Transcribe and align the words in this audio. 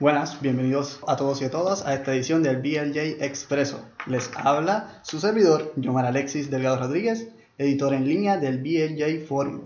Buenas, 0.00 0.40
bienvenidos 0.40 0.98
a 1.06 1.14
todos 1.14 1.40
y 1.40 1.44
a 1.44 1.52
todas 1.52 1.86
a 1.86 1.94
esta 1.94 2.12
edición 2.12 2.42
del 2.42 2.56
BLJ 2.56 3.22
Expreso. 3.22 3.80
Les 4.06 4.28
habla 4.34 4.98
su 5.04 5.20
servidor, 5.20 5.72
Yomar 5.76 6.04
Alexis 6.04 6.50
Delgado 6.50 6.78
Rodríguez, 6.78 7.28
editor 7.58 7.94
en 7.94 8.08
línea 8.08 8.36
del 8.36 8.58
BLJ 8.58 9.24
Forum. 9.28 9.60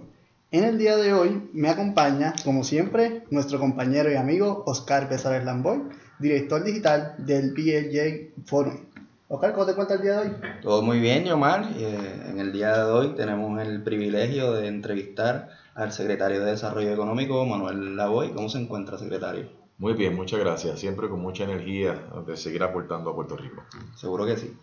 En 0.50 0.64
el 0.64 0.76
día 0.76 0.98
de 0.98 1.14
hoy 1.14 1.48
me 1.54 1.70
acompaña, 1.70 2.34
como 2.44 2.62
siempre, 2.62 3.24
nuestro 3.30 3.58
compañero 3.58 4.12
y 4.12 4.16
amigo 4.16 4.64
Oscar 4.66 5.08
Besares 5.08 5.46
Lamboy, 5.46 5.84
director 6.18 6.62
digital 6.62 7.14
del 7.16 7.54
BLJ 7.54 8.44
Forum. 8.44 8.80
Oscar, 9.28 9.54
¿cómo 9.54 9.64
te 9.64 9.74
cuenta 9.74 9.94
el 9.94 10.02
día 10.02 10.20
de 10.20 10.28
hoy? 10.28 10.36
Todo 10.60 10.82
muy 10.82 11.00
bien, 11.00 11.24
Yomar. 11.24 11.70
Eh, 11.74 12.24
en 12.28 12.38
el 12.38 12.52
día 12.52 12.76
de 12.84 12.92
hoy 12.92 13.14
tenemos 13.14 13.58
el 13.62 13.82
privilegio 13.82 14.52
de 14.52 14.68
entrevistar 14.68 15.48
al 15.74 15.90
secretario 15.90 16.44
de 16.44 16.50
Desarrollo 16.50 16.92
Económico, 16.92 17.46
Manuel 17.46 17.96
Lavoy. 17.96 18.34
¿Cómo 18.34 18.50
se 18.50 18.58
encuentra, 18.58 18.98
secretario? 18.98 19.57
Muy 19.78 19.92
bien, 19.92 20.16
muchas 20.16 20.40
gracias. 20.40 20.80
Siempre 20.80 21.08
con 21.08 21.20
mucha 21.20 21.44
energía 21.44 22.08
de 22.26 22.36
seguir 22.36 22.64
aportando 22.64 23.10
a 23.10 23.14
Puerto 23.14 23.36
Rico. 23.36 23.62
Seguro 23.94 24.26
que 24.26 24.36
sí. 24.36 24.56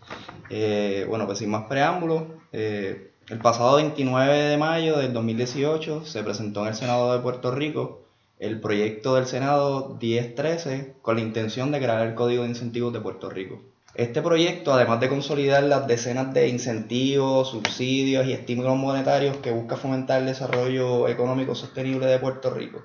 Eh, 0.50 1.06
bueno, 1.08 1.24
pues 1.24 1.38
sin 1.38 1.50
más 1.50 1.64
preámbulos, 1.64 2.24
eh, 2.52 3.12
el 3.28 3.38
pasado 3.38 3.76
29 3.76 4.34
de 4.34 4.56
mayo 4.58 4.98
del 4.98 5.14
2018 5.14 6.04
se 6.04 6.22
presentó 6.22 6.62
en 6.62 6.68
el 6.68 6.74
Senado 6.74 7.14
de 7.14 7.20
Puerto 7.20 7.50
Rico 7.50 8.02
el 8.38 8.60
proyecto 8.60 9.14
del 9.14 9.26
Senado 9.26 9.96
1013 9.98 10.96
con 11.00 11.16
la 11.16 11.22
intención 11.22 11.72
de 11.72 11.78
crear 11.78 12.06
el 12.06 12.14
Código 12.14 12.42
de 12.42 12.50
Incentivos 12.50 12.92
de 12.92 13.00
Puerto 13.00 13.30
Rico. 13.30 13.62
Este 13.94 14.20
proyecto, 14.20 14.74
además 14.74 15.00
de 15.00 15.08
consolidar 15.08 15.62
las 15.62 15.86
decenas 15.86 16.34
de 16.34 16.48
incentivos, 16.48 17.48
subsidios 17.48 18.26
y 18.26 18.34
estímulos 18.34 18.76
monetarios 18.76 19.38
que 19.38 19.52
busca 19.52 19.76
fomentar 19.76 20.20
el 20.20 20.26
desarrollo 20.26 21.08
económico 21.08 21.54
sostenible 21.54 22.04
de 22.04 22.18
Puerto 22.18 22.50
Rico, 22.50 22.82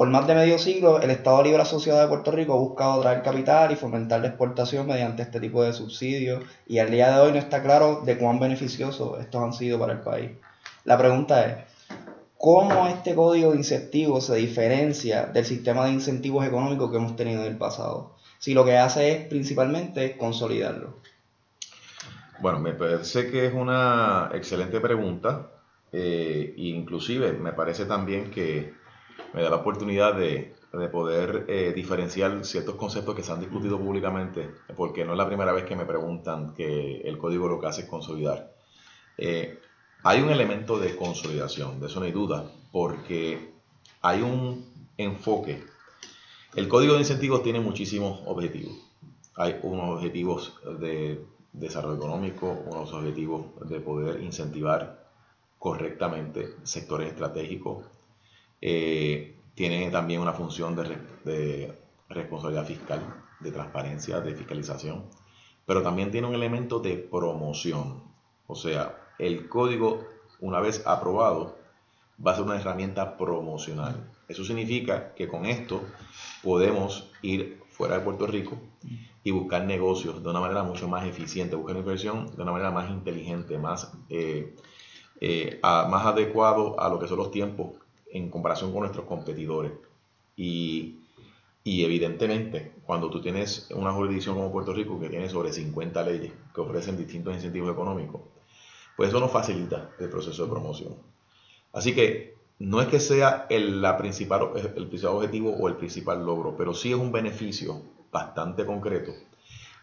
por 0.00 0.08
más 0.08 0.26
de 0.26 0.34
medio 0.34 0.58
siglo, 0.58 1.02
el 1.02 1.10
Estado 1.10 1.42
Libre 1.42 1.60
Asociado 1.60 2.00
de 2.00 2.08
Puerto 2.08 2.30
Rico 2.30 2.54
ha 2.54 2.56
buscado 2.56 3.02
traer 3.02 3.20
capital 3.20 3.70
y 3.70 3.76
fomentar 3.76 4.22
la 4.22 4.28
exportación 4.28 4.86
mediante 4.86 5.20
este 5.20 5.40
tipo 5.40 5.62
de 5.62 5.74
subsidios 5.74 6.42
y 6.66 6.78
al 6.78 6.90
día 6.90 7.12
de 7.12 7.20
hoy 7.20 7.32
no 7.32 7.36
está 7.36 7.62
claro 7.62 8.00
de 8.06 8.16
cuán 8.16 8.40
beneficiosos 8.40 9.20
estos 9.20 9.42
han 9.42 9.52
sido 9.52 9.78
para 9.78 9.92
el 9.92 10.00
país. 10.00 10.30
La 10.84 10.96
pregunta 10.96 11.44
es, 11.44 11.56
¿cómo 12.38 12.86
este 12.86 13.14
código 13.14 13.50
de 13.50 13.58
incentivos 13.58 14.24
se 14.24 14.36
diferencia 14.36 15.26
del 15.26 15.44
sistema 15.44 15.84
de 15.84 15.90
incentivos 15.90 16.46
económicos 16.46 16.90
que 16.90 16.96
hemos 16.96 17.14
tenido 17.14 17.42
en 17.42 17.48
el 17.48 17.58
pasado? 17.58 18.16
Si 18.38 18.54
lo 18.54 18.64
que 18.64 18.78
hace 18.78 19.12
es 19.12 19.26
principalmente 19.26 20.16
consolidarlo. 20.16 20.94
Bueno, 22.40 22.58
me 22.58 22.72
parece 22.72 23.30
que 23.30 23.44
es 23.44 23.52
una 23.52 24.30
excelente 24.32 24.80
pregunta 24.80 25.50
e 25.92 26.54
inclusive 26.56 27.34
me 27.34 27.52
parece 27.52 27.84
también 27.84 28.30
que 28.30 28.79
me 29.32 29.42
da 29.42 29.50
la 29.50 29.56
oportunidad 29.56 30.14
de, 30.14 30.54
poder 30.92 31.46
eh, 31.48 31.72
diferenciar 31.74 32.44
ciertos 32.44 32.76
conceptos 32.76 33.14
que 33.14 33.22
se 33.22 33.32
han 33.32 33.40
discutido 33.40 33.78
públicamente, 33.78 34.50
porque 34.76 35.04
no 35.04 35.12
es 35.12 35.18
la 35.18 35.26
primera 35.26 35.52
vez 35.52 35.64
que 35.64 35.74
me 35.74 35.84
preguntan 35.84 36.54
que 36.54 37.00
el 37.00 37.18
código 37.18 37.48
lo 37.48 37.60
que 37.60 37.66
hace 37.66 37.82
es 37.82 37.88
consolidar. 37.88 38.52
Eh, 39.18 39.58
hay 40.02 40.22
un 40.22 40.30
elemento 40.30 40.78
de 40.78 40.96
consolidación, 40.96 41.80
de 41.80 41.86
eso 41.86 42.00
no 42.00 42.06
hay 42.06 42.12
duda, 42.12 42.50
porque 42.72 43.52
hay 44.00 44.22
un 44.22 44.64
enfoque. 44.96 45.62
El 46.54 46.68
código 46.68 46.94
de 46.94 47.00
incentivos 47.00 47.42
tiene 47.42 47.60
muchísimos 47.60 48.20
objetivos. 48.26 48.74
Hay 49.36 49.58
unos 49.62 49.96
objetivos 49.96 50.54
de 50.78 51.24
desarrollo 51.52 51.96
económico, 51.96 52.48
unos 52.66 52.92
objetivos 52.92 53.46
de 53.68 53.80
poder 53.80 54.22
incentivar 54.22 55.04
correctamente 55.58 56.54
sectores 56.62 57.08
estratégicos, 57.08 57.84
eh, 58.60 59.36
tiene 59.54 59.90
también 59.90 60.20
una 60.20 60.32
función 60.32 60.76
de, 60.76 61.78
responsabilidad 62.08 62.66
fiscal, 62.66 63.00
de 63.40 63.52
transparencia, 63.52 64.20
de 64.20 64.34
fiscalización, 64.34 65.04
pero 65.66 65.82
también 65.82 66.10
tiene 66.10 66.26
un 66.26 66.34
elemento 66.34 66.80
de 66.80 66.96
promoción. 66.96 68.02
O 68.46 68.54
sea, 68.54 68.96
el 69.18 69.48
código, 69.48 70.04
una 70.40 70.60
vez 70.60 70.86
aprobado, 70.86 71.56
va 72.24 72.32
a 72.32 72.36
ser 72.36 72.44
una 72.44 72.56
herramienta 72.58 73.16
promocional. 73.16 74.10
Eso 74.28 74.44
significa 74.44 75.14
que 75.14 75.28
con 75.28 75.46
esto 75.46 75.82
podemos 76.42 77.10
ir 77.22 77.60
fuera 77.70 77.98
de 77.98 78.04
Puerto 78.04 78.26
Rico 78.26 78.58
y 79.22 79.30
buscar 79.30 79.64
negocios 79.64 80.22
de 80.22 80.30
una 80.30 80.40
manera 80.40 80.62
mucho 80.62 80.88
más 80.88 81.06
eficiente, 81.06 81.54
buscar 81.54 81.76
inversión 81.76 82.34
de 82.34 82.42
una 82.42 82.52
manera 82.52 82.70
más 82.70 82.90
inteligente, 82.90 83.58
más, 83.58 83.92
eh, 84.08 84.56
eh, 85.20 85.60
más 85.62 86.06
adecuado 86.06 86.80
a 86.80 86.88
lo 86.88 86.98
que 86.98 87.06
son 87.06 87.18
los 87.18 87.30
tiempos 87.30 87.74
en 88.12 88.30
comparación 88.30 88.72
con 88.72 88.80
nuestros 88.80 89.06
competidores. 89.06 89.72
Y, 90.36 90.96
evidentemente, 91.64 92.72
cuando 92.84 93.10
tú 93.10 93.20
tienes 93.20 93.68
una 93.74 93.92
jurisdicción 93.92 94.36
como 94.36 94.52
Puerto 94.52 94.72
Rico 94.72 94.98
que 94.98 95.08
tiene 95.08 95.28
sobre 95.28 95.52
50 95.52 96.02
leyes 96.02 96.32
que 96.54 96.60
ofrecen 96.60 96.96
distintos 96.96 97.34
incentivos 97.34 97.72
económicos, 97.72 98.22
pues 98.96 99.10
eso 99.10 99.20
nos 99.20 99.30
facilita 99.30 99.90
el 99.98 100.08
proceso 100.08 100.44
de 100.44 100.50
promoción. 100.50 100.94
Así 101.72 101.94
que 101.94 102.34
no 102.58 102.80
es 102.80 102.88
que 102.88 103.00
sea 103.00 103.46
el, 103.48 103.80
la 103.80 103.96
principal, 103.96 104.50
el 104.54 104.88
principal 104.88 105.16
objetivo 105.16 105.54
o 105.56 105.68
el 105.68 105.76
principal 105.76 106.24
logro, 106.24 106.56
pero 106.56 106.74
sí 106.74 106.90
es 106.90 106.96
un 106.96 107.12
beneficio 107.12 107.82
bastante 108.10 108.66
concreto 108.66 109.12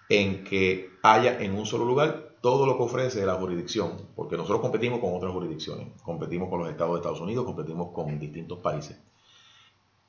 en 0.09 0.43
que 0.43 0.91
haya 1.03 1.39
en 1.39 1.55
un 1.55 1.65
solo 1.65 1.85
lugar 1.85 2.26
todo 2.41 2.65
lo 2.65 2.77
que 2.77 2.83
ofrece 2.83 3.25
la 3.25 3.35
jurisdicción, 3.35 3.97
porque 4.15 4.37
nosotros 4.37 4.61
competimos 4.61 4.99
con 4.99 5.13
otras 5.15 5.31
jurisdicciones, 5.31 5.87
competimos 6.03 6.49
con 6.49 6.59
los 6.59 6.69
estados 6.69 6.93
de 6.93 6.97
Estados 6.99 7.21
Unidos, 7.21 7.45
competimos 7.45 7.91
con 7.93 8.19
distintos 8.19 8.59
países. 8.59 8.97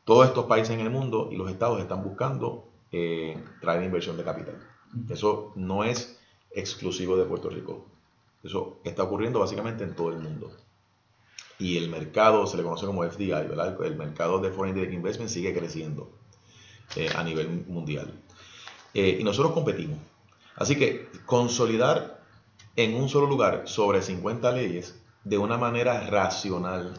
Todos 0.05 0.27
estos 0.27 0.47
países 0.47 0.71
en 0.71 0.81
el 0.81 0.91
mundo 0.91 1.29
y 1.31 1.37
los 1.37 1.51
estados 1.51 1.81
están 1.81 2.03
buscando 2.03 2.65
eh, 2.93 3.43
traer 3.61 3.83
inversión 3.83 4.17
de 4.17 4.25
capital. 4.25 4.59
Eso 5.09 5.53
no 5.55 5.85
es 5.85 6.19
exclusivo 6.51 7.17
de 7.17 7.25
Puerto 7.25 7.51
Rico. 7.51 7.85
Eso 8.43 8.79
está 8.85 9.03
ocurriendo 9.03 9.41
básicamente 9.41 9.85
en 9.85 9.95
todo 9.95 10.11
el 10.11 10.19
mundo. 10.19 10.51
Y 11.59 11.77
el 11.77 11.91
mercado, 11.91 12.47
se 12.47 12.57
le 12.57 12.63
conoce 12.63 12.87
como 12.87 13.03
FDI, 13.05 13.29
¿verdad? 13.29 13.77
el 13.85 13.97
mercado 13.97 14.39
de 14.39 14.51
Foreign 14.51 14.75
Direct 14.75 14.95
Investment 14.95 15.31
sigue 15.31 15.53
creciendo 15.53 16.09
eh, 16.97 17.11
a 17.15 17.23
nivel 17.23 17.65
mundial. 17.67 18.13
Eh, 18.95 19.19
y 19.21 19.25
nosotros 19.25 19.53
competimos. 19.53 19.99
Así 20.57 20.77
que 20.77 21.09
consolidar 21.27 22.18
en 22.79 22.95
un 22.95 23.09
solo 23.09 23.27
lugar 23.27 23.63
sobre 23.65 24.03
50 24.03 24.53
leyes 24.53 25.03
de 25.25 25.37
una 25.37 25.59
manera 25.59 26.09
racional, 26.09 26.95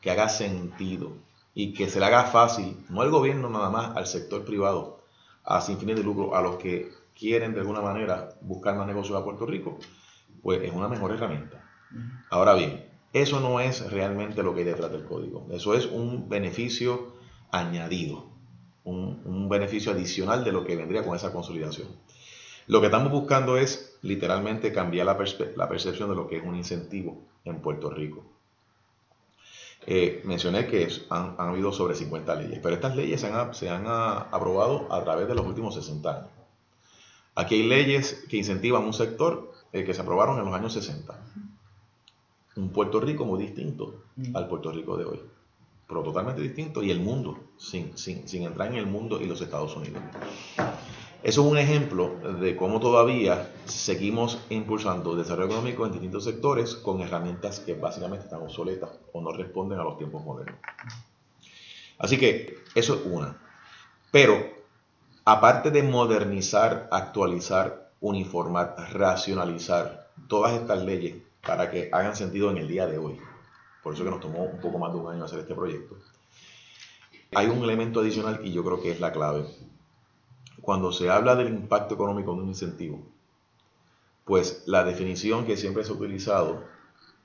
que 0.00 0.10
haga 0.10 0.30
sentido 0.30 1.12
y 1.52 1.74
que 1.74 1.90
se 1.90 2.00
le 2.00 2.06
haga 2.06 2.24
fácil, 2.24 2.78
no 2.88 3.02
al 3.02 3.10
gobierno 3.10 3.50
nada 3.50 3.68
más, 3.68 3.94
al 3.94 4.06
sector 4.06 4.46
privado, 4.46 5.02
a 5.44 5.60
sin 5.60 5.76
fines 5.78 5.96
de 5.96 6.02
lucro, 6.02 6.34
a 6.34 6.40
los 6.40 6.56
que 6.56 6.92
quieren 7.14 7.52
de 7.52 7.60
alguna 7.60 7.82
manera 7.82 8.30
buscar 8.40 8.74
más 8.74 8.86
negocios 8.86 9.20
a 9.20 9.22
Puerto 9.22 9.44
Rico, 9.44 9.78
pues 10.42 10.62
es 10.62 10.72
una 10.72 10.88
mejor 10.88 11.12
herramienta. 11.12 11.62
Ahora 12.30 12.54
bien, 12.54 12.88
eso 13.12 13.40
no 13.40 13.60
es 13.60 13.90
realmente 13.90 14.42
lo 14.42 14.54
que 14.54 14.60
hay 14.60 14.66
detrás 14.66 14.90
del 14.90 15.04
código. 15.04 15.46
Eso 15.50 15.74
es 15.74 15.84
un 15.84 16.30
beneficio 16.30 17.16
añadido, 17.52 18.30
un, 18.84 19.20
un 19.26 19.50
beneficio 19.50 19.92
adicional 19.92 20.42
de 20.42 20.52
lo 20.52 20.64
que 20.64 20.74
vendría 20.74 21.04
con 21.04 21.14
esa 21.14 21.34
consolidación. 21.34 21.88
Lo 22.68 22.80
que 22.80 22.86
estamos 22.86 23.12
buscando 23.12 23.56
es 23.56 23.96
literalmente 24.02 24.72
cambiar 24.72 25.06
la, 25.06 25.16
percepción 25.16 26.10
de 26.10 26.16
lo 26.16 26.26
que 26.26 26.38
es 26.38 26.44
un 26.44 26.56
incentivo 26.56 27.22
en 27.44 27.60
Puerto 27.60 27.90
Rico. 27.90 28.24
Eh, 29.86 30.20
mencioné 30.24 30.66
que 30.66 30.88
han, 31.10 31.36
habido 31.38 31.72
sobre 31.72 31.94
50 31.94 32.34
leyes, 32.34 32.58
pero 32.60 32.74
estas 32.74 32.96
leyes 32.96 33.20
se 33.20 33.68
han, 33.68 33.84
aprobado 33.86 34.92
a 34.92 35.04
través 35.04 35.28
de 35.28 35.36
los 35.36 35.46
últimos 35.46 35.76
60 35.76 36.10
años. 36.10 36.30
Aquí 37.36 37.54
hay 37.54 37.68
leyes 37.68 38.24
que 38.28 38.38
incentivan 38.38 38.82
un 38.82 38.94
sector 38.94 39.52
eh, 39.72 39.84
que 39.84 39.94
se 39.94 40.00
aprobaron 40.00 40.38
en 40.38 40.46
los 40.46 40.54
años 40.54 40.72
60. 40.72 41.14
Un 42.56 42.70
Puerto 42.70 42.98
Rico 42.98 43.24
muy 43.24 43.40
distinto 43.40 44.02
al 44.34 44.48
Puerto 44.48 44.72
Rico 44.72 44.96
de 44.96 45.04
hoy, 45.04 45.20
pero 45.86 46.02
totalmente 46.02 46.40
distinto, 46.40 46.82
y 46.82 46.90
el 46.90 46.98
mundo, 46.98 47.38
sin, 47.58 47.96
sin 47.96 48.42
entrar 48.42 48.68
en 48.68 48.78
el 48.78 48.86
mundo 48.86 49.20
y 49.20 49.26
los 49.26 49.40
Estados 49.40 49.76
Unidos. 49.76 50.02
Eso 51.26 51.44
es 51.44 51.50
un 51.50 51.58
ejemplo 51.58 52.20
de 52.40 52.54
cómo 52.54 52.78
todavía 52.78 53.50
seguimos 53.64 54.38
impulsando 54.48 55.16
desarrollo 55.16 55.46
económico 55.46 55.84
en 55.84 55.90
distintos 55.90 56.22
sectores 56.22 56.76
con 56.76 57.00
herramientas 57.00 57.58
que 57.58 57.74
básicamente 57.74 58.26
están 58.26 58.42
obsoletas 58.42 58.90
o 59.12 59.20
no 59.20 59.32
responden 59.32 59.80
a 59.80 59.82
los 59.82 59.98
tiempos 59.98 60.24
modernos. 60.24 60.54
Así 61.98 62.16
que 62.16 62.58
eso 62.76 62.94
es 62.94 63.00
una. 63.06 63.36
Pero 64.12 64.36
aparte 65.24 65.72
de 65.72 65.82
modernizar, 65.82 66.88
actualizar, 66.92 67.90
uniformar, 68.00 68.76
racionalizar 68.92 70.12
todas 70.28 70.52
estas 70.52 70.84
leyes 70.84 71.16
para 71.44 71.72
que 71.72 71.88
hagan 71.92 72.14
sentido 72.14 72.52
en 72.52 72.58
el 72.58 72.68
día 72.68 72.86
de 72.86 72.98
hoy, 72.98 73.18
por 73.82 73.94
eso 73.94 74.04
que 74.04 74.10
nos 74.10 74.20
tomó 74.20 74.44
un 74.44 74.60
poco 74.60 74.78
más 74.78 74.92
de 74.92 75.00
un 75.00 75.12
año 75.12 75.24
hacer 75.24 75.40
este 75.40 75.56
proyecto, 75.56 75.96
hay 77.34 77.48
un 77.48 77.64
elemento 77.64 77.98
adicional 77.98 78.42
y 78.44 78.52
yo 78.52 78.62
creo 78.62 78.80
que 78.80 78.92
es 78.92 79.00
la 79.00 79.10
clave 79.10 79.44
cuando 80.66 80.90
se 80.90 81.08
habla 81.08 81.36
del 81.36 81.46
impacto 81.46 81.94
económico 81.94 82.34
de 82.34 82.40
un 82.40 82.48
incentivo, 82.48 83.00
pues 84.24 84.64
la 84.66 84.82
definición 84.82 85.46
que 85.46 85.56
siempre 85.56 85.84
se 85.84 85.92
ha 85.92 85.94
utilizado 85.94 86.64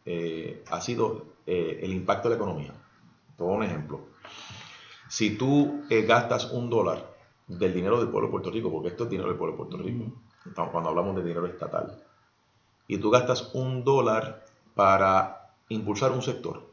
eh, 0.05 0.63
ha 0.69 0.79
sido 0.79 1.25
eh, 1.47 1.79
el 1.81 1.91
impacto 1.91 2.29
de 2.29 2.35
la 2.35 2.41
economía. 2.43 2.71
Todo 3.35 3.47
un 3.47 3.63
ejemplo. 3.63 4.01
Si 5.09 5.38
tú 5.38 5.81
eh, 5.89 6.03
gastas 6.03 6.51
un 6.51 6.69
dólar 6.69 7.15
del 7.47 7.73
dinero 7.73 7.97
del 7.97 8.09
pueblo 8.09 8.27
de 8.27 8.31
Puerto 8.31 8.51
Rico, 8.51 8.71
porque 8.71 8.89
esto 8.89 9.05
es 9.05 9.09
dinero 9.09 9.29
del 9.29 9.39
pueblo 9.39 9.53
de 9.53 9.57
Puerto 9.57 9.77
Rico, 9.77 10.11
cuando 10.71 10.89
hablamos 10.89 11.15
de 11.15 11.23
dinero 11.23 11.47
estatal, 11.47 11.99
y 12.88 12.99
tú 12.99 13.09
gastas 13.09 13.55
un 13.55 13.83
dólar 13.83 14.45
para 14.75 15.55
impulsar 15.69 16.11
un 16.11 16.21
sector, 16.21 16.69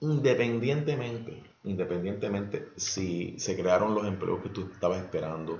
independientemente, 0.00 1.42
independientemente 1.64 2.72
si 2.76 3.38
se 3.38 3.56
crearon 3.56 3.94
los 3.94 4.06
empleos 4.06 4.42
que 4.42 4.50
tú 4.50 4.68
estabas 4.70 4.98
esperando, 4.98 5.58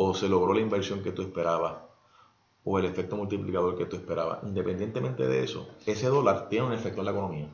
o 0.00 0.14
se 0.14 0.28
logró 0.28 0.54
la 0.54 0.60
inversión 0.60 1.02
que 1.02 1.10
tú 1.10 1.22
esperabas, 1.22 1.78
o 2.62 2.78
el 2.78 2.84
efecto 2.84 3.16
multiplicador 3.16 3.76
que 3.76 3.86
tú 3.86 3.96
esperabas, 3.96 4.44
independientemente 4.44 5.26
de 5.26 5.42
eso, 5.42 5.68
ese 5.86 6.06
dólar 6.06 6.48
tiene 6.48 6.66
un 6.66 6.72
efecto 6.72 7.00
en 7.00 7.06
la 7.06 7.10
economía. 7.10 7.48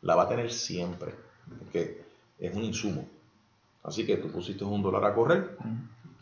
La 0.00 0.14
va 0.14 0.22
a 0.22 0.28
tener 0.28 0.50
siempre, 0.50 1.14
porque 1.58 2.02
es 2.38 2.56
un 2.56 2.64
insumo. 2.64 3.06
Así 3.82 4.06
que 4.06 4.16
tú 4.16 4.32
pusiste 4.32 4.64
un 4.64 4.82
dólar 4.82 5.04
a 5.04 5.14
correr, 5.14 5.58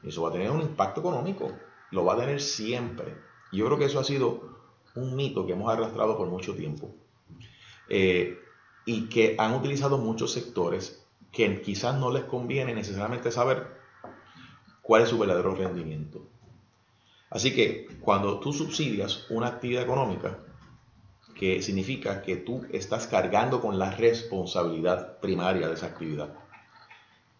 y 0.03 0.09
eso 0.09 0.23
va 0.23 0.31
a 0.31 0.33
tener 0.33 0.51
un 0.51 0.61
impacto 0.61 1.03
económico, 1.03 1.53
lo 1.93 2.05
va 2.05 2.15
a 2.15 2.19
tener 2.19 2.41
siempre. 2.41 3.15
Yo 3.53 3.65
creo 3.67 3.79
que 3.79 3.85
eso 3.85 4.01
ha 4.01 4.05
sido 4.05 4.41
un 4.97 5.15
mito 5.15 5.47
que 5.47 5.53
hemos 5.53 5.73
arrastrado 5.73 6.17
por 6.17 6.27
mucho 6.27 6.57
tiempo 6.57 6.93
eh, 7.89 8.41
y 8.87 9.09
que 9.09 9.37
han 9.39 9.55
utilizado 9.55 9.99
muchos 9.99 10.33
sectores 10.33 11.07
que 11.31 11.63
quizás 11.63 11.97
no 11.97 12.11
les 12.11 12.25
conviene 12.25 12.75
necesariamente 12.75 13.31
saber 13.31 13.80
cuál 14.91 15.05
es 15.05 15.11
su 15.11 15.19
verdadero 15.21 15.55
rendimiento. 15.55 16.21
Así 17.31 17.55
que 17.55 17.87
cuando 18.01 18.41
tú 18.41 18.53
subsidias 18.53 19.25
una 19.31 19.47
actividad 19.47 19.85
económica, 19.85 20.39
que 21.37 21.63
significa 21.63 22.23
que 22.23 22.35
tú 22.35 22.67
estás 22.73 23.07
cargando 23.07 23.61
con 23.61 23.79
la 23.79 23.93
responsabilidad 23.93 25.21
primaria 25.21 25.69
de 25.69 25.75
esa 25.75 25.87
actividad, 25.87 26.35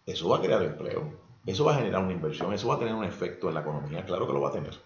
eso 0.05 0.29
va 0.29 0.37
a 0.37 0.41
crear 0.41 0.63
empleo, 0.63 1.11
eso 1.45 1.65
va 1.65 1.73
a 1.73 1.79
generar 1.79 2.01
una 2.01 2.13
inversión, 2.13 2.53
eso 2.53 2.69
va 2.69 2.75
a 2.75 2.79
tener 2.79 2.93
un 2.93 3.03
efecto 3.03 3.49
en 3.49 3.55
la 3.55 3.59
economía, 3.59 4.05
claro 4.05 4.25
que 4.25 4.31
lo 4.31 4.39
va 4.39 4.47
a 4.47 4.53
tener. 4.53 4.79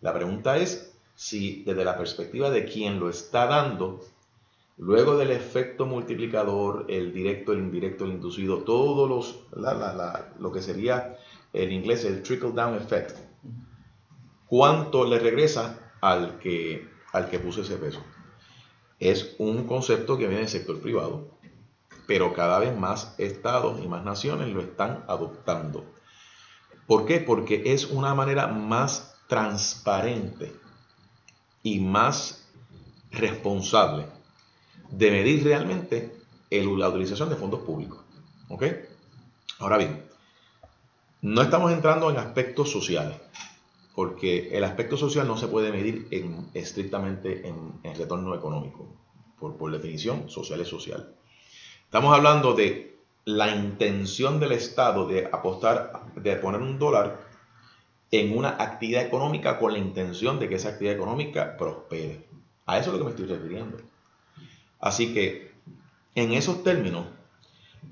La 0.00 0.12
pregunta 0.12 0.56
es 0.56 0.92
si 1.14 1.62
desde 1.62 1.84
la 1.84 1.96
perspectiva 1.96 2.50
de 2.50 2.64
quien 2.64 2.98
lo 2.98 3.08
está 3.08 3.46
dando, 3.46 4.00
luego 4.76 5.16
del 5.16 5.30
efecto 5.30 5.86
multiplicador, 5.86 6.86
el 6.88 7.12
directo, 7.12 7.52
el 7.52 7.60
indirecto, 7.60 8.06
el 8.06 8.10
inducido, 8.10 8.64
todos 8.64 9.08
los, 9.08 9.38
lo 10.40 10.50
que 10.50 10.62
sería 10.62 11.16
en 11.52 11.72
inglés 11.72 12.04
el 12.04 12.22
trickle 12.22 12.52
down 12.52 12.74
effect, 12.74 13.16
¿cuánto 14.46 15.04
le 15.04 15.18
regresa 15.18 15.92
al 16.00 16.38
que, 16.38 16.88
al 17.12 17.28
que 17.28 17.38
puso 17.38 17.62
ese 17.62 17.76
peso? 17.76 18.02
Es 18.98 19.34
un 19.38 19.66
concepto 19.66 20.16
que 20.16 20.26
viene 20.26 20.40
del 20.40 20.48
sector 20.48 20.80
privado, 20.80 21.28
pero 22.06 22.32
cada 22.32 22.58
vez 22.58 22.76
más 22.76 23.14
estados 23.18 23.82
y 23.82 23.88
más 23.88 24.04
naciones 24.04 24.48
lo 24.48 24.60
están 24.60 25.04
adoptando. 25.08 25.84
¿Por 26.86 27.04
qué? 27.04 27.18
Porque 27.18 27.62
es 27.66 27.86
una 27.86 28.14
manera 28.14 28.46
más 28.46 29.16
transparente 29.28 30.54
y 31.62 31.80
más 31.80 32.48
responsable 33.10 34.06
de 34.90 35.10
medir 35.10 35.42
realmente 35.44 36.16
la 36.50 36.88
utilización 36.88 37.28
de 37.28 37.36
fondos 37.36 37.60
públicos. 37.60 38.04
¿Ok? 38.48 38.64
Ahora 39.58 39.78
bien, 39.78 40.05
no 41.22 41.42
estamos 41.42 41.72
entrando 41.72 42.10
en 42.10 42.18
aspectos 42.18 42.70
sociales, 42.70 43.16
porque 43.94 44.56
el 44.56 44.64
aspecto 44.64 44.96
social 44.96 45.26
no 45.26 45.36
se 45.36 45.48
puede 45.48 45.72
medir 45.72 46.08
en, 46.10 46.48
estrictamente 46.54 47.48
en, 47.48 47.94
retorno 47.96 48.34
económico. 48.34 48.86
Por, 49.38 49.56
por 49.56 49.70
definición, 49.70 50.30
social 50.30 50.60
es 50.60 50.68
social. 50.68 51.14
Estamos 51.84 52.14
hablando 52.14 52.54
de 52.54 52.96
la 53.26 53.54
intención 53.54 54.40
del 54.40 54.52
Estado 54.52 55.06
de 55.06 55.26
apostar, 55.26 56.12
de 56.14 56.36
poner 56.36 56.60
un 56.60 56.78
dólar 56.78 57.20
en 58.10 58.36
una 58.36 58.50
actividad 58.50 59.04
económica 59.04 59.58
con 59.58 59.72
la 59.72 59.78
intención 59.78 60.38
de 60.38 60.48
que 60.48 60.54
esa 60.54 60.70
actividad 60.70 60.94
económica 60.94 61.56
prospere. 61.56 62.24
A 62.66 62.78
eso 62.78 62.90
es 62.90 62.92
lo 62.92 62.98
que 62.98 63.04
me 63.04 63.10
estoy 63.10 63.26
refiriendo. 63.26 63.78
Así 64.80 65.12
que, 65.12 65.52
en 66.14 66.32
esos 66.32 66.62
términos, 66.62 67.06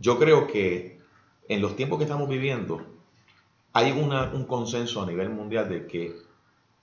yo 0.00 0.18
creo 0.18 0.46
que 0.46 1.00
en 1.48 1.60
los 1.60 1.76
tiempos 1.76 1.98
que 1.98 2.04
estamos 2.04 2.28
viviendo, 2.28 2.93
hay 3.74 3.90
un 3.90 4.44
consenso 4.44 5.02
a 5.02 5.06
nivel 5.06 5.28
mundial 5.30 5.68
de 5.68 5.86
que 5.86 6.16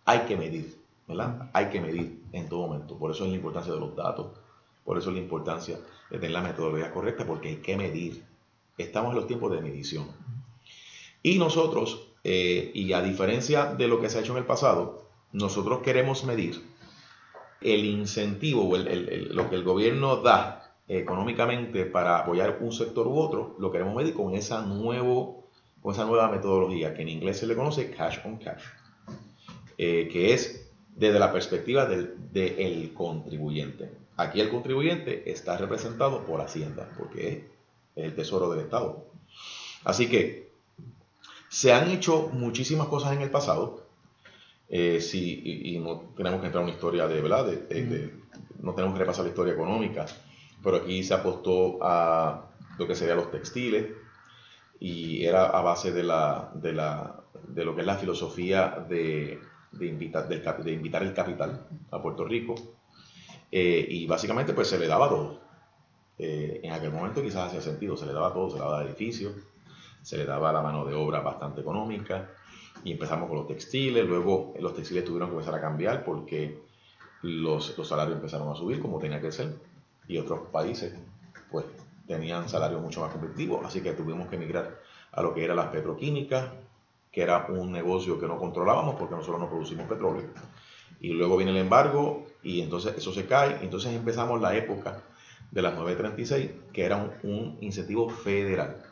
hay 0.06 0.20
que 0.28 0.38
medir, 0.38 0.78
¿verdad? 1.08 1.50
Hay 1.54 1.70
que 1.70 1.82
medir 1.82 2.22
en 2.32 2.48
todo 2.48 2.68
momento. 2.68 2.98
Por 2.98 3.12
eso 3.12 3.24
es 3.24 3.32
la 3.32 3.38
importancia 3.38 3.74
de 3.74 3.80
los 3.80 3.96
datos, 3.96 4.28
por 4.84 4.98
eso 4.98 5.10
es 5.10 5.16
la 5.16 5.22
importancia 5.22 5.80
de 6.10 6.18
tener 6.18 6.32
la 6.32 6.42
metodología 6.42 6.92
correcta, 6.92 7.26
porque 7.26 7.50
hay 7.50 7.56
que 7.58 7.78
medir. 7.78 8.24
Estamos 8.78 9.12
en 9.12 9.16
los 9.16 9.28
tiempos 9.28 9.52
de 9.52 9.62
medición. 9.62 10.08
Y 11.24 11.40
nosotros 11.40 12.12
eh, 12.24 12.72
y 12.74 12.94
a 12.94 13.02
diferencia 13.02 13.74
de 13.74 13.88
lo 13.88 14.00
que 14.00 14.10
se 14.10 14.18
ha 14.18 14.22
hecho 14.22 14.34
en 14.34 14.40
el 14.40 14.46
pasado, 14.46 15.06
nosotros 15.32 15.80
queremos 15.80 16.24
medir 16.24 16.62
el 17.62 17.86
incentivo 17.86 18.68
o 18.68 18.78
lo 18.78 19.50
que 19.50 19.56
el 19.56 19.64
gobierno 19.64 20.18
da 20.18 20.76
económicamente 20.88 21.86
para 21.86 22.20
apoyar 22.20 22.58
un 22.60 22.74
sector 22.74 23.08
u 23.08 23.18
otro, 23.18 23.56
lo 23.60 23.72
queremos 23.72 23.96
medir 23.96 24.14
con 24.14 24.36
esa, 24.36 24.62
nuevo, 24.64 25.48
con 25.82 25.94
esa 25.94 26.06
nueva 26.06 26.30
metodología 26.30 26.94
que 26.94 27.02
en 27.02 27.10
inglés 27.10 27.40
se 27.40 27.48
le 27.48 27.56
conoce 27.56 27.90
cash 27.90 28.20
on 28.24 28.38
cash, 28.38 28.64
eh, 29.78 30.08
que 30.12 30.34
es 30.34 30.70
desde 30.96 31.20
la 31.20 31.32
perspectiva 31.32 31.86
del, 31.86 32.94
contribuyente. 32.94 33.92
Aquí 34.18 34.40
el 34.40 34.50
contribuyente 34.50 35.32
está 35.32 35.58
representado 35.58 36.24
por 36.26 36.42
Hacienda, 36.42 36.90
porque 36.98 37.50
es 37.96 38.06
el 38.06 38.14
tesoro 38.14 38.52
del 38.52 38.62
Estado. 38.62 39.08
Así 39.84 40.08
que 40.08 40.52
se 41.50 41.74
han 41.74 41.90
hecho 41.90 42.30
muchísimas 42.32 42.88
cosas 42.88 43.14
en 43.14 43.22
el 43.22 43.32
pasado, 43.32 43.88
eh, 44.70 45.04
y, 45.14 45.80
no 45.80 46.14
tenemos 46.16 46.40
que 46.40 46.46
entrar 46.46 46.62
en 46.62 46.70
una 46.70 46.74
historia 46.74 47.08
de, 47.08 47.22
¿verdad? 47.22 47.52
no 48.62 48.74
tenemos 48.74 48.94
que 48.94 49.00
repasar 49.00 49.26
la 49.26 49.30
historia 49.30 49.54
económica, 49.54 50.06
pero 50.64 50.78
aquí 50.78 51.04
se 51.04 51.16
apostó 51.16 51.80
a 51.82 52.46
lo 52.78 52.88
que 52.88 52.96
serían 52.96 53.18
los 53.18 53.32
textiles 53.32 53.88
y 54.82 55.24
era 55.24 55.46
a 55.46 55.62
base 55.62 55.92
de, 55.92 56.02
la, 56.02 56.50
de, 56.56 56.74
la, 56.74 57.22
de 57.48 57.64
lo 57.64 57.76
que 57.76 57.82
es 57.82 57.88
la 57.88 57.98
filosofía 57.98 58.84
de, 58.90 59.40
de, 59.72 59.86
invitar, 59.86 60.28
de 60.28 60.72
invitar 60.72 61.04
el 61.04 61.14
capital 61.14 61.68
a 61.92 62.02
Puerto 62.02 62.26
Rico 62.26 62.56
eh, 63.52 63.86
y 63.88 64.08
básicamente 64.08 64.54
pues 64.54 64.70
se 64.70 64.80
le 64.80 64.88
daba 64.88 65.08
todo. 65.08 65.40
Eh, 66.18 66.62
en 66.64 66.74
aquel 66.74 66.92
momento 66.92 67.22
quizás 67.22 67.48
hacía 67.48 67.62
sentido, 67.62 67.96
se 67.96 68.08
le 68.08 68.14
daba 68.14 68.34
todo, 68.34 68.50
se 68.50 68.56
le 68.56 68.64
daba 68.64 68.84
edificios, 68.84 69.34
se 70.02 70.18
le 70.18 70.26
daba 70.26 70.52
la 70.52 70.64
mano 70.64 70.84
de 70.84 70.96
obra 70.96 71.20
bastante 71.20 71.62
económica 71.62 72.32
y 72.84 72.94
empezamos 72.94 73.30
con 73.30 73.38
los 73.38 73.48
textiles, 73.48 74.04
luego 74.04 74.56
los 74.60 74.74
textiles 74.74 75.06
tuvieron 75.06 75.30
que 75.30 75.36
empezar 75.36 75.54
a 75.54 75.62
cambiar 75.62 76.04
porque 76.04 76.60
los, 77.22 77.78
los 77.78 77.88
salarios 77.88 78.16
empezaron 78.16 78.52
a 78.52 78.56
subir 78.56 78.80
como 78.80 78.98
tenía 78.98 79.22
que 79.22 79.32
ser 79.32 79.54
y 80.08 80.18
otros 80.18 80.48
países 80.52 80.96
pues 81.52 81.66
tenían 82.12 82.50
salarios 82.50 82.82
mucho 82.82 83.02
más 83.02 83.12
competitivos, 83.12 83.66
así 83.66 83.82
que 83.82 83.94
tuvimos 83.94 84.28
que 84.28 84.36
emigrar 84.36 84.80
a 85.12 85.22
lo 85.22 85.34
que 85.34 85.44
era 85.44 85.56
las 85.56 85.68
petroquímicas, 85.68 86.50
que 87.12 87.22
era 87.22 87.46
un 87.48 87.72
negocio 87.72 88.20
que 88.20 88.28
no 88.28 88.38
controlábamos 88.38 88.96
porque 88.96 89.16
nosotros 89.16 89.40
no 89.40 89.50
producimos 89.50 89.88
petróleo. 89.88 90.30
Y 91.00 91.14
luego 91.14 91.38
viene 91.38 91.52
el 91.52 91.58
embargo 91.58 92.28
y 92.44 92.62
entonces 92.62 92.96
eso 92.98 93.14
se 93.14 93.26
cae, 93.26 93.60
entonces 93.64 93.94
empezamos 93.94 94.42
la 94.42 94.56
época 94.56 95.02
de 95.52 95.62
las 95.62 95.74
936, 95.74 96.52
que 96.72 96.86
era 96.86 97.18
un, 97.24 97.58
incentivo 97.62 98.10
federal. 98.10 98.84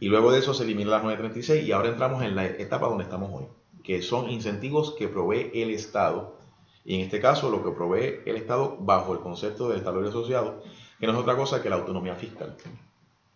Y 0.00 0.08
luego 0.08 0.32
de 0.32 0.40
eso 0.40 0.52
se 0.52 0.64
elimina 0.64 0.90
la 0.90 0.98
936 0.98 1.66
y 1.66 1.72
ahora 1.72 1.88
entramos 1.88 2.22
en 2.22 2.34
la 2.34 2.46
etapa 2.46 2.88
donde 2.88 3.04
estamos 3.04 3.30
hoy, 3.32 3.46
que 3.82 4.02
son 4.02 4.30
incentivos 4.30 4.94
que 4.98 5.08
provee 5.08 5.50
el 5.54 5.70
Estado. 5.70 6.36
Y 6.84 6.96
en 6.96 7.00
este 7.02 7.20
caso 7.20 7.50
lo 7.50 7.62
que 7.62 7.70
provee 7.70 8.20
el 8.26 8.36
Estado 8.36 8.76
bajo 8.80 9.12
el 9.12 9.20
concepto 9.20 9.68
del 9.68 9.78
Estado 9.78 10.06
asociado, 10.06 10.62
que 11.02 11.08
no 11.08 11.14
es 11.14 11.18
otra 11.18 11.34
cosa 11.34 11.60
que 11.60 11.68
la 11.68 11.74
autonomía 11.74 12.14
fiscal, 12.14 12.56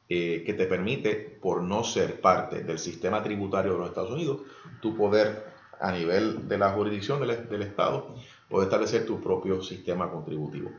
eh, 0.09 0.45
que 0.47 0.55
te 0.55 0.67
permite, 0.67 1.17
por 1.17 1.63
no 1.63 1.83
ser 1.83 2.21
parte 2.21 2.63
del 2.63 2.79
sistema 2.79 3.25
tributario 3.25 3.73
de 3.73 3.79
los 3.79 3.89
Estados 3.89 4.13
Unidos, 4.13 4.43
tu 4.81 4.97
poder 4.97 5.47
a 5.81 5.91
nivel 5.91 6.47
de 6.47 6.59
la 6.59 6.71
jurisdicción 6.71 7.19
del, 7.19 7.63
Estado, 7.63 8.15
poder 8.49 8.69
establecer 8.69 9.05
tu 9.05 9.21
propio 9.21 9.61
sistema 9.63 10.09
contributivo. 10.13 10.71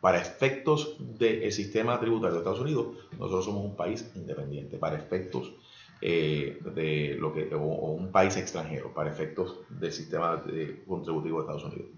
Para 0.00 0.20
efectos 0.20 0.96
del 0.98 1.52
sistema 1.52 2.00
tributario 2.00 2.32
de 2.32 2.38
Estados 2.40 2.60
Unidos, 2.60 2.86
nosotros 3.12 3.44
somos 3.44 3.64
un 3.64 3.76
país 3.76 4.10
independiente. 4.16 4.78
Para 4.78 4.96
efectos 4.96 5.52
eh, 6.00 6.58
de 6.74 7.18
lo 7.20 7.32
que, 7.32 7.54
o, 7.54 7.92
un 7.92 8.10
país 8.10 8.36
extranjero, 8.36 8.92
para 8.92 9.12
efectos 9.12 9.60
del 9.68 9.92
sistema 9.92 10.42
contributivo 10.88 11.38
de 11.38 11.42
Estados 11.42 11.72
Unidos. 11.72 11.90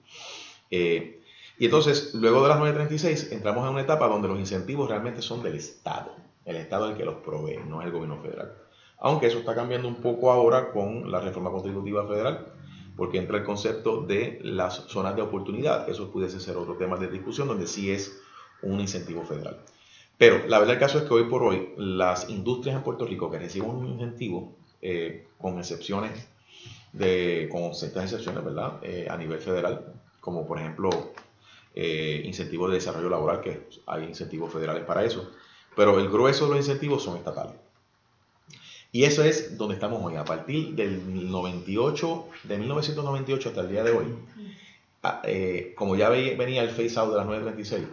Eh, 0.71 1.24
y 1.59 1.67
entonces, 1.67 2.15
luego 2.15 2.43
de 2.43 2.49
las 2.49 2.59
936, 2.59 3.31
entramos 3.33 3.65
en 3.65 3.73
una 3.73 3.83
etapa 3.83 4.09
donde 4.09 4.29
los 4.29 4.39
incentivos 4.39 4.89
realmente 4.89 5.23
son 5.23 5.43
del 5.43 5.55
Estado. 5.55 6.13
El 6.45 6.57
Estado 6.57 6.87
es 6.87 6.93
el 6.93 6.99
que 6.99 7.05
los 7.05 7.17
provee, 7.17 7.61
no 7.69 7.81
es 7.81 7.87
el 7.87 7.93
gobierno 7.93 8.21
federal. 8.21 8.55
Aunque 8.99 9.27
eso 9.29 9.39
está 9.39 9.55
cambiando 9.55 9.87
un 9.87 9.97
poco 9.97 10.33
ahora 10.33 10.73
con 10.73 11.11
la 11.11 11.21
reforma 11.21 11.51
contributiva 11.51 12.07
federal, 12.09 12.47
porque 12.97 13.19
entra 13.19 13.39
el 13.39 13.45
concepto 13.45 14.03
de 14.03 14.41
las 14.43 14.75
zonas 14.89 15.15
de 15.15 15.23
oportunidad. 15.23 15.89
Eso 15.89 16.11
pudiese 16.11 16.41
ser 16.41 16.57
otro 16.57 16.75
tema 16.75 16.97
de 16.97 17.09
discusión 17.09 17.49
donde 17.49 17.67
sí 17.67 17.91
es 17.91 18.21
un 18.63 18.81
incentivo 18.81 19.23
federal. 19.25 19.61
Pero 20.19 20.47
la 20.49 20.59
verdad 20.59 20.75
del 20.75 20.81
caso 20.81 20.99
es 20.99 21.05
que 21.05 21.15
hoy 21.15 21.25
por 21.25 21.43
hoy 21.43 21.73
las 21.77 22.29
industrias 22.31 22.77
en 22.77 22.83
Puerto 22.83 23.05
Rico 23.05 23.31
que 23.31 23.39
reciben 23.39 23.71
un 23.71 23.87
incentivo, 23.87 24.57
eh, 24.81 25.27
con 25.39 25.59
excepciones, 25.59 26.29
de, 26.93 27.49
con 27.51 27.75
ciertas 27.75 28.05
excepciones, 28.05 28.45
¿verdad? 28.45 28.79
Eh, 28.83 29.09
a 29.11 29.17
nivel 29.17 29.41
federal, 29.41 29.93
como 30.21 30.47
por 30.47 30.59
ejemplo 30.59 30.91
eh, 31.75 32.23
incentivos 32.25 32.71
de 32.71 32.77
desarrollo 32.77 33.09
laboral, 33.09 33.41
que 33.41 33.69
hay 33.87 34.05
incentivos 34.05 34.53
federales 34.53 34.85
para 34.85 35.05
eso, 35.05 35.31
pero 35.75 35.99
el 35.99 36.09
grueso 36.09 36.45
de 36.45 36.51
los 36.53 36.61
incentivos 36.61 37.03
son 37.03 37.17
estatales. 37.17 37.55
Y 38.95 39.03
eso 39.03 39.25
es 39.25 39.59
donde 39.59 39.75
estamos 39.75 40.01
hoy. 40.05 40.15
A 40.15 40.25
partir 40.25 40.77
del 40.77 41.29
98, 41.29 42.27
de 42.45 42.59
1998 42.59 43.49
hasta 43.49 43.61
el 43.63 43.69
día 43.69 43.83
de 43.83 43.91
hoy, 43.91 44.07
eh, 45.25 45.75
como 45.77 45.97
ya 45.97 46.11
venía 46.11 46.63
el 46.63 46.71
phase 46.71 47.01
out 47.01 47.11
de 47.11 47.17
las 47.17 47.27
936, 47.27 47.89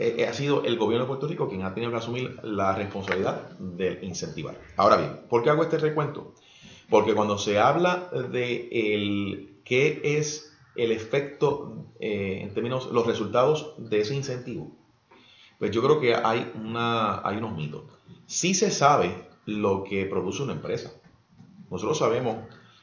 eh, 0.00 0.16
eh, 0.18 0.26
ha 0.26 0.34
sido 0.34 0.64
el 0.64 0.76
gobierno 0.78 1.04
de 1.04 1.08
Puerto 1.08 1.28
Rico 1.28 1.48
quien 1.48 1.62
ha 1.62 1.74
tenido 1.74 1.92
que 1.92 1.98
asumir 1.98 2.40
la 2.42 2.74
responsabilidad 2.74 3.50
de 3.58 4.00
incentivar. 4.02 4.58
Ahora 4.76 4.96
bien, 4.96 5.20
¿por 5.28 5.44
qué 5.44 5.50
hago 5.50 5.62
este 5.62 5.78
recuento? 5.78 6.34
Porque 6.90 7.14
cuando 7.14 7.38
se 7.38 7.60
habla 7.60 8.10
de 8.32 8.68
el, 8.72 9.60
qué 9.64 10.00
es 10.02 10.53
el 10.76 10.92
efecto 10.92 11.86
en 12.00 12.52
términos, 12.52 12.90
los 12.92 13.06
resultados 13.06 13.74
de 13.78 14.00
ese 14.00 14.14
incentivo, 14.14 14.70
pues 15.58 15.70
yo 15.70 15.82
creo 15.82 16.00
que 16.00 16.14
hay, 16.14 16.52
una, 16.54 17.26
hay 17.26 17.36
unos 17.36 17.56
mitos. 17.56 17.82
Sí 18.26 18.54
se 18.54 18.70
sabe 18.70 19.28
lo 19.46 19.84
que 19.84 20.04
produce 20.06 20.42
una 20.42 20.52
empresa. 20.52 20.92
Nosotros 21.70 21.98
sabemos 21.98 22.36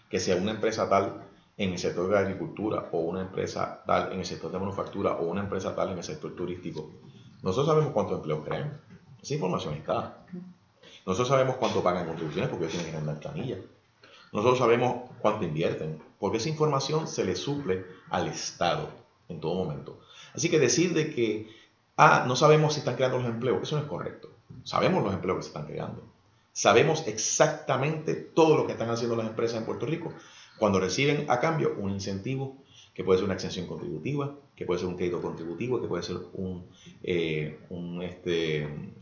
que 0.09 0.19
si 0.19 0.31
una 0.31 0.51
empresa 0.51 0.89
tal 0.89 1.27
en 1.57 1.71
el 1.73 1.79
sector 1.79 2.07
de 2.07 2.13
la 2.13 2.21
agricultura 2.21 2.89
o 2.91 2.99
una 2.99 3.21
empresa 3.21 3.83
tal 3.85 4.11
en 4.13 4.19
el 4.19 4.25
sector 4.25 4.51
de 4.51 4.59
manufactura 4.59 5.13
o 5.13 5.25
una 5.25 5.41
empresa 5.41 5.75
tal 5.75 5.91
en 5.91 5.97
el 5.97 6.03
sector 6.03 6.35
turístico, 6.35 6.89
nosotros 7.43 7.67
sabemos 7.67 7.93
cuánto 7.93 8.15
empleo 8.15 8.43
crean. 8.43 8.79
Esa 9.21 9.35
información 9.35 9.75
está. 9.75 10.25
Nosotros 11.05 11.27
sabemos 11.27 11.55
cuánto 11.57 11.83
pagan 11.83 12.07
contribuciones 12.07 12.49
porque 12.49 12.67
tienen 12.67 12.87
que 12.87 12.97
mandar 12.97 13.19
planilla. 13.19 13.57
Nosotros 14.31 14.59
sabemos 14.59 15.09
cuánto 15.21 15.45
invierten, 15.45 16.01
porque 16.19 16.37
esa 16.37 16.49
información 16.49 17.07
se 17.07 17.25
le 17.25 17.35
suple 17.35 17.85
al 18.09 18.27
Estado 18.27 18.89
en 19.27 19.39
todo 19.39 19.55
momento. 19.55 19.99
Así 20.33 20.49
que 20.49 20.59
decir 20.59 20.93
de 20.93 21.13
que, 21.13 21.49
ah, 21.97 22.25
no 22.27 22.35
sabemos 22.35 22.73
si 22.73 22.79
están 22.79 22.95
creando 22.95 23.17
los 23.17 23.27
empleos, 23.27 23.61
eso 23.61 23.75
no 23.75 23.83
es 23.83 23.87
correcto. 23.87 24.29
Sabemos 24.63 25.03
los 25.03 25.13
empleos 25.13 25.37
que 25.37 25.43
se 25.43 25.49
están 25.49 25.65
creando. 25.65 26.03
Sabemos 26.53 27.07
exactamente 27.07 28.13
todo 28.13 28.57
lo 28.57 28.65
que 28.65 28.73
están 28.73 28.89
haciendo 28.89 29.15
las 29.15 29.27
empresas 29.27 29.57
en 29.57 29.65
Puerto 29.65 29.85
Rico 29.85 30.13
cuando 30.57 30.79
reciben 30.79 31.25
a 31.29 31.39
cambio 31.39 31.75
un 31.77 31.89
incentivo 31.89 32.57
que 32.93 33.03
puede 33.03 33.19
ser 33.19 33.25
una 33.25 33.35
exención 33.35 33.67
contributiva, 33.67 34.35
que 34.55 34.65
puede 34.65 34.79
ser 34.79 34.89
un 34.89 34.95
crédito 34.95 35.21
contributivo, 35.21 35.81
que 35.81 35.87
puede 35.87 36.03
ser 36.03 36.17
un, 36.33 36.67
eh, 37.03 37.57
este, 38.03 38.93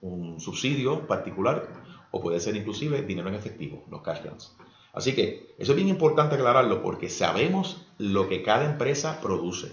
un 0.00 0.40
subsidio 0.40 1.06
particular 1.06 1.68
o 2.10 2.20
puede 2.20 2.40
ser 2.40 2.56
inclusive 2.56 3.02
dinero 3.02 3.28
en 3.28 3.34
efectivo, 3.34 3.84
los 3.90 4.02
cash 4.02 4.22
grants. 4.22 4.56
Así 4.96 5.14
que 5.14 5.54
eso 5.58 5.72
es 5.72 5.76
bien 5.76 5.90
importante 5.90 6.36
aclararlo 6.36 6.82
porque 6.82 7.10
sabemos 7.10 7.86
lo 7.98 8.28
que 8.28 8.42
cada 8.42 8.64
empresa 8.64 9.20
produce. 9.20 9.70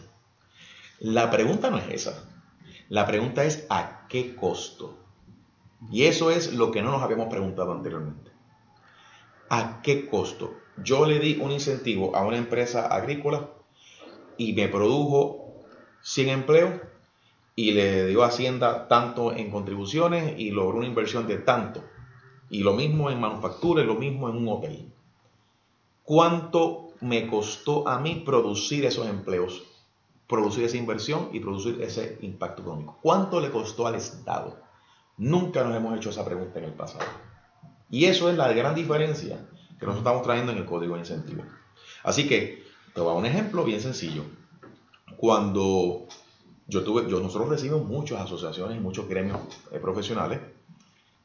La 0.99 1.31
pregunta 1.31 1.71
no 1.71 1.77
es 1.77 1.89
esa. 1.89 2.29
La 2.89 3.07
pregunta 3.07 3.45
es 3.45 3.65
a 3.69 4.05
qué 4.09 4.35
costo. 4.35 4.97
Y 5.89 6.03
eso 6.03 6.29
es 6.29 6.53
lo 6.53 6.71
que 6.71 6.81
no 6.81 6.91
nos 6.91 7.01
habíamos 7.01 7.29
preguntado 7.29 7.71
anteriormente. 7.71 8.31
¿A 9.49 9.81
qué 9.81 10.07
costo? 10.07 10.55
Yo 10.83 11.05
le 11.05 11.19
di 11.19 11.39
un 11.39 11.51
incentivo 11.51 12.13
a 12.17 12.25
una 12.25 12.37
empresa 12.37 12.87
agrícola 12.87 13.49
y 14.35 14.51
me 14.51 14.67
produjo 14.67 15.63
100 16.01 16.29
empleos 16.29 16.81
y 17.55 17.71
le 17.71 18.07
dio 18.07 18.25
Hacienda 18.25 18.89
tanto 18.89 19.31
en 19.31 19.51
contribuciones 19.51 20.37
y 20.37 20.51
logró 20.51 20.79
una 20.79 20.87
inversión 20.87 21.27
de 21.27 21.37
tanto. 21.37 21.81
Y 22.49 22.61
lo 22.61 22.73
mismo 22.73 23.09
en 23.09 23.21
manufactura 23.21 23.85
lo 23.85 23.95
mismo 23.95 24.27
en 24.27 24.35
un 24.35 24.49
hotel. 24.49 24.92
¿Cuánto 26.03 26.89
me 27.01 27.27
costó 27.27 27.87
a 27.87 27.99
mí 27.99 28.23
producir 28.25 28.85
esos 28.85 29.07
empleos? 29.07 29.63
Producir 30.27 30.65
esa 30.65 30.77
inversión 30.77 31.29
y 31.31 31.39
producir 31.39 31.81
ese 31.81 32.17
impacto 32.21 32.61
económico. 32.61 32.97
¿Cuánto 33.01 33.39
le 33.39 33.51
costó 33.51 33.87
al 33.87 33.95
Estado? 33.95 34.57
Nunca 35.17 35.63
nos 35.63 35.75
hemos 35.75 35.95
hecho 35.95 36.09
esa 36.09 36.25
pregunta 36.25 36.59
en 36.59 36.65
el 36.65 36.73
pasado. 36.73 37.05
Y 37.89 38.05
eso 38.05 38.29
es 38.29 38.37
la 38.37 38.51
gran 38.51 38.75
diferencia 38.75 39.37
que 39.79 39.85
nosotros 39.85 39.97
estamos 39.97 40.23
trayendo 40.23 40.51
en 40.51 40.57
el 40.57 40.65
código 40.65 40.95
de 40.95 41.01
incentivo. 41.01 41.43
Así 42.03 42.27
que, 42.27 42.63
te 42.93 43.01
voy 43.01 43.09
a 43.09 43.13
dar 43.13 43.19
un 43.19 43.25
ejemplo 43.25 43.63
bien 43.63 43.79
sencillo. 43.79 44.23
Cuando 45.17 46.07
yo 46.67 46.83
tuve, 46.83 47.03
nosotros 47.03 47.49
recibimos 47.49 47.85
muchas 47.85 48.21
asociaciones 48.21 48.77
y 48.77 48.79
muchos 48.79 49.07
gremios 49.07 49.39
eh, 49.71 49.79
profesionales 49.79 50.39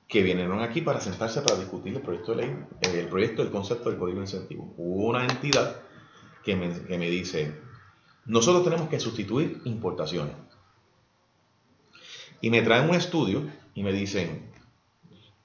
que 0.08 0.22
vinieron 0.22 0.60
aquí 0.60 0.80
para 0.80 1.00
sentarse 1.00 1.42
para 1.42 1.58
discutir 1.58 1.94
el 1.94 2.00
proyecto 2.00 2.34
de 2.34 2.46
ley, 2.46 2.56
eh, 2.80 3.00
el 3.00 3.08
proyecto 3.08 3.42
del 3.42 3.52
concepto 3.52 3.90
del 3.90 3.98
código 3.98 4.20
incentivo. 4.20 4.74
Hubo 4.78 5.08
una 5.08 5.24
entidad 5.24 5.76
que 6.42 6.56
me, 6.56 6.72
que 6.82 6.96
me 6.96 7.10
dice, 7.10 7.54
nosotros 8.24 8.64
tenemos 8.64 8.88
que 8.88 8.98
sustituir 8.98 9.60
importaciones. 9.64 10.34
Y 12.40 12.50
me 12.50 12.62
traen 12.62 12.88
un 12.88 12.96
estudio 12.96 13.42
y 13.74 13.82
me 13.82 13.92
dicen, 13.92 14.50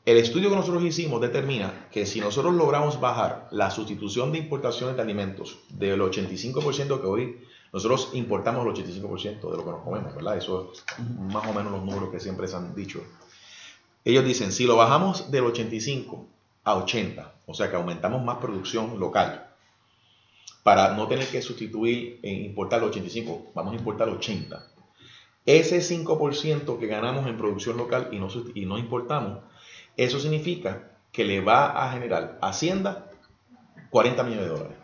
el 0.05 0.17
estudio 0.17 0.49
que 0.49 0.55
nosotros 0.55 0.83
hicimos 0.83 1.21
determina 1.21 1.87
que 1.91 2.05
si 2.05 2.19
nosotros 2.19 2.53
logramos 2.53 2.99
bajar 2.99 3.47
la 3.51 3.71
sustitución 3.71 4.31
de 4.31 4.37
importaciones 4.37 4.95
de 4.95 5.01
alimentos 5.01 5.59
del 5.69 6.01
85% 6.01 7.01
que 7.01 7.07
hoy 7.07 7.37
nosotros 7.71 8.11
importamos 8.13 8.65
el 8.65 8.85
85% 8.85 9.49
de 9.49 9.57
lo 9.57 9.65
que 9.65 9.71
nos 9.71 9.81
comemos, 9.81 10.13
¿verdad? 10.13 10.37
Eso 10.37 10.71
es 10.73 10.83
más 11.19 11.47
o 11.47 11.53
menos 11.53 11.71
los 11.71 11.83
números 11.83 12.09
que 12.09 12.19
siempre 12.19 12.47
se 12.47 12.55
han 12.55 12.75
dicho. 12.75 13.01
Ellos 14.05 14.25
dicen, 14.25 14.51
si 14.51 14.65
lo 14.65 14.75
bajamos 14.75 15.31
del 15.31 15.45
85 15.45 16.27
a 16.63 16.75
80, 16.75 17.33
o 17.45 17.53
sea 17.53 17.69
que 17.69 17.75
aumentamos 17.75 18.23
más 18.23 18.37
producción 18.37 18.99
local, 18.99 19.49
para 20.63 20.93
no 20.95 21.07
tener 21.07 21.27
que 21.27 21.41
sustituir 21.41 22.19
e 22.23 22.31
importar 22.31 22.79
el 22.79 22.89
85, 22.89 23.51
vamos 23.53 23.73
a 23.73 23.77
importar 23.77 24.07
el 24.07 24.15
80 24.15 24.73
ese 25.45 25.79
5% 25.79 26.79
que 26.79 26.87
ganamos 26.87 27.27
en 27.27 27.37
producción 27.37 27.77
local 27.77 28.09
y 28.11 28.19
no, 28.19 28.27
y 28.53 28.65
no 28.65 28.77
importamos, 28.77 29.39
eso 29.97 30.19
significa 30.19 30.91
que 31.11 31.25
le 31.25 31.41
va 31.41 31.83
a 31.83 31.91
generar 31.91 32.39
Hacienda 32.41 33.09
40 33.89 34.23
millones 34.23 34.45
de 34.45 34.51
dólares. 34.51 34.77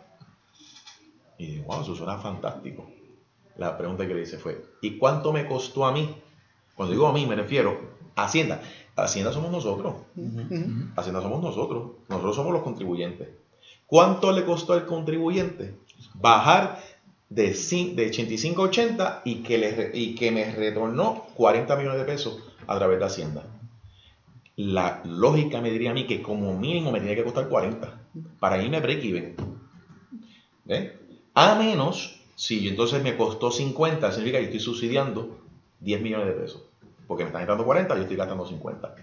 Y 1.38 1.46
digo, 1.46 1.64
wow, 1.64 1.82
eso 1.82 1.96
suena 1.96 2.18
fantástico. 2.18 2.88
La 3.56 3.76
pregunta 3.76 4.06
que 4.06 4.14
le 4.14 4.22
hice 4.22 4.38
fue, 4.38 4.62
¿y 4.82 4.98
cuánto 4.98 5.32
me 5.32 5.46
costó 5.46 5.86
a 5.86 5.92
mí? 5.92 6.14
Cuando 6.74 6.92
digo 6.92 7.08
a 7.08 7.12
mí 7.12 7.26
me 7.26 7.34
refiero 7.34 7.98
a 8.14 8.24
Hacienda. 8.24 8.62
Hacienda 9.04 9.32
somos 9.32 9.50
nosotros. 9.50 9.94
Hacienda 10.96 11.22
somos 11.22 11.42
nosotros. 11.42 11.92
Nosotros 12.08 12.36
somos 12.36 12.52
los 12.52 12.62
contribuyentes. 12.62 13.28
¿Cuánto 13.86 14.32
le 14.32 14.44
costó 14.44 14.72
al 14.72 14.86
contribuyente 14.86 15.74
bajar 16.14 16.78
de, 17.30 17.52
de 17.94 18.06
85 18.08 18.62
a 18.62 18.64
80 18.66 19.22
y 19.24 19.36
que, 19.36 19.58
le, 19.58 19.90
y 19.94 20.14
que 20.14 20.30
me 20.30 20.52
retornó 20.52 21.26
40 21.34 21.76
millones 21.76 22.00
de 22.00 22.04
pesos 22.04 22.42
a 22.66 22.76
través 22.76 22.98
de 22.98 23.04
Hacienda. 23.04 23.44
La 24.56 25.02
lógica 25.04 25.60
me 25.60 25.70
diría 25.70 25.92
a 25.92 25.94
mí 25.94 26.06
que 26.06 26.20
como 26.20 26.58
mínimo 26.58 26.92
me 26.92 27.00
tenía 27.00 27.14
que 27.14 27.24
costar 27.24 27.48
40 27.48 28.00
para 28.38 28.62
irme 28.62 28.76
a 28.76 28.80
break-even. 28.80 29.36
A 31.34 31.54
menos, 31.54 32.20
si 32.34 32.68
entonces 32.68 33.02
me 33.02 33.16
costó 33.16 33.50
50, 33.50 34.12
significa 34.12 34.38
que 34.38 34.44
estoy 34.46 34.60
subsidiando 34.60 35.38
10 35.80 36.02
millones 36.02 36.26
de 36.26 36.32
pesos. 36.32 36.62
Porque 37.10 37.24
me 37.24 37.30
están 37.30 37.42
entrando 37.42 37.64
40, 37.64 37.92
yo 37.96 38.02
estoy 38.02 38.16
gastando 38.16 38.46
50. 38.46 38.94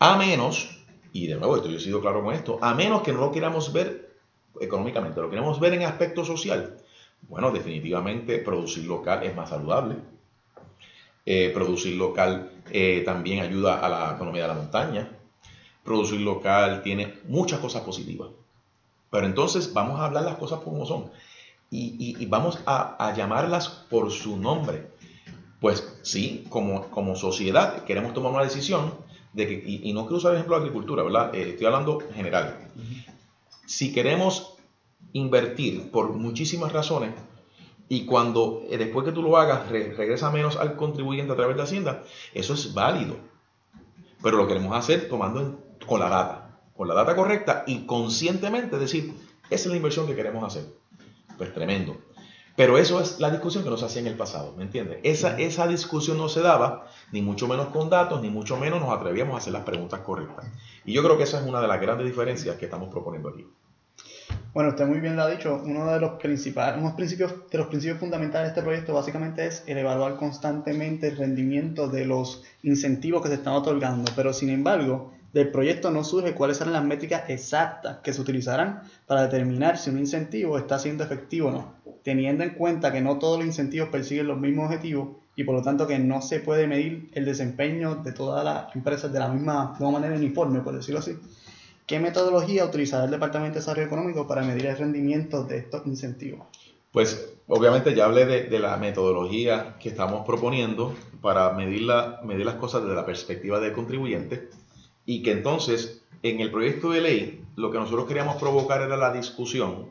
A 0.00 0.16
menos, 0.16 0.76
y 1.12 1.28
de 1.28 1.36
nuevo, 1.36 1.54
estoy, 1.54 1.70
yo 1.70 1.78
he 1.78 1.80
sido 1.80 2.00
claro 2.00 2.20
con 2.20 2.34
esto, 2.34 2.58
a 2.60 2.74
menos 2.74 3.02
que 3.02 3.12
no 3.12 3.20
lo 3.20 3.30
queramos 3.30 3.72
ver 3.72 4.16
económicamente, 4.60 5.20
lo 5.20 5.30
queremos 5.30 5.60
ver 5.60 5.74
en 5.74 5.84
aspecto 5.84 6.24
social. 6.24 6.78
Bueno, 7.28 7.52
definitivamente 7.52 8.38
producir 8.38 8.86
local 8.86 9.22
es 9.22 9.36
más 9.36 9.50
saludable. 9.50 9.98
Eh, 11.24 11.52
producir 11.54 11.94
local 11.94 12.50
eh, 12.72 13.02
también 13.06 13.38
ayuda 13.38 13.78
a 13.78 13.88
la 13.88 14.16
economía 14.16 14.42
de 14.42 14.48
la 14.48 14.54
montaña. 14.54 15.08
Producir 15.84 16.22
local 16.22 16.82
tiene 16.82 17.20
muchas 17.28 17.60
cosas 17.60 17.82
positivas. 17.82 18.30
Pero 19.12 19.26
entonces 19.26 19.72
vamos 19.72 20.00
a 20.00 20.06
hablar 20.06 20.24
las 20.24 20.38
cosas 20.38 20.58
como 20.58 20.84
son. 20.86 21.12
Y, 21.70 22.26
vamos 22.26 22.58
a, 22.66 23.14
llamarlas 23.16 23.68
por 23.68 24.10
su 24.10 24.36
nombre. 24.36 24.88
Pues 25.62 25.96
sí, 26.02 26.44
como, 26.48 26.90
como 26.90 27.14
sociedad 27.14 27.84
queremos 27.84 28.12
tomar 28.12 28.32
una 28.32 28.42
decisión 28.42 28.94
de 29.32 29.46
que, 29.46 29.62
y, 29.64 29.92
no 29.92 30.02
quiero 30.02 30.16
usar 30.16 30.32
el 30.32 30.38
ejemplo 30.38 30.56
de 30.56 30.62
agricultura, 30.62 31.04
¿verdad? 31.04 31.32
Eh, 31.36 31.50
estoy 31.50 31.66
hablando 31.66 32.00
general. 32.12 32.68
Si 33.64 33.92
queremos 33.92 34.54
invertir 35.12 35.92
por 35.92 36.14
muchísimas 36.14 36.72
razones 36.72 37.12
y 37.88 38.06
cuando 38.06 38.64
eh, 38.70 38.76
después 38.76 39.06
que 39.06 39.12
tú 39.12 39.22
lo 39.22 39.36
hagas 39.36 39.68
regresa 39.68 40.32
menos 40.32 40.56
al 40.56 40.74
contribuyente 40.74 41.32
a 41.32 41.36
través 41.36 41.56
de 41.56 41.62
Hacienda, 41.62 42.02
eso 42.34 42.54
es 42.54 42.74
válido. 42.74 43.18
Pero 44.20 44.38
lo 44.38 44.48
queremos 44.48 44.76
hacer 44.76 45.08
tomando 45.08 45.60
con 45.86 46.00
la 46.00 46.08
data, 46.08 46.60
con 46.76 46.88
la 46.88 46.94
data 46.94 47.14
correcta 47.14 47.62
y 47.68 47.86
conscientemente 47.86 48.80
decir, 48.80 49.14
esa 49.48 49.54
es 49.54 49.66
la 49.66 49.76
inversión 49.76 50.08
que 50.08 50.16
queremos 50.16 50.42
hacer. 50.42 50.64
Pues 51.38 51.54
tremendo. 51.54 51.96
Pero 52.56 52.76
eso 52.76 53.00
es 53.00 53.18
la 53.18 53.30
discusión 53.30 53.64
que 53.64 53.70
no 53.70 53.76
se 53.76 53.86
hacía 53.86 54.02
en 54.02 54.08
el 54.08 54.16
pasado, 54.16 54.54
¿me 54.56 54.64
entiendes? 54.64 54.98
Esa, 55.02 55.38
esa 55.38 55.66
discusión 55.66 56.18
no 56.18 56.28
se 56.28 56.40
daba, 56.40 56.86
ni 57.10 57.22
mucho 57.22 57.48
menos 57.48 57.68
con 57.68 57.88
datos, 57.88 58.20
ni 58.20 58.28
mucho 58.28 58.58
menos 58.58 58.80
nos 58.80 58.90
atrevíamos 58.90 59.34
a 59.34 59.38
hacer 59.38 59.52
las 59.52 59.64
preguntas 59.64 60.00
correctas. 60.00 60.46
Y 60.84 60.92
yo 60.92 61.02
creo 61.02 61.16
que 61.16 61.24
esa 61.24 61.40
es 61.40 61.46
una 61.46 61.60
de 61.60 61.68
las 61.68 61.80
grandes 61.80 62.06
diferencias 62.06 62.56
que 62.56 62.66
estamos 62.66 62.90
proponiendo 62.90 63.30
aquí. 63.30 63.46
Bueno, 64.52 64.70
usted 64.70 64.86
muy 64.86 65.00
bien 65.00 65.16
lo 65.16 65.22
ha 65.22 65.30
dicho. 65.30 65.62
Uno 65.64 65.90
de 65.90 65.98
los 65.98 66.12
principales, 66.20 66.78
unos 66.78 66.92
principios, 66.92 67.32
de 67.50 67.58
los 67.58 67.68
principios 67.68 67.98
fundamentales 67.98 68.48
de 68.48 68.48
este 68.50 68.62
proyecto 68.62 68.92
básicamente 68.92 69.46
es 69.46 69.64
el 69.66 69.78
evaluar 69.78 70.16
constantemente 70.16 71.08
el 71.08 71.16
rendimiento 71.16 71.88
de 71.88 72.04
los 72.04 72.42
incentivos 72.62 73.22
que 73.22 73.28
se 73.28 73.34
están 73.34 73.54
otorgando. 73.54 74.12
Pero 74.14 74.34
sin 74.34 74.50
embargo, 74.50 75.12
del 75.32 75.50
proyecto 75.50 75.90
no 75.90 76.04
surge 76.04 76.34
cuáles 76.34 76.58
serán 76.58 76.74
las 76.74 76.84
métricas 76.84 77.24
exactas 77.28 77.98
que 77.98 78.12
se 78.12 78.20
utilizarán 78.20 78.82
para 79.06 79.22
determinar 79.22 79.78
si 79.78 79.90
un 79.90 79.98
incentivo 79.98 80.58
está 80.58 80.78
siendo 80.78 81.04
efectivo 81.04 81.48
o 81.48 81.52
no, 81.52 81.74
teniendo 82.02 82.44
en 82.44 82.50
cuenta 82.50 82.92
que 82.92 83.00
no 83.00 83.18
todos 83.18 83.38
los 83.38 83.46
incentivos 83.46 83.88
persiguen 83.88 84.26
los 84.26 84.38
mismos 84.38 84.66
objetivos 84.66 85.08
y 85.34 85.44
por 85.44 85.54
lo 85.54 85.62
tanto 85.62 85.86
que 85.86 85.98
no 85.98 86.20
se 86.20 86.40
puede 86.40 86.66
medir 86.66 87.10
el 87.14 87.24
desempeño 87.24 87.96
de 87.96 88.12
todas 88.12 88.44
las 88.44 88.76
empresas 88.76 89.10
de 89.12 89.18
la 89.18 89.28
misma, 89.28 89.74
manera 89.80 90.14
uniforme, 90.14 90.60
por 90.60 90.76
decirlo 90.76 91.00
así. 91.00 91.18
¿Qué 91.86 91.98
metodología 91.98 92.64
utilizará 92.64 93.06
el 93.06 93.10
Departamento 93.10 93.54
de 93.54 93.60
Desarrollo 93.60 93.86
Económico 93.86 94.26
para 94.26 94.42
medir 94.42 94.66
el 94.66 94.76
rendimiento 94.76 95.44
de 95.44 95.58
estos 95.58 95.86
incentivos? 95.86 96.46
Pues 96.92 97.34
obviamente 97.48 97.94
ya 97.94 98.04
hablé 98.04 98.26
de, 98.26 98.58
la 98.58 98.76
metodología 98.76 99.76
que 99.80 99.88
estamos 99.88 100.26
proponiendo 100.26 100.94
para 101.22 101.52
medir, 101.54 101.88
medir 102.22 102.44
las 102.44 102.56
cosas 102.56 102.82
desde 102.82 102.94
la 102.94 103.06
perspectiva 103.06 103.58
del 103.60 103.72
contribuyente 103.72 104.50
y 105.06 105.22
que 105.22 105.32
entonces 105.32 106.02
en 106.22 106.40
el 106.40 106.50
proyecto 106.50 106.90
de 106.90 107.00
ley 107.00 107.44
lo 107.56 107.70
que 107.70 107.78
nosotros 107.78 108.06
queríamos 108.06 108.36
provocar 108.36 108.82
era 108.82 108.96
la 108.96 109.12
discusión 109.12 109.88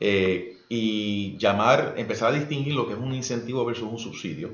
eh, 0.00 0.58
y 0.68 1.36
llamar, 1.38 1.94
empezar 1.96 2.32
a 2.32 2.36
distinguir 2.36 2.74
lo 2.74 2.86
que 2.86 2.94
es 2.94 2.98
un 2.98 3.14
incentivo 3.14 3.64
versus 3.64 3.88
un 3.90 3.98
subsidio 3.98 4.50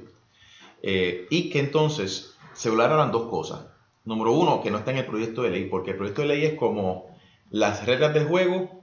eh, 0.82 1.26
y 1.30 1.48
que 1.50 1.60
entonces 1.60 2.36
se 2.54 2.68
hablaran 2.68 3.12
dos 3.12 3.30
cosas. 3.30 3.66
Número 4.04 4.32
uno, 4.32 4.62
que 4.62 4.70
no 4.70 4.78
está 4.78 4.90
en 4.90 4.98
el 4.98 5.06
proyecto 5.06 5.42
de 5.42 5.50
ley, 5.50 5.64
porque 5.66 5.92
el 5.92 5.96
proyecto 5.96 6.22
de 6.22 6.28
ley 6.28 6.44
es 6.44 6.54
como 6.54 7.06
las 7.50 7.86
reglas 7.86 8.12
del 8.14 8.26
juego 8.26 8.82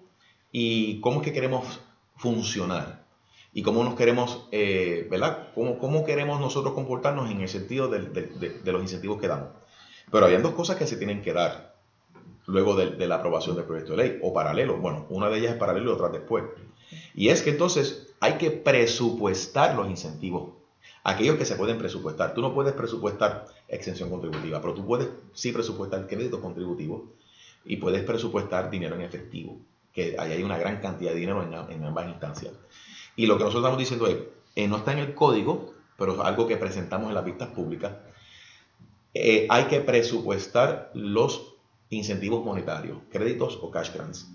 y 0.52 1.02
cómo 1.02 1.20
es 1.20 1.26
que 1.26 1.34
queremos 1.34 1.82
funcionar 2.16 3.06
y 3.54 3.62
cómo 3.64 3.84
nos 3.84 3.96
queremos, 3.96 4.48
eh, 4.52 5.08
¿verdad? 5.12 5.50
Cómo, 5.56 5.78
cómo, 5.78 6.06
queremos 6.06 6.40
nosotros 6.40 6.74
comportarnos 6.74 7.30
en 7.30 7.42
el 7.42 7.50
sentido 7.50 7.90
de, 7.90 8.00
de 8.00 8.72
los 8.72 8.82
incentivos 8.82 9.20
que 9.20 9.28
damos. 9.28 9.50
Pero 10.12 10.26
hay 10.26 10.38
dos 10.38 10.54
cosas 10.54 10.78
que 10.78 10.88
se 10.88 10.98
tienen 10.98 11.22
que 11.22 11.34
dar 11.34 11.76
luego 12.50 12.76
de, 12.76 13.08
la 13.08 13.16
aprobación 13.16 13.56
del 13.56 13.66
proyecto 13.66 13.96
de 13.96 13.98
ley, 13.98 14.20
o 14.22 14.34
paralelo. 14.34 14.78
Bueno, 14.78 15.06
una 15.10 15.30
de 15.30 15.38
ellas 15.38 15.54
es 15.54 15.58
paralelo 15.58 15.92
y 15.92 15.94
otra 15.94 16.10
después. 16.10 16.46
Y 17.14 17.30
es 17.30 17.42
que 17.42 17.52
entonces 17.52 18.14
hay 18.20 18.34
que 18.34 18.52
presupuestar 18.52 19.76
los 19.76 19.88
incentivos, 19.88 20.54
aquellos 21.04 21.38
que 21.38 21.46
se 21.46 21.56
pueden 21.56 21.78
presupuestar. 21.78 22.34
Tú 22.34 22.42
no 22.42 22.54
puedes 22.54 22.74
presupuestar 22.74 23.46
exención 23.68 24.10
contributiva, 24.10 24.62
pero 24.62 24.74
tú 24.74 24.86
puedes 24.86 25.10
sí 25.34 25.52
presupuestar 25.52 26.08
crédito 26.08 26.42
contributivo 26.42 27.14
y 27.66 27.78
puedes 27.78 28.04
presupuestar 28.04 28.70
dinero 28.70 28.96
en 28.96 29.02
efectivo, 29.02 29.58
que 29.94 30.16
ahí 30.18 30.32
hay 30.32 30.44
una 30.44 30.58
gran 30.58 30.82
cantidad 30.82 31.12
de 31.12 31.20
dinero 31.20 31.44
en, 31.44 31.84
ambas 31.84 32.08
instancias. 32.08 32.54
Y 33.16 33.28
lo 33.28 33.38
que 33.38 33.44
nosotros 33.44 33.64
estamos 33.64 33.80
diciendo 33.80 34.08
es, 34.08 34.18
eh, 34.56 34.68
no 34.68 34.78
está 34.78 34.94
en 34.94 35.00
el 35.00 35.14
código, 35.14 35.74
pero 35.98 36.14
es 36.14 36.20
algo 36.20 36.48
que 36.48 36.58
presentamos 36.58 37.10
en 37.10 37.16
las 37.16 37.26
vistas 37.26 37.50
públicas, 37.50 37.92
eh, 39.14 39.48
hay 39.50 39.66
que 39.66 39.82
presupuestar 39.82 40.92
los 40.94 41.56
incentivos 41.90 42.46
monetarios, 42.46 43.00
créditos 43.12 43.60
o 43.62 43.72
cash 43.72 43.92
grants. 43.94 44.30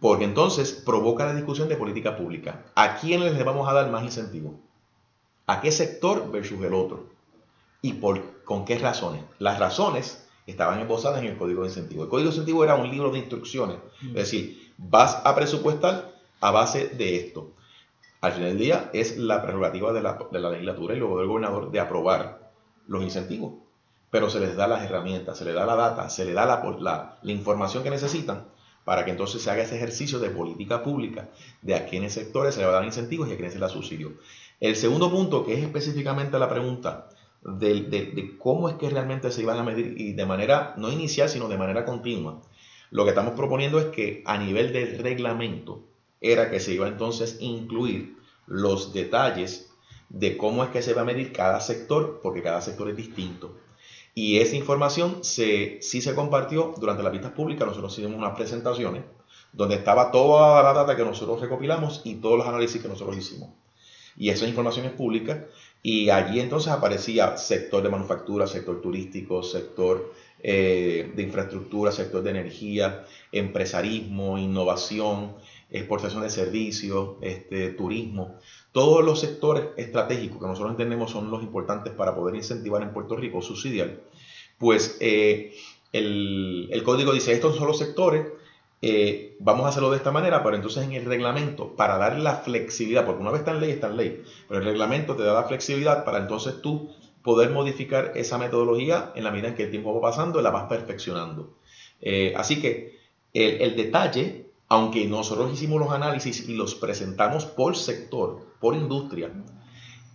Porque 0.00 0.24
entonces 0.24 0.72
provoca 0.72 1.24
la 1.24 1.34
discusión 1.34 1.68
de 1.68 1.76
política 1.76 2.16
pública. 2.16 2.66
¿A 2.74 2.96
quiénes 2.96 3.34
le 3.34 3.42
vamos 3.42 3.68
a 3.68 3.72
dar 3.72 3.90
más 3.90 4.04
incentivos? 4.04 4.54
¿A 5.46 5.60
qué 5.60 5.72
sector 5.72 6.30
versus 6.30 6.62
el 6.62 6.74
otro? 6.74 7.06
¿Y 7.80 7.94
por, 7.94 8.44
con 8.44 8.64
qué 8.64 8.78
razones? 8.78 9.24
Las 9.38 9.58
razones 9.58 10.26
estaban 10.46 10.80
esbozadas 10.80 11.20
en 11.20 11.28
el 11.28 11.38
código 11.38 11.62
de 11.62 11.68
incentivo. 11.68 12.04
El 12.04 12.10
código 12.10 12.28
de 12.28 12.36
incentivo 12.36 12.64
era 12.64 12.74
un 12.74 12.90
libro 12.90 13.10
de 13.10 13.18
instrucciones. 13.18 13.78
Es 14.02 14.14
decir, 14.14 14.72
vas 14.76 15.20
a 15.24 15.34
presupuestar 15.34 16.14
a 16.40 16.50
base 16.50 16.88
de 16.88 17.16
esto. 17.16 17.52
Al 18.20 18.32
final 18.32 18.50
del 18.50 18.58
día 18.58 18.90
es 18.92 19.16
la 19.16 19.42
prerrogativa 19.42 19.92
de 19.92 20.02
la, 20.02 20.18
de 20.30 20.38
la 20.38 20.50
legislatura 20.50 20.94
y 20.94 20.98
luego 20.98 21.18
del 21.18 21.28
gobernador 21.28 21.70
de 21.70 21.80
aprobar 21.80 22.52
los 22.86 23.02
incentivos 23.02 23.54
pero 24.10 24.30
se 24.30 24.40
les 24.40 24.56
da 24.56 24.66
las 24.66 24.82
herramientas, 24.82 25.38
se 25.38 25.44
les 25.44 25.54
da 25.54 25.66
la 25.66 25.76
data, 25.76 26.08
se 26.08 26.24
les 26.24 26.34
da 26.34 26.46
la, 26.46 27.18
información 27.24 27.82
que 27.82 27.90
necesitan 27.90 28.46
para 28.84 29.04
que 29.04 29.10
entonces 29.10 29.42
se 29.42 29.50
haga 29.50 29.62
ese 29.62 29.76
ejercicio 29.76 30.18
de 30.18 30.30
política 30.30 30.82
pública 30.82 31.28
de 31.60 31.74
a 31.74 31.86
quiénes 31.86 32.14
sectores 32.14 32.54
se 32.54 32.60
le 32.60 32.66
va 32.66 32.72
a 32.72 32.76
dar 32.76 32.84
incentivos 32.84 33.28
y 33.28 33.32
a 33.32 33.36
quiénes 33.36 33.52
se 33.52 33.58
le 33.58 33.66
da 33.66 33.70
subsidio. 33.70 34.14
El 34.60 34.76
segundo 34.76 35.10
punto, 35.10 35.44
que 35.44 35.54
es 35.54 35.62
específicamente 35.62 36.38
la 36.38 36.48
pregunta 36.48 37.08
de, 37.42 37.82
de, 37.82 38.38
cómo 38.38 38.68
es 38.68 38.76
que 38.76 38.88
realmente 38.88 39.30
se 39.30 39.42
iban 39.42 39.58
a 39.58 39.62
medir 39.62 40.00
y 40.00 40.14
de 40.14 40.26
manera 40.26 40.74
no 40.78 40.90
inicial, 40.90 41.28
sino 41.28 41.48
de 41.48 41.58
manera 41.58 41.84
continua, 41.84 42.40
lo 42.90 43.04
que 43.04 43.10
estamos 43.10 43.34
proponiendo 43.34 43.78
es 43.78 43.86
que 43.86 44.22
a 44.24 44.38
nivel 44.38 44.72
del 44.72 44.98
reglamento 44.98 45.84
era 46.22 46.50
que 46.50 46.58
se 46.58 46.72
iba 46.72 46.88
entonces 46.88 47.38
a 47.40 47.44
incluir 47.44 48.16
los 48.46 48.94
detalles 48.94 49.70
de 50.08 50.38
cómo 50.38 50.64
es 50.64 50.70
que 50.70 50.80
se 50.80 50.94
va 50.94 51.02
a 51.02 51.04
medir 51.04 51.32
cada 51.32 51.60
sector, 51.60 52.20
porque 52.22 52.42
cada 52.42 52.62
sector 52.62 52.88
es 52.88 52.96
distinto. 52.96 53.54
Y 54.20 54.40
esa 54.40 54.56
información 54.56 55.22
se, 55.22 55.78
sí 55.80 56.00
se 56.00 56.12
compartió 56.12 56.74
durante 56.76 57.04
las 57.04 57.12
vistas 57.12 57.30
públicas. 57.30 57.68
Nosotros 57.68 57.96
hicimos 57.96 58.18
unas 58.18 58.34
presentaciones 58.34 59.04
donde 59.52 59.76
estaba 59.76 60.10
toda 60.10 60.60
la 60.60 60.72
data 60.72 60.96
que 60.96 61.04
nosotros 61.04 61.40
recopilamos 61.40 62.00
y 62.02 62.16
todos 62.16 62.36
los 62.36 62.48
análisis 62.48 62.82
que 62.82 62.88
nosotros 62.88 63.16
hicimos. 63.16 63.50
Y 64.16 64.30
esa 64.30 64.48
información 64.48 64.86
es 64.86 64.92
pública. 64.92 65.46
Y 65.84 66.10
allí 66.10 66.40
entonces 66.40 66.72
aparecía 66.72 67.36
sector 67.36 67.80
de 67.80 67.90
manufactura, 67.90 68.48
sector 68.48 68.82
turístico, 68.82 69.44
sector 69.44 70.12
eh, 70.42 71.12
de 71.14 71.22
infraestructura, 71.22 71.92
sector 71.92 72.20
de 72.24 72.30
energía, 72.30 73.04
empresarismo, 73.30 74.36
innovación, 74.36 75.36
exportación 75.70 76.22
de 76.22 76.30
servicios, 76.30 77.16
este, 77.20 77.70
turismo. 77.70 78.36
Todos 78.72 79.04
los 79.04 79.20
sectores 79.20 79.66
estratégicos 79.76 80.38
que 80.38 80.46
nosotros 80.46 80.70
entendemos 80.72 81.10
son 81.10 81.30
los 81.30 81.42
importantes 81.42 81.92
para 81.92 82.14
poder 82.14 82.34
incentivar 82.36 82.82
en 82.82 82.92
Puerto 82.92 83.16
Rico, 83.16 83.42
subsidiar, 83.42 84.00
pues 84.58 84.96
eh, 85.00 85.54
el, 85.92 86.82
código 86.84 87.12
dice, 87.12 87.32
estos 87.32 87.56
son 87.56 87.66
los 87.66 87.78
sectores, 87.78 88.26
eh, 88.80 89.36
vamos 89.40 89.66
a 89.66 89.68
hacerlo 89.70 89.90
de 89.90 89.96
esta 89.96 90.10
manera, 90.12 90.42
pero 90.42 90.56
entonces 90.56 90.84
en 90.84 90.92
el 90.92 91.04
reglamento, 91.04 91.74
para 91.74 91.98
dar 91.98 92.18
la 92.18 92.36
flexibilidad, 92.36 93.04
porque 93.04 93.22
una 93.22 93.30
vez 93.30 93.40
está 93.40 93.52
en 93.52 93.60
ley, 93.60 93.70
está 93.70 93.88
en 93.88 93.96
ley, 93.96 94.22
pero 94.48 94.60
el 94.60 94.66
reglamento 94.66 95.16
te 95.16 95.22
da 95.22 95.34
la 95.34 95.44
flexibilidad 95.44 96.04
para 96.04 96.18
entonces 96.18 96.60
tú 96.62 96.90
poder 97.22 97.50
modificar 97.50 98.12
esa 98.14 98.38
metodología 98.38 99.12
en 99.14 99.24
la 99.24 99.30
medida 99.30 99.48
en 99.48 99.54
que 99.54 99.64
el 99.64 99.70
tiempo 99.70 99.94
va 99.94 100.10
pasando 100.10 100.40
y 100.40 100.42
la 100.42 100.50
vas 100.50 100.64
perfeccionando. 100.64 101.56
Eh, 102.00 102.32
así 102.36 102.60
que 102.60 102.98
el, 103.34 103.60
el 103.60 103.76
detalle 103.76 104.47
aunque 104.68 105.06
nosotros 105.06 105.52
hicimos 105.52 105.80
los 105.80 105.92
análisis 105.92 106.48
y 106.48 106.54
los 106.54 106.74
presentamos 106.74 107.46
por 107.46 107.76
sector, 107.76 108.46
por 108.60 108.74
industria, 108.74 109.30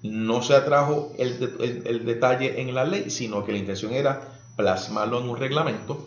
no 0.03 0.41
se 0.43 0.55
atrajo 0.55 1.11
el, 1.17 2.05
detalle 2.05 2.61
en 2.61 2.75
la 2.75 2.83
ley, 2.83 3.09
sino 3.09 3.43
que 3.45 3.53
la 3.53 3.57
intención 3.57 3.93
era 3.93 4.39
plasmarlo 4.55 5.21
en 5.21 5.29
un 5.29 5.37
reglamento 5.37 6.05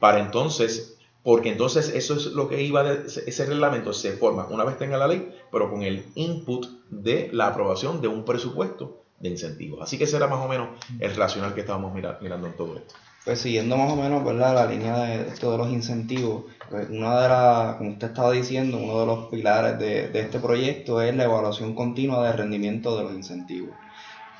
para 0.00 0.20
entonces, 0.20 0.98
porque 1.22 1.50
entonces 1.50 1.90
eso 1.90 2.14
es 2.14 2.26
lo 2.26 2.48
que 2.48 2.62
iba, 2.62 2.82
de, 2.82 3.06
ese 3.06 3.46
reglamento 3.46 3.92
se 3.92 4.12
forma 4.12 4.46
una 4.48 4.64
vez 4.64 4.78
tenga 4.78 4.96
la 4.96 5.06
ley, 5.06 5.32
pero 5.52 5.70
con 5.70 5.82
el 5.82 6.06
input 6.14 6.66
de 6.90 7.28
la 7.32 7.48
aprobación 7.48 8.00
de 8.00 8.08
un 8.08 8.24
presupuesto 8.24 9.02
de 9.20 9.28
incentivos. 9.28 9.80
Así 9.82 9.96
que 9.96 10.04
ese 10.04 10.16
era 10.16 10.26
más 10.26 10.44
o 10.44 10.48
menos 10.48 10.68
el 10.98 11.14
racional 11.14 11.54
que 11.54 11.60
estábamos 11.60 11.94
mirando 11.94 12.46
en 12.46 12.56
todo 12.56 12.76
esto. 12.76 12.94
Pues 13.26 13.40
siguiendo 13.40 13.76
más 13.76 13.90
o 13.90 13.96
menos 13.96 14.24
¿verdad? 14.24 14.54
la 14.54 14.66
línea 14.66 14.98
de 14.98 15.24
de 15.24 15.58
los 15.58 15.68
incentivos, 15.70 16.44
pues 16.70 16.88
una 16.88 17.20
de 17.22 17.28
las, 17.28 17.74
como 17.74 17.90
usted 17.90 18.06
estaba 18.06 18.30
diciendo, 18.30 18.78
uno 18.78 19.00
de 19.00 19.06
los 19.06 19.26
pilares 19.26 19.80
de, 19.80 20.06
de 20.10 20.20
este 20.20 20.38
proyecto 20.38 21.02
es 21.02 21.12
la 21.16 21.24
evaluación 21.24 21.74
continua 21.74 22.24
del 22.24 22.38
rendimiento 22.38 22.96
de 22.96 23.02
los 23.02 23.14
incentivos. 23.14 23.74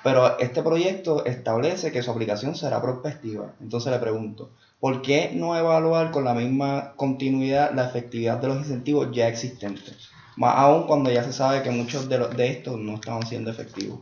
Pero 0.05 0.39
este 0.39 0.63
proyecto 0.63 1.25
establece 1.25 1.91
que 1.91 2.01
su 2.01 2.13
aplicación 2.13 2.55
será 2.55 2.81
prospectiva. 2.81 3.55
Entonces 3.61 3.93
le 3.93 3.99
pregunto, 3.99 4.51
¿por 4.79 5.03
qué 5.03 5.33
no 5.35 5.57
evaluar 5.57 6.13
con 6.13 6.25
la 6.25 6.35
misma 6.35 6.93
continuidad 6.95 7.75
la 7.75 7.89
efectividad 7.89 8.39
de 8.39 8.47
los 8.47 8.59
incentivos 8.59 9.09
ya 9.11 9.27
existentes? 9.27 10.11
Más 10.37 10.55
aún 10.57 10.87
cuando 10.87 11.11
ya 11.11 11.25
se 11.25 11.33
sabe 11.33 11.65
que 11.65 11.73
muchos 11.73 12.09
de, 12.09 12.19
de 12.19 12.51
estos 12.51 12.79
no 12.79 12.95
estaban 12.95 13.27
siendo 13.27 13.51
efectivos. 13.51 13.99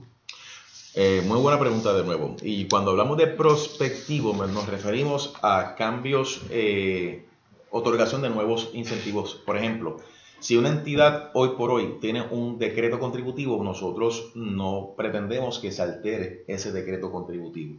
Eh, 0.96 1.24
muy 1.26 1.40
buena 1.40 1.58
pregunta 1.58 1.92
de 1.92 2.04
nuevo. 2.04 2.36
Y 2.40 2.68
cuando 2.68 2.92
hablamos 2.92 3.18
de 3.18 3.26
prospectivo, 3.26 4.32
nos 4.46 4.68
referimos 4.68 5.34
a 5.42 5.74
cambios, 5.74 6.42
eh, 6.50 7.26
otorgación 7.70 8.22
de 8.22 8.30
nuevos 8.30 8.70
incentivos. 8.74 9.34
Por 9.34 9.56
ejemplo, 9.56 9.96
si 10.38 10.56
una 10.56 10.68
entidad 10.68 11.32
hoy 11.34 11.50
por 11.56 11.72
hoy 11.72 11.96
tiene 12.00 12.22
un 12.22 12.60
decreto 12.60 13.00
contributivo, 13.00 13.64
nosotros 13.64 14.30
no 14.36 14.94
pretendemos 14.96 15.58
que 15.58 15.72
se 15.72 15.82
altere 15.82 16.44
ese 16.46 16.70
decreto 16.70 17.10
contributivo. 17.10 17.74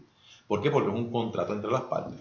¿Por 0.49 0.61
qué? 0.61 0.69
Porque 0.69 0.89
es 0.89 0.95
un 0.95 1.09
contrato 1.09 1.53
entre 1.53 1.71
las 1.71 1.83
partes. 1.83 2.19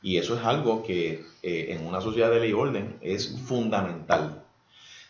Y 0.00 0.18
eso 0.18 0.36
es 0.38 0.44
algo 0.44 0.84
que 0.84 1.24
eh, 1.42 1.66
en 1.70 1.84
una 1.88 2.00
sociedad 2.00 2.30
de 2.30 2.38
ley 2.38 2.50
y 2.50 2.52
orden 2.52 2.98
es 3.00 3.36
fundamental. 3.46 4.43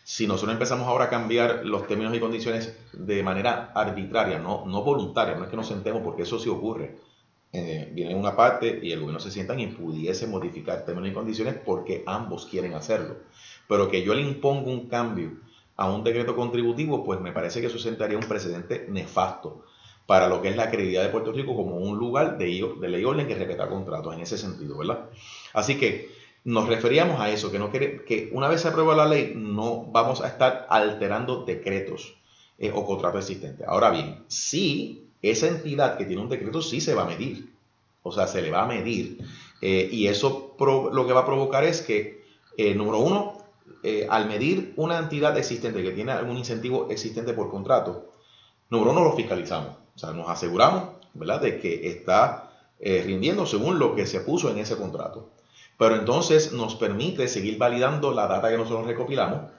Si 0.07 0.27
nosotros 0.27 0.53
empezamos 0.53 0.87
ahora 0.87 1.05
a 1.05 1.09
cambiar 1.09 1.65
los 1.65 1.87
términos 1.87 2.15
y 2.15 2.19
condiciones 2.19 2.77
de 2.93 3.23
manera 3.23 3.71
arbitraria, 3.73 4.37
no, 4.37 4.63
no 4.67 4.83
voluntaria, 4.83 5.33
no 5.33 5.45
es 5.45 5.49
que 5.49 5.55
nos 5.55 5.67
sentemos 5.67 6.03
porque 6.03 6.21
eso 6.21 6.37
sí 6.37 6.47
ocurre, 6.47 6.95
eh, 7.51 7.89
viene 7.91 8.13
una 8.13 8.35
parte 8.35 8.81
y 8.83 8.91
el 8.91 8.99
gobierno 8.99 9.19
se 9.19 9.31
sientan 9.31 9.59
y 9.59 9.65
pudiese 9.65 10.27
modificar 10.27 10.85
términos 10.85 11.09
y 11.09 11.13
condiciones 11.13 11.55
porque 11.55 12.03
ambos 12.05 12.45
quieren 12.45 12.75
hacerlo. 12.75 13.15
Pero 13.67 13.89
que 13.89 14.03
yo 14.03 14.13
le 14.13 14.21
imponga 14.21 14.69
un 14.69 14.87
cambio 14.87 15.31
a 15.75 15.89
un 15.91 16.03
decreto 16.03 16.35
contributivo, 16.35 17.03
pues 17.03 17.19
me 17.19 17.31
parece 17.31 17.59
que 17.59 17.65
eso 17.65 17.79
sentaría 17.79 18.19
un 18.19 18.27
precedente 18.27 18.85
nefasto 18.87 19.65
para 20.05 20.27
lo 20.27 20.39
que 20.39 20.49
es 20.49 20.55
la 20.55 20.69
credibilidad 20.69 21.01
de 21.01 21.09
Puerto 21.09 21.31
Rico 21.31 21.55
como 21.55 21.77
un 21.77 21.97
lugar 21.97 22.37
de, 22.37 22.45
de 22.79 22.89
ley 22.89 23.03
orden 23.03 23.27
que 23.27 23.33
respeta 23.33 23.67
contratos 23.67 24.13
en 24.13 24.19
ese 24.19 24.37
sentido, 24.37 24.77
¿verdad? 24.77 25.09
Así 25.51 25.79
que 25.79 26.11
nos 26.45 26.67
referíamos 26.67 27.19
a 27.19 27.31
eso, 27.31 27.51
que, 27.51 27.57
no 27.57 27.71
que 27.71 28.29
una 28.31 28.47
vez 28.47 28.61
se 28.61 28.67
aprueba 28.67 28.95
la 28.95 29.07
ley 29.07 29.33
no 29.35 29.87
vamos 29.87 30.21
a 30.21 30.27
estar 30.27 30.67
alterando 30.69 31.43
decretos 31.43 32.15
eh, 32.59 32.71
o 32.73 32.85
contratos 32.85 33.21
existentes. 33.21 33.67
Ahora 33.67 33.89
bien, 33.89 34.23
sí, 34.27 35.09
esa 35.23 35.47
entidad 35.47 35.97
que 35.97 36.05
tiene 36.05 36.21
un 36.21 36.29
decreto 36.29 36.61
sí 36.61 36.79
se 36.79 36.93
va 36.93 37.01
a 37.01 37.07
medir, 37.07 37.51
o 38.03 38.11
sea, 38.11 38.27
se 38.27 38.43
le 38.43 38.51
va 38.51 38.61
a 38.61 38.67
medir. 38.67 39.17
Eh, 39.59 39.89
y 39.91 40.05
eso 40.05 40.55
lo 40.59 41.07
que 41.07 41.13
va 41.13 41.21
a 41.21 41.25
provocar 41.25 41.63
es 41.63 41.81
que, 41.81 42.23
eh, 42.57 42.75
número 42.75 42.99
uno, 42.99 43.43
al 44.09 44.27
medir 44.27 44.73
una 44.77 44.97
entidad 44.97 45.37
existente 45.37 45.83
que 45.83 45.91
tiene 45.91 46.11
algún 46.11 46.37
incentivo 46.37 46.87
existente 46.89 47.33
por 47.33 47.51
contrato, 47.51 48.13
número 48.71 48.91
uno 48.91 49.03
lo 49.03 49.15
fiscalizamos. 49.15 49.75
O 49.95 49.99
sea, 49.99 50.11
nos 50.11 50.27
aseguramos, 50.27 50.89
¿verdad?, 51.13 51.41
de 51.41 51.59
que 51.59 51.87
está 51.89 52.51
rindiendo 52.79 53.45
según 53.45 53.77
lo 53.77 53.93
que 53.93 54.07
se 54.07 54.21
puso 54.21 54.49
en 54.49 54.57
ese 54.57 54.75
contrato. 54.75 55.34
Pero 55.77 55.95
entonces 55.95 56.53
nos 56.53 56.75
permite 56.75 57.27
seguir 57.27 57.57
validando 57.57 58.13
la 58.13 58.27
data 58.27 58.49
que 58.49 58.57
nosotros 58.57 58.87
recopilamos 58.87 59.51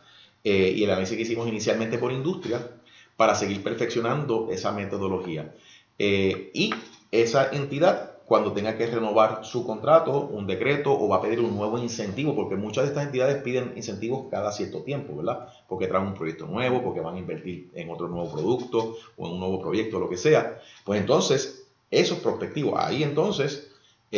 eh, 0.45 0.73
y 0.77 0.85
el 0.85 0.91
análisis 0.91 1.17
que 1.17 1.23
hicimos 1.23 1.49
inicialmente 1.49 1.99
por 1.99 2.13
industria 2.13 2.71
para 3.17 3.35
seguir 3.35 3.63
perfeccionando 3.63 4.49
esa 4.51 4.73
metodología. 4.73 5.55
Eh, 5.99 6.51
y 6.55 6.75
esa 7.11 7.51
entidad 7.51 8.17
cuando 8.27 8.53
tenga 8.53 8.77
que 8.77 8.87
renovar 8.87 9.45
su 9.45 9.65
contrato, 9.65 10.29
un 10.33 10.49
decreto 10.49 10.93
o 10.93 11.09
va 11.09 11.17
a 11.19 11.23
pedir 11.23 11.41
un 11.41 11.57
nuevo 11.57 11.79
incentivo, 11.79 12.35
porque 12.35 12.57
muchas 12.57 12.85
de 12.85 12.89
estas 12.89 13.05
entidades 13.07 13.41
piden 13.43 13.73
incentivos 13.77 14.27
cada 14.31 14.51
cierto 14.51 14.83
tiempo, 14.83 15.17
¿verdad? 15.17 15.49
Porque 15.69 15.87
traen 15.87 16.09
un 16.09 16.15
proyecto 16.15 16.47
nuevo, 16.47 16.83
porque 16.83 17.01
van 17.01 17.15
a 17.15 17.19
invertir 17.21 17.71
en 17.75 17.89
otro 17.89 18.09
nuevo 18.09 18.33
producto 18.33 18.97
o 19.17 19.27
en 19.27 19.35
un 19.35 19.39
nuevo 19.39 19.61
proyecto, 19.61 20.01
lo 20.01 20.09
que 20.09 20.17
sea. 20.17 20.61
Pues 20.85 21.01
entonces, 21.01 21.69
eso 21.91 22.15
es. 22.15 22.65
Ahí 22.77 23.05
entonces 23.05 23.66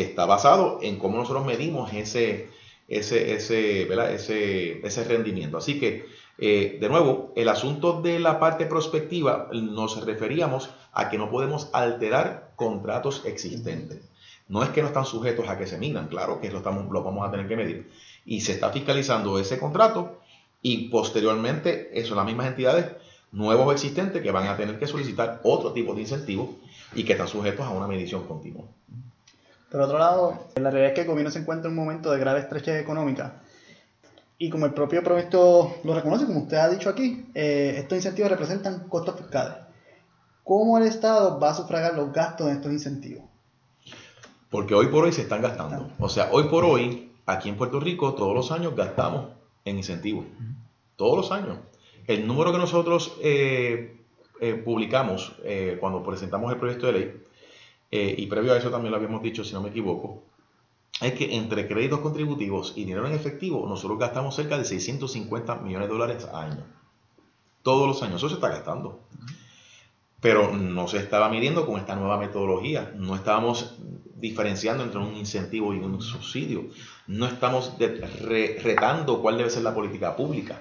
está 0.01 0.27
basado 0.27 0.79
en 0.83 0.99
cómo 0.99 1.19
nosotros 1.19 1.47
medimos 1.47 1.93
ese, 1.93 2.49
ese, 2.89 3.35
ese, 3.35 3.83
ese, 4.15 4.87
ese 4.87 5.05
rendimiento. 5.05 5.59
Así 5.59 5.79
que, 5.79 6.07
eh, 6.39 6.79
de 6.81 6.89
nuevo, 6.89 7.33
el 7.37 7.49
asunto 7.49 8.01
de 8.01 8.19
la 8.19 8.39
parte 8.39 8.67
prospectiva 8.67 9.49
nos 9.53 10.05
referíamos 10.05 10.71
a 10.93 11.11
que 11.11 11.19
no 11.19 11.31
podemos 11.31 11.69
alterar 11.73 12.53
contratos 12.57 13.23
existentes. 13.25 14.01
No 14.49 14.63
es 14.63 14.71
que 14.71 14.81
no 14.81 14.89
están 14.89 15.05
sujetos 15.05 15.49
a 15.49 15.59
que 15.59 15.67
se 15.67 15.77
minan, 15.77 16.09
claro 16.09 16.41
que 16.41 16.51
lo, 16.51 16.59
estamos, 16.59 16.91
lo 16.91 17.03
vamos 17.03 17.29
a 17.29 17.31
tener 17.31 17.49
que 17.49 17.57
medir. 17.57 17.91
Y 18.25 18.41
se 18.41 18.53
está 18.53 18.71
fiscalizando 18.71 19.39
ese 19.39 19.59
contrato 19.59 20.21
y 20.63 20.89
posteriormente 20.89 21.91
son 22.05 22.17
las 22.17 22.27
mismas 22.27 22.47
entidades 22.47 22.87
nuevos 23.31 23.73
existentes 23.75 24.23
que 24.23 24.31
van 24.31 24.49
a 24.49 24.57
tener 24.57 24.79
que 24.79 24.87
solicitar 24.87 25.41
otro 25.43 25.73
tipo 25.73 25.95
de 25.95 26.01
incentivos 26.01 26.49
y 26.95 27.05
que 27.05 27.13
están 27.13 27.29
sujetos 27.29 27.67
a 27.67 27.71
una 27.71 27.87
medición 27.87 28.27
continua. 28.27 28.65
Por 29.71 29.81
otro 29.81 29.99
lado, 29.99 30.47
la 30.57 30.71
realidad 30.71 30.89
es 30.91 30.95
que 30.95 31.01
el 31.03 31.07
gobierno 31.07 31.31
se 31.31 31.41
encuentra 31.41 31.71
en 31.71 31.79
un 31.79 31.85
momento 31.85 32.11
de 32.11 32.19
grave 32.19 32.41
estrechez 32.41 32.81
económica 32.81 33.43
y 34.39 34.51
como 34.51 34.67
el 34.67 34.73
propio 34.73 35.03
proyecto 35.03 35.79
lo 35.83 35.95
reconoce, 35.95 36.25
como 36.25 36.43
usted 36.43 36.59
ha 36.59 36.69
dicho 36.69 36.89
aquí, 36.89 37.27
eh, 37.35 37.75
estos 37.79 37.97
incentivos 37.97 38.31
representan 38.31 38.89
costos 38.89 39.17
fiscales. 39.17 39.55
¿Cómo 40.45 40.79
el 40.79 40.85
Estado 40.85 41.41
va 41.41 41.51
a 41.51 41.55
sufragar 41.55 41.95
los 41.95 42.13
gastos 42.13 42.47
de 42.47 42.53
estos 42.55 42.73
incentivos? 42.73 43.25
Porque 44.49 44.75
hoy 44.75 44.87
por 44.87 45.05
hoy 45.05 45.13
se 45.13 45.23
están 45.23 45.43
gastando. 45.43 45.91
O 45.99 46.09
sea, 46.09 46.31
hoy 46.31 46.45
por 46.45 46.65
hoy, 46.65 47.13
aquí 47.27 47.49
en 47.49 47.57
Puerto 47.57 47.81
Rico, 47.81 48.15
todos 48.15 48.35
los 48.35 48.53
años 48.53 48.77
gastamos 48.77 49.27
en 49.65 49.77
incentivos. 49.77 50.25
Todos 50.95 51.17
los 51.17 51.33
años. 51.33 51.59
El 52.07 52.27
número 52.27 52.53
que 52.53 52.59
nosotros 52.59 53.17
eh, 53.21 53.99
eh, 54.41 54.55
publicamos 54.55 55.35
cuando 55.81 56.03
presentamos 56.05 56.53
el 56.53 56.59
proyecto 56.59 56.87
de 56.87 56.93
ley, 56.93 57.23
y 57.91 58.27
previo 58.27 58.53
a 58.53 58.59
eso 58.59 58.71
también 58.71 58.91
lo 58.91 58.97
habíamos 58.97 59.23
dicho, 59.23 59.45
si 59.45 59.55
no 59.55 59.63
me 59.63 59.71
equivoco, 59.71 60.23
es 61.01 61.13
que 61.13 61.37
entre 61.37 61.67
créditos 61.67 62.01
contributivos 62.01 62.73
y 62.77 62.85
dinero 62.85 63.07
en 63.07 63.15
efectivo, 63.15 63.67
nosotros 63.69 63.99
gastamos 63.99 64.35
cerca 64.35 64.59
de 64.59 64.65
650 64.65 65.57
millones 65.57 65.89
de 65.89 65.93
dólares 65.95 66.25
al 66.25 66.53
año. 66.53 66.65
Todos 67.63 67.87
los 67.87 68.03
años. 68.03 68.17
Eso 68.17 68.29
se 68.29 68.35
está 68.37 68.49
gastando 68.49 69.01
pero 70.21 70.53
no 70.53 70.89
se 70.89 70.99
estaba 70.99 71.29
midiendo 71.29 71.67
con 71.67 71.79
esta 71.79 71.95
nueva 71.95 72.19
metodología. 72.19 72.93
No 72.97 73.15
estábamos 73.15 73.77
diferenciando 74.17 74.83
entre 74.83 74.99
un 74.99 75.15
incentivo 75.15 75.73
y 75.75 75.79
un 75.79 76.01
subsidio. 76.03 76.67
No 77.07 77.27
estamos 77.27 77.75
retando 77.79 79.23
cuál 79.23 79.39
debe 79.39 79.51
ser 79.51 79.63
la 79.63 79.75
política 79.75 80.17
pública. 80.17 80.61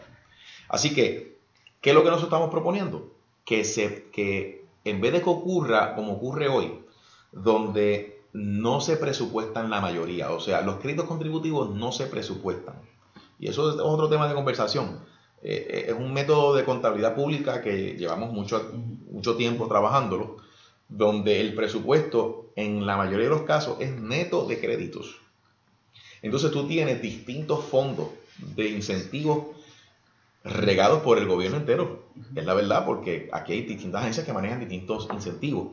Así 0.70 0.94
que, 0.94 1.38
¿qué 1.82 1.90
es 1.90 1.96
lo 1.96 2.04
que 2.04 2.10
nosotros 2.10 2.30
estamos 2.30 2.52
proponiendo? 2.52 3.12
Que, 3.46 3.64
se, 3.64 4.10
que 4.12 4.66
en 4.84 5.02
vez 5.02 5.14
de 5.14 5.22
que 5.22 5.30
ocurra 5.30 5.96
como 5.96 6.14
ocurre 6.14 6.48
hoy, 6.50 6.80
donde 7.44 8.22
no 8.34 8.82
se 8.82 8.98
presupuestan 8.98 9.70
la 9.70 9.82
mayoría, 9.82 10.32
o 10.32 10.40
sea, 10.40 10.62
los 10.62 10.78
créditos 10.78 11.06
contributivos 11.06 11.74
no 11.74 11.92
se 11.92 12.06
presupuestan. 12.06 12.76
Y 13.40 13.48
eso 13.48 13.70
es 13.70 13.78
otro 13.80 14.10
tema 14.10 14.28
de 14.28 14.34
conversación 14.34 15.00
eh, 15.44 15.68
eh, 15.70 15.86
es 15.90 15.94
un 15.94 16.14
método 16.14 16.56
de 16.56 16.66
contabilidad 16.66 17.16
pública 17.16 17.62
que 17.62 17.96
llevamos 17.96 18.34
mucho, 18.34 18.72
mucho 19.12 19.36
tiempo 19.36 19.68
trabajándolo, 19.68 20.38
donde 20.90 21.42
el 21.42 21.54
presupuesto 21.54 22.52
en 22.56 22.86
la 22.86 22.98
mayoría 22.98 23.26
de 23.26 23.32
los 23.32 23.44
casos 23.44 23.78
es 23.80 23.92
neto 24.00 24.48
de 24.48 24.60
créditos. 24.60 25.18
Entonces 26.22 26.52
tú 26.52 26.68
tienes 26.68 27.02
distintos 27.02 27.64
fondos 27.66 28.10
de 28.56 28.70
incentivos 28.70 29.48
regados 30.44 31.02
por 31.02 31.18
el 31.18 31.28
gobierno 31.28 31.58
entero. 31.58 32.08
Es 32.36 32.46
la 32.46 32.54
verdad, 32.54 32.86
porque 32.86 33.30
aquí 33.32 33.54
hay 33.54 33.62
distintas 33.62 34.02
agencias 34.02 34.26
que 34.26 34.34
manejan 34.34 34.60
distintos 34.60 35.08
incentivos. 35.14 35.68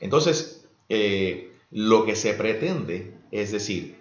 Entonces, 0.00 0.61
eh, 0.88 1.52
lo 1.70 2.04
que 2.04 2.16
se 2.16 2.34
pretende 2.34 3.14
es 3.30 3.52
decir, 3.52 3.98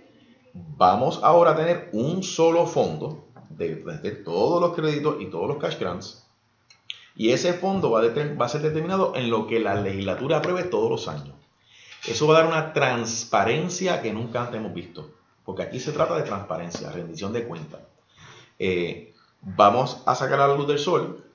vamos 0.53 1.19
ahora 1.23 1.51
a 1.51 1.55
tener 1.55 1.89
un 1.93 2.23
solo 2.23 2.65
fondo 2.65 3.27
de, 3.49 3.75
todos 4.25 4.61
los 4.61 4.75
créditos 4.75 5.21
y 5.21 5.27
todos 5.27 5.47
los 5.47 5.57
cash 5.57 5.79
grants. 5.79 6.27
Y 7.15 7.31
ese 7.31 7.53
fondo 7.53 7.91
va 7.91 8.01
a, 8.01 8.35
va 8.35 8.45
a 8.45 8.49
ser 8.49 8.61
determinado 8.61 9.13
en 9.15 9.29
lo 9.29 9.47
que 9.47 9.59
la 9.59 9.75
legislatura 9.75 10.37
apruebe 10.37 10.63
todos 10.63 10.89
los 10.89 11.07
años. 11.07 11.35
Eso 12.07 12.27
va 12.27 12.35
a 12.35 12.41
dar 12.41 12.47
una 12.47 12.73
transparencia 12.73 14.01
que 14.01 14.11
nunca 14.11 14.41
antes 14.41 14.59
hemos 14.59 14.73
visto. 14.73 15.11
Porque 15.45 15.63
aquí 15.63 15.79
se 15.79 15.91
trata 15.91 16.15
de 16.15 16.23
transparencia, 16.23 16.91
rendición 16.91 17.31
de 17.33 17.43
cuentas. 17.45 17.81
Eh, 18.57 19.13
vamos 19.41 20.01
a 20.05 20.15
sacar 20.15 20.39
a 20.39 20.47
la 20.47 20.55
luz 20.55 20.67
del 20.67 20.79
sol 20.79 21.31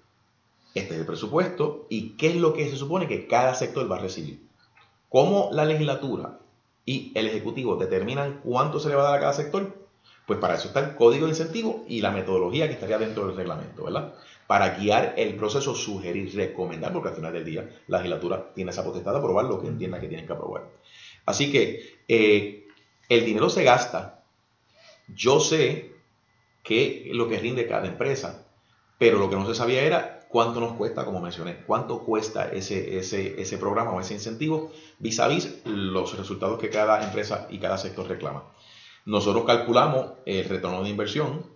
este 0.77 0.93
es 0.93 1.01
el 1.01 1.07
presupuesto 1.07 1.87
y 1.89 2.11
qué 2.19 2.29
es 2.29 2.37
lo 2.37 2.53
que 2.53 2.69
se 2.69 2.77
supone 2.77 3.09
que 3.09 3.27
cada 3.27 3.55
sector 3.55 3.91
va 3.91 3.97
a 3.97 4.01
recibir. 4.01 4.46
Cómo 5.09 5.51
la 5.53 5.64
legislatura 5.64 6.38
y 6.85 7.12
el 7.14 7.27
ejecutivo 7.27 7.77
determinan 7.77 8.40
cuánto 8.42 8.79
se 8.81 8.88
le 8.88 8.95
va 8.95 9.03
a 9.03 9.11
dar 9.11 9.19
a 9.19 9.21
cada 9.21 9.33
sector, 9.33 9.87
pues 10.27 10.38
para 10.38 10.55
eso 10.55 10.69
está 10.69 10.81
el 10.81 10.97
código 10.97 11.27
de 11.27 11.33
incentivo 11.33 11.85
y 11.88 12.01
la 12.01 12.11
metodología 12.11 12.66
que 12.66 12.75
estaría 12.75 12.99
dentro 12.99 13.27
del 13.27 13.37
reglamento, 13.37 13.85
¿verdad? 13.85 14.14
Para 14.47 14.71
guiar 14.77 15.14
el 15.16 15.37
proceso, 15.37 15.75
sugerir, 15.75 16.35
recomendar, 16.35 16.92
porque 16.92 17.11
al 17.11 17.14
final 17.14 17.33
del 17.33 17.45
día 17.45 17.69
la 17.87 17.99
legislatura 17.99 18.53
tiene 18.55 18.71
esa 18.71 18.85
potestad 18.85 19.12
de 19.12 19.19
aprobar 19.19 19.45
lo 19.45 19.61
que 19.61 19.69
entienda 19.69 20.01
que 20.01 20.09
tienen 20.09 20.27
que 20.27 20.33
aprobar. 20.33 20.64
Así 21.27 21.51
que 21.51 21.99
eh, 22.09 22.66
el 23.09 23.25
dinero 23.25 23.49
se 23.51 23.64
gasta. 23.64 24.25
Yo 25.09 25.38
sé 25.40 25.92
que 26.62 27.11
lo 27.12 27.29
que 27.29 27.38
rinde 27.38 27.66
cada 27.66 27.87
empresa, 27.87 28.47
pero 28.99 29.19
lo 29.19 29.31
que 29.31 29.37
no 29.37 29.47
se 29.47 29.55
sabía 29.55 29.83
era 29.83 30.16
cuánto 30.37 30.61
nos 30.61 30.75
cuesta, 30.75 31.07
como 31.07 31.22
mencioné, 31.22 31.62
cuánto 31.66 32.01
cuesta 32.01 32.51
ese, 32.51 32.99
ese, 32.99 33.40
ese 33.40 33.57
programa 33.57 33.92
o 33.92 34.01
ese 34.03 34.12
incentivo 34.12 34.70
vis 34.99 35.18
a 35.18 35.29
vis 35.29 35.62
los 35.64 36.14
resultados 36.14 36.59
que 36.59 36.68
cada 36.68 37.03
empresa 37.03 37.49
y 37.49 37.59
cada 37.59 37.79
sector 37.79 38.07
reclama. 38.07 38.44
Nosotros 39.07 39.46
calculamos 39.46 40.09
el 40.27 40.46
retorno 40.46 40.83
de 40.83 40.90
inversión 40.90 41.46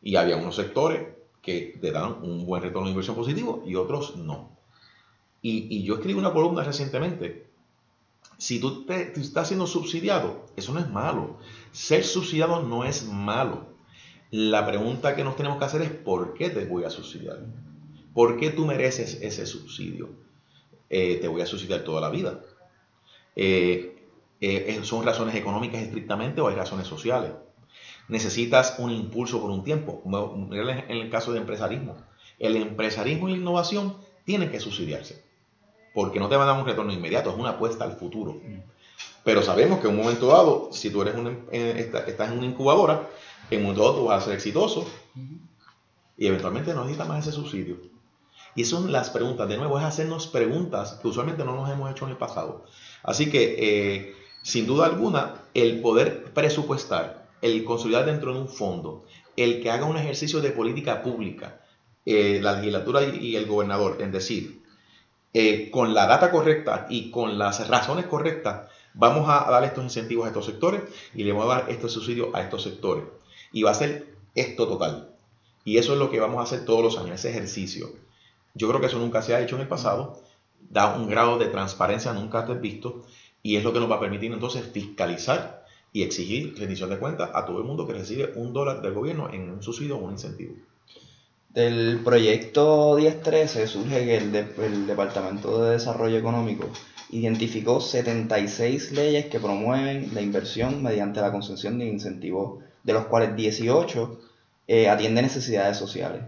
y 0.00 0.14
había 0.14 0.36
unos 0.36 0.54
sectores 0.54 1.04
que 1.42 1.76
te 1.80 1.90
dan 1.90 2.22
un 2.22 2.46
buen 2.46 2.62
retorno 2.62 2.84
de 2.84 2.92
inversión 2.92 3.16
positivo 3.16 3.64
y 3.66 3.74
otros 3.74 4.14
no. 4.14 4.56
Y, 5.40 5.82
yo 5.82 5.94
escribí 5.94 6.16
una 6.16 6.32
columna 6.32 6.62
recientemente. 6.62 7.48
Si 8.38 8.60
tú, 8.60 8.86
te, 8.86 9.18
estás 9.20 9.48
siendo 9.48 9.66
subsidiado, 9.66 10.46
eso 10.54 10.72
no 10.72 10.78
es 10.78 10.88
malo. 10.88 11.38
Ser 11.72 12.04
subsidiado 12.04 12.62
no 12.62 12.84
es 12.84 13.04
malo. 13.04 13.66
La 14.30 14.64
pregunta 14.64 15.16
que 15.16 15.24
nos 15.24 15.34
tenemos 15.34 15.58
que 15.58 15.64
hacer 15.64 15.82
es 15.82 15.90
¿por 15.90 16.34
qué 16.34 16.50
te 16.50 16.66
voy 16.66 16.84
a 16.84 16.90
subsidiar? 16.90 17.40
¿Por 18.14 18.38
qué 18.38 18.50
tú 18.50 18.66
mereces 18.66 19.18
ese 19.22 19.46
subsidio? 19.46 20.10
Eh, 20.90 21.18
te 21.20 21.28
voy 21.28 21.42
a 21.42 21.46
subsidiar 21.46 21.84
toda 21.84 22.00
la 22.00 22.10
vida. 22.10 22.40
Eh, 23.36 23.96
eh, 24.40 24.80
¿Son 24.82 25.04
razones 25.04 25.34
económicas 25.34 25.82
estrictamente 25.82 26.40
o 26.40 26.48
hay 26.48 26.54
razones 26.54 26.86
sociales? 26.86 27.30
necesitas 28.08 28.76
un 28.78 28.90
impulso 28.90 29.40
por 29.40 29.50
un 29.50 29.64
tiempo. 29.64 30.02
En 30.52 30.96
el 30.96 31.10
caso 31.10 31.32
de 31.32 31.38
empresarismo. 31.38 31.96
El 32.38 32.56
empresarismo 32.56 33.28
y 33.28 33.32
la 33.32 33.38
innovación 33.38 33.96
tienen 34.24 34.50
que 34.50 34.60
subsidiarse. 34.60 35.24
Porque 35.94 36.18
no 36.18 36.28
te 36.28 36.36
van 36.36 36.48
a 36.48 36.52
dar 36.52 36.60
un 36.60 36.66
retorno 36.66 36.92
inmediato, 36.92 37.30
es 37.30 37.36
una 37.36 37.50
apuesta 37.50 37.84
al 37.84 37.96
futuro. 37.96 38.40
Pero 39.24 39.42
sabemos 39.42 39.80
que 39.80 39.88
en 39.88 39.94
un 39.94 40.00
momento 40.02 40.26
dado, 40.28 40.70
si 40.72 40.90
tú 40.90 41.02
eres 41.02 41.14
eh, 41.52 41.90
estás 42.06 42.30
en 42.30 42.38
una 42.38 42.46
incubadora, 42.46 43.08
en 43.50 43.58
un 43.58 43.64
momento 43.64 43.82
dado 43.82 43.96
tú 43.96 44.04
vas 44.06 44.22
a 44.22 44.26
ser 44.26 44.34
exitoso 44.34 44.86
y 46.16 46.26
eventualmente 46.26 46.74
no 46.74 46.82
necesitas 46.82 47.08
más 47.08 47.26
ese 47.26 47.34
subsidio. 47.34 47.76
Y 48.54 48.64
son 48.64 48.92
las 48.92 49.10
preguntas, 49.10 49.48
de 49.48 49.56
nuevo, 49.56 49.78
es 49.78 49.84
hacernos 49.84 50.26
preguntas 50.26 50.98
que 51.00 51.08
usualmente 51.08 51.44
no 51.44 51.56
nos 51.56 51.70
hemos 51.70 51.90
hecho 51.90 52.04
en 52.04 52.12
el 52.12 52.16
pasado. 52.18 52.64
Así 53.02 53.30
que, 53.30 53.56
eh, 53.58 54.14
sin 54.42 54.66
duda 54.66 54.86
alguna, 54.86 55.42
el 55.54 55.80
poder 55.80 56.32
presupuestar, 56.32 57.28
el 57.40 57.64
consolidar 57.64 58.04
dentro 58.04 58.34
de 58.34 58.40
un 58.40 58.48
fondo, 58.48 59.04
el 59.36 59.62
que 59.62 59.70
haga 59.70 59.86
un 59.86 59.96
ejercicio 59.96 60.40
de 60.40 60.50
política 60.50 61.02
pública, 61.02 61.60
eh, 62.04 62.40
la 62.42 62.52
legislatura 62.54 63.02
y 63.02 63.36
el 63.36 63.46
gobernador, 63.46 63.98
en 64.00 64.12
decir, 64.12 64.62
eh, 65.34 65.70
con 65.70 65.94
la 65.94 66.06
data 66.06 66.30
correcta 66.30 66.86
y 66.90 67.10
con 67.10 67.38
las 67.38 67.66
razones 67.68 68.06
correctas, 68.06 68.68
vamos 68.92 69.28
a 69.30 69.50
dar 69.50 69.64
estos 69.64 69.82
incentivos 69.82 70.26
a 70.26 70.28
estos 70.28 70.44
sectores 70.44 70.82
y 71.14 71.24
le 71.24 71.32
vamos 71.32 71.46
a 71.46 71.60
dar 71.60 71.70
estos 71.70 71.92
subsidios 71.92 72.28
a 72.34 72.42
estos 72.42 72.62
sectores. 72.62 73.04
Y 73.50 73.62
va 73.62 73.70
a 73.70 73.74
ser 73.74 74.14
esto 74.34 74.68
total. 74.68 75.14
Y 75.64 75.78
eso 75.78 75.94
es 75.94 75.98
lo 75.98 76.10
que 76.10 76.20
vamos 76.20 76.38
a 76.40 76.42
hacer 76.42 76.66
todos 76.66 76.82
los 76.82 76.98
años, 76.98 77.14
ese 77.14 77.30
ejercicio. 77.30 77.92
Yo 78.54 78.68
creo 78.68 78.80
que 78.80 78.86
eso 78.86 78.98
nunca 78.98 79.22
se 79.22 79.34
ha 79.34 79.40
hecho 79.40 79.56
en 79.56 79.62
el 79.62 79.68
pasado, 79.68 80.20
da 80.70 80.94
un 80.96 81.08
grado 81.08 81.38
de 81.38 81.46
transparencia 81.46 82.12
nunca 82.12 82.40
antes 82.40 82.60
visto 82.60 83.02
y 83.42 83.56
es 83.56 83.64
lo 83.64 83.72
que 83.72 83.80
nos 83.80 83.90
va 83.90 83.96
a 83.96 84.00
permitir 84.00 84.32
entonces 84.32 84.64
fiscalizar 84.72 85.64
y 85.92 86.02
exigir 86.02 86.54
rendición 86.58 86.90
de 86.90 86.98
cuentas 86.98 87.30
a 87.34 87.44
todo 87.44 87.58
el 87.58 87.64
mundo 87.64 87.86
que 87.86 87.92
recibe 87.92 88.32
un 88.36 88.52
dólar 88.52 88.80
del 88.80 88.94
gobierno 88.94 89.30
en 89.32 89.50
un 89.50 89.62
subsidio 89.62 89.96
o 89.96 90.04
un 90.04 90.12
incentivo. 90.12 90.54
Del 91.50 92.00
proyecto 92.02 92.96
1013 92.96 93.66
surge 93.66 94.04
que 94.06 94.16
el, 94.16 94.86
Departamento 94.86 95.62
de 95.62 95.72
Desarrollo 95.72 96.16
Económico 96.16 96.70
identificó 97.10 97.78
76 97.78 98.92
leyes 98.92 99.26
que 99.26 99.38
promueven 99.38 100.14
la 100.14 100.22
inversión 100.22 100.82
mediante 100.82 101.20
la 101.20 101.30
concesión 101.30 101.78
de 101.78 101.84
incentivos, 101.84 102.64
de 102.82 102.94
los 102.94 103.04
cuales 103.04 103.36
18 103.36 104.18
eh, 104.66 104.88
atienden 104.88 105.26
necesidades 105.26 105.76
sociales. 105.76 106.22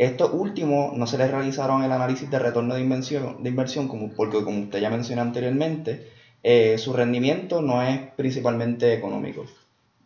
Estos 0.00 0.30
últimos 0.32 0.94
no 0.94 1.06
se 1.06 1.18
les 1.18 1.30
realizaron 1.30 1.82
el 1.82 1.92
análisis 1.92 2.30
de 2.30 2.38
retorno 2.38 2.74
de 2.74 2.80
inversión, 2.80 3.42
de 3.42 3.50
inversión 3.50 3.86
como, 3.86 4.08
porque 4.08 4.42
como 4.42 4.62
usted 4.62 4.80
ya 4.80 4.88
mencionó 4.88 5.20
anteriormente, 5.20 6.06
eh, 6.42 6.78
su 6.78 6.94
rendimiento 6.94 7.60
no 7.60 7.82
es 7.82 8.00
principalmente 8.16 8.94
económico. 8.94 9.44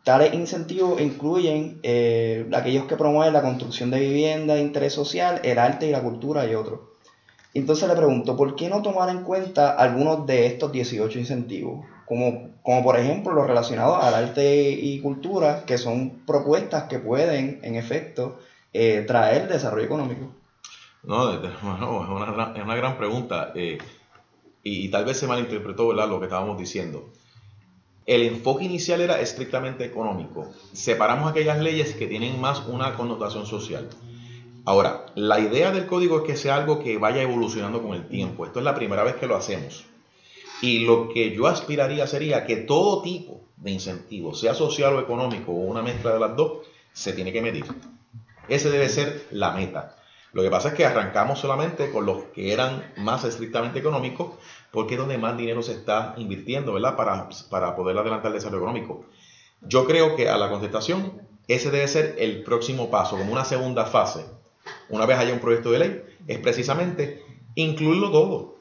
Tales 0.03 0.35
incentivos 0.35 1.01
incluyen 1.01 1.79
eh, 1.85 2.45
aquellos 2.53 2.87
que 2.87 2.97
promueven 2.97 3.33
la 3.33 3.43
construcción 3.43 3.93
de 3.93 4.01
vivienda 4.01 4.55
de 4.55 4.63
interés 4.63 4.93
social, 4.93 5.41
el 5.45 5.61
arte 5.61 5.87
y 5.87 5.93
la 5.93 6.03
cultura 6.03 6.45
y 6.45 6.57
otros. 6.57 6.81
Entonces 7.55 7.89
le 7.89 7.95
pregunto, 7.95 8.35
¿por 8.35 8.57
qué 8.57 8.69
no 8.69 8.83
tomar 8.83 9.11
en 9.11 9.23
cuenta 9.23 9.71
algunos 9.71 10.27
de 10.27 10.47
estos 10.47 10.73
18 10.73 11.21
incentivos? 11.21 11.87
Como, 12.05 12.51
como 12.63 12.83
por 12.83 12.99
ejemplo 12.99 13.33
los 13.33 13.47
relacionados 13.47 14.03
al 14.03 14.15
arte 14.15 14.73
y 14.73 14.99
cultura, 14.99 15.63
que 15.65 15.79
son 15.79 16.25
propuestas 16.27 16.83
que 16.89 16.99
pueden, 16.99 17.61
en 17.63 17.77
efecto, 17.77 18.39
eh, 18.75 19.05
traer 19.07 19.49
desarrollo 19.49 19.85
económico? 19.85 20.35
No, 21.05 21.33
es, 21.45 21.51
una, 21.63 22.77
gran 22.77 22.99
pregunta 22.99 23.53
eh, 23.55 23.79
y, 24.63 24.89
tal 24.89 25.05
vez 25.05 25.19
se 25.19 25.29
malinterpretó 25.29 25.93
lo 25.93 26.19
que 26.19 26.27
estábamos 26.27 26.59
diciendo. 26.59 27.11
El 28.05 28.23
enfoque 28.23 28.65
inicial 28.65 29.01
era 29.01 29.21
estrictamente 29.21 29.85
económico. 29.85 30.51
Separamos 30.73 31.31
aquellas 31.31 31.61
leyes 31.61 31.95
que 31.95 32.07
tienen 32.07 32.39
más 32.41 32.67
una 32.67 32.95
connotación 32.97 33.47
social. 33.47 33.89
Ahora, 34.67 35.07
la 35.15 35.41
idea 35.41 35.71
del 35.71 35.87
código 35.87 36.19
es 36.19 36.25
que 36.25 36.37
sea 36.37 36.57
algo 36.57 36.83
que 36.83 36.99
vaya 36.99 37.23
evolucionando 37.23 37.83
con 37.83 37.95
el 37.95 38.09
tiempo. 38.09 38.45
Esto 38.45 38.59
es 38.59 38.65
la 38.65 38.75
primera 38.75 39.05
vez 39.05 39.15
que 39.15 39.27
lo 39.27 39.37
hacemos. 39.37 39.85
Y 40.61 40.81
lo 40.81 41.09
que 41.09 41.35
yo 41.35 41.47
aspiraría 41.47 42.07
sería 42.07 42.45
que 42.45 42.57
todo 42.57 43.03
tipo 43.03 43.43
de 43.57 43.71
incentivo, 43.71 44.35
sea 44.35 44.55
social 44.55 44.95
o 44.95 45.01
económico 45.01 45.53
o 45.53 45.61
una 45.61 45.83
mezcla 45.83 46.13
de 46.13 46.21
las 46.21 46.37
dos, 46.37 46.67
se 46.93 47.13
tiene 47.13 47.33
que 47.33 47.43
medir. 47.43 47.65
Ese 48.49 48.71
debe 48.71 48.89
ser 48.89 49.27
la 49.31 49.53
meta. 49.53 49.97
Lo 50.33 50.43
que 50.43 50.51
pasa 50.51 50.69
es 50.69 50.75
que 50.75 50.85
arrancamos 50.85 51.39
solamente 51.39 51.91
con 51.93 52.07
los 52.07 52.25
que 52.35 52.53
eran 52.53 52.93
más 52.97 53.25
estrictamente 53.25 53.79
económicos, 53.79 54.33
porque 54.73 54.95
es 54.95 55.01
donde 55.01 55.17
más 55.17 55.37
dinero 55.37 55.63
se 55.63 55.73
está 55.73 56.15
invirtiendo, 56.17 56.73
¿verdad? 56.73 56.97
Para, 56.97 57.29
para 57.49 57.77
poder 57.77 57.97
adelantar 57.97 58.33
el 58.33 58.39
desarrollo 58.39 58.65
económico. 58.65 59.07
Yo 59.61 59.87
creo 59.87 60.17
que 60.17 60.29
a 60.29 60.37
la 60.37 60.51
contestación, 60.51 61.23
ese 61.47 61.71
debe 61.71 61.87
ser 61.87 62.17
el 62.19 62.43
próximo 62.43 62.91
paso, 62.91 63.17
como 63.17 63.33
una 63.33 63.45
segunda 63.45 63.87
fase. 63.87 64.27
Una 64.89 65.07
vez 65.07 65.19
haya 65.19 65.33
un 65.33 65.41
proyecto 65.41 65.71
de 65.71 65.79
ley, 65.79 66.03
es 66.27 66.39
precisamente 66.39 67.23
incluirlo 67.55 68.11
todo, 68.11 68.57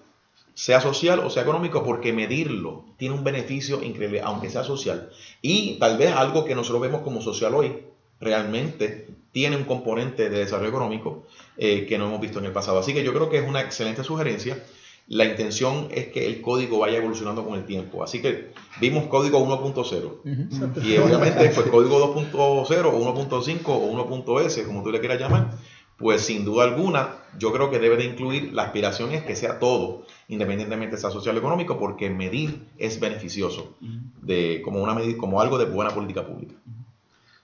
sea 0.53 0.79
social 0.79 1.19
o 1.19 1.31
sea 1.31 1.41
económico, 1.41 1.83
porque 1.83 2.13
medirlo 2.13 2.85
tiene 2.97 3.15
un 3.15 3.23
beneficio 3.23 3.81
increíble, 3.81 4.21
aunque 4.21 4.51
sea 4.51 4.63
social. 4.63 5.09
Y 5.41 5.79
tal 5.79 5.97
vez 5.97 6.15
algo 6.15 6.45
que 6.45 6.53
nosotros 6.53 6.83
vemos 6.83 7.01
como 7.01 7.21
social 7.21 7.55
hoy, 7.55 7.83
realmente 8.19 9.07
tiene 9.33 9.57
un 9.57 9.63
componente 9.65 10.29
de 10.29 10.39
desarrollo 10.39 10.69
económico 10.69 11.25
eh, 11.57 11.85
que 11.87 11.97
no 11.97 12.05
hemos 12.05 12.21
visto 12.21 12.39
en 12.39 12.45
el 12.45 12.51
pasado. 12.53 12.79
Así 12.79 12.93
que 12.93 13.03
yo 13.03 13.13
creo 13.13 13.29
que 13.29 13.39
es 13.39 13.47
una 13.47 13.61
excelente 13.61 14.03
sugerencia. 14.03 14.63
La 15.07 15.25
intención 15.25 15.89
es 15.91 16.07
que 16.07 16.27
el 16.27 16.39
código 16.39 16.79
vaya 16.79 16.99
evolucionando 16.99 17.43
con 17.43 17.55
el 17.55 17.65
tiempo. 17.65 18.03
Así 18.03 18.21
que 18.21 18.51
vimos 18.79 19.07
código 19.07 19.45
1.0. 19.45 20.83
Y 20.85 20.97
obviamente, 20.97 21.49
pues 21.49 21.67
código 21.67 22.15
2.0 22.15 22.35
o 22.35 22.65
1.5 22.67 23.61
o 23.65 23.91
1.s, 23.91 24.63
como 24.63 24.83
tú 24.83 24.91
le 24.91 24.99
quieras 24.99 25.19
llamar, 25.19 25.57
pues 25.97 26.21
sin 26.21 26.45
duda 26.45 26.65
alguna, 26.65 27.15
yo 27.39 27.51
creo 27.51 27.71
que 27.71 27.79
debe 27.79 27.97
de 27.97 28.05
incluir 28.05 28.53
la 28.53 28.63
aspiración 28.63 29.11
es 29.13 29.23
que 29.23 29.35
sea 29.35 29.57
todo, 29.57 30.05
independientemente 30.27 30.95
de 30.95 31.01
sea 31.01 31.09
social 31.09 31.35
o 31.35 31.39
económico, 31.39 31.79
porque 31.79 32.09
medir 32.11 32.67
es 32.77 32.99
beneficioso 32.99 33.75
de, 34.21 34.61
como, 34.63 34.81
una 34.83 34.95
como 35.17 35.41
algo 35.41 35.57
de 35.57 35.65
buena 35.65 35.91
política 35.91 36.25
pública. 36.25 36.55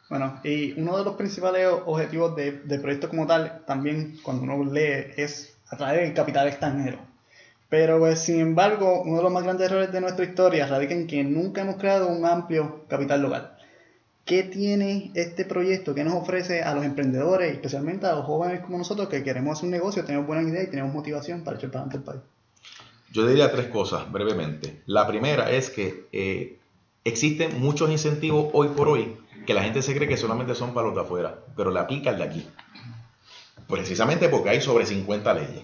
Bueno, 0.10 0.40
y 0.44 0.80
uno 0.80 0.98
de 0.98 1.04
los 1.04 1.16
principales 1.16 1.68
objetivos 1.86 2.36
de, 2.36 2.52
del 2.64 2.82
proyecto 2.82 3.10
como 3.10 3.28
tal, 3.28 3.62
también 3.68 4.18
cuando 4.24 4.44
uno 4.44 4.72
lee, 4.72 5.14
es 5.16 5.56
atraer 5.70 6.04
el 6.06 6.14
capital 6.16 6.48
extranjero. 6.48 6.98
Pero 7.70 8.00
pues, 8.00 8.20
sin 8.20 8.40
embargo, 8.40 9.04
uno 9.04 9.18
de 9.18 9.24
los 9.24 9.32
más 9.32 9.44
grandes 9.44 9.70
errores 9.70 9.92
de 9.92 10.02
nuestra 10.02 10.26
historia 10.26 10.66
radica 10.66 10.96
en 10.96 11.06
que 11.06 11.24
nunca 11.24 11.62
hemos 11.62 11.76
creado 11.76 12.08
un 12.08 12.26
amplio 12.26 12.86
capital 12.88 13.22
local. 13.22 13.56
¿Qué 14.26 14.44
tiene 14.44 15.12
este 15.14 15.46
proyecto? 15.46 15.94
¿Qué 15.94 16.04
nos 16.04 16.16
ofrece 16.16 16.64
a 16.64 16.74
los 16.74 16.84
emprendedores, 16.84 17.54
especialmente 17.54 18.08
a 18.08 18.16
los 18.16 18.26
jóvenes 18.26 18.62
como 18.62 18.80
nosotros 18.80 19.10
que 19.10 19.24
queremos 19.24 19.58
hacer 19.58 19.66
un 19.66 19.72
negocio, 19.72 20.04
tenemos 20.06 20.26
buenas 20.26 20.48
ideas 20.48 20.68
y 20.68 20.72
tenemos 20.72 20.94
motivación 20.94 21.44
para 21.44 21.58
echar 21.58 21.70
para 21.70 21.86
adelante 21.86 21.98
el 21.98 22.04
país? 22.04 22.22
Yo 23.12 23.28
diría 23.28 23.52
tres 23.52 23.68
cosas 23.68 24.12
brevemente. 24.12 24.82
La 24.88 25.08
primera 25.08 25.52
es 25.52 25.70
que 25.70 26.08
eh, 26.12 26.58
existen 27.04 27.60
muchos 27.60 27.90
incentivos 27.90 28.50
hoy 28.54 28.70
por 28.70 28.88
hoy 28.88 29.16
que 29.50 29.56
la 29.56 29.64
gente 29.64 29.82
se 29.82 29.96
cree 29.96 30.08
que 30.08 30.16
solamente 30.16 30.54
son 30.54 30.76
para 30.76 30.86
los 30.86 30.96
de 30.96 31.02
afuera, 31.02 31.44
pero 31.58 31.72
le 31.72 31.80
aplica 31.80 32.12
el 32.12 32.18
de 32.18 32.24
aquí. 32.24 32.48
Precisamente 33.68 34.30
porque 34.30 34.52
hay 34.52 34.62
sobre 34.62 34.86
50 34.86 35.34
leyes. 35.34 35.64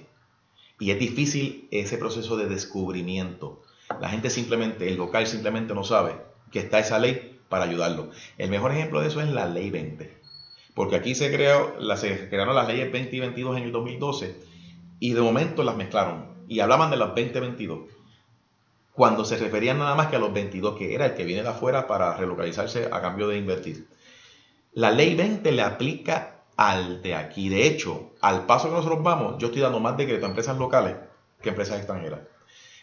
Y 0.80 0.90
es 0.90 0.98
difícil 0.98 1.68
ese 1.70 2.00
proceso 2.00 2.36
de 2.36 2.48
descubrimiento. 2.48 3.62
La 4.02 4.10
gente 4.10 4.32
simplemente, 4.32 4.88
el 4.88 4.98
local 4.98 5.28
simplemente 5.28 5.76
no 5.76 5.84
sabe 5.84 6.16
que 6.52 6.58
está 6.58 6.80
esa 6.80 6.98
ley 6.98 7.40
para 7.48 7.66
ayudarlo. 7.66 8.10
El 8.40 8.50
mejor 8.50 8.72
ejemplo 8.72 9.02
de 9.02 9.08
eso 9.10 9.22
es 9.22 9.30
la 9.30 9.46
ley 9.46 9.70
20. 9.70 10.18
Porque 10.74 10.96
aquí 10.96 11.14
se, 11.14 11.32
creó, 11.32 11.76
se 11.96 12.28
crearon 12.28 12.56
las 12.56 12.68
leyes 12.68 12.92
20 12.92 13.16
y 13.16 13.20
22 13.20 13.58
en 13.58 13.64
el 13.66 13.72
2012 13.72 14.36
y 15.00 15.14
de 15.14 15.22
momento 15.22 15.62
las 15.62 15.78
mezclaron 15.78 16.26
y 16.48 16.60
hablaban 16.60 16.90
de 16.90 16.98
las 16.98 17.10
2022 17.10 17.82
cuando 18.96 19.26
se 19.26 19.38
referían 19.38 19.78
nada 19.78 19.96
más 19.96 20.08
que 20.08 20.16
a 20.16 20.20
los 20.20 20.34
22, 20.34 20.78
que 20.78 20.96
era 20.96 21.08
el 21.08 21.14
que 21.16 21.26
viene 21.26 21.44
de 21.44 21.50
afuera 21.50 21.86
para 21.86 22.16
relocalizarse 22.16 22.88
a 22.92 23.02
cambio 23.02 23.28
de 23.28 23.38
invertir. 23.38 23.88
La 24.72 24.92
ley 24.92 25.16
20 25.16 25.52
le 25.52 25.62
aplica 25.62 26.44
al 26.56 27.02
de 27.02 27.16
aquí. 27.16 27.50
De 27.50 27.68
hecho, 27.68 28.14
al 28.22 28.46
paso 28.46 28.70
que 28.70 28.76
nosotros 28.76 29.04
vamos, 29.04 29.36
yo 29.38 29.48
estoy 29.48 29.62
dando 29.62 29.82
más 29.82 29.98
decreto 29.98 30.26
a 30.26 30.30
empresas 30.30 30.58
locales 30.58 30.96
que 31.42 31.50
a 31.50 31.52
empresas 31.52 31.78
extranjeras. 31.78 32.22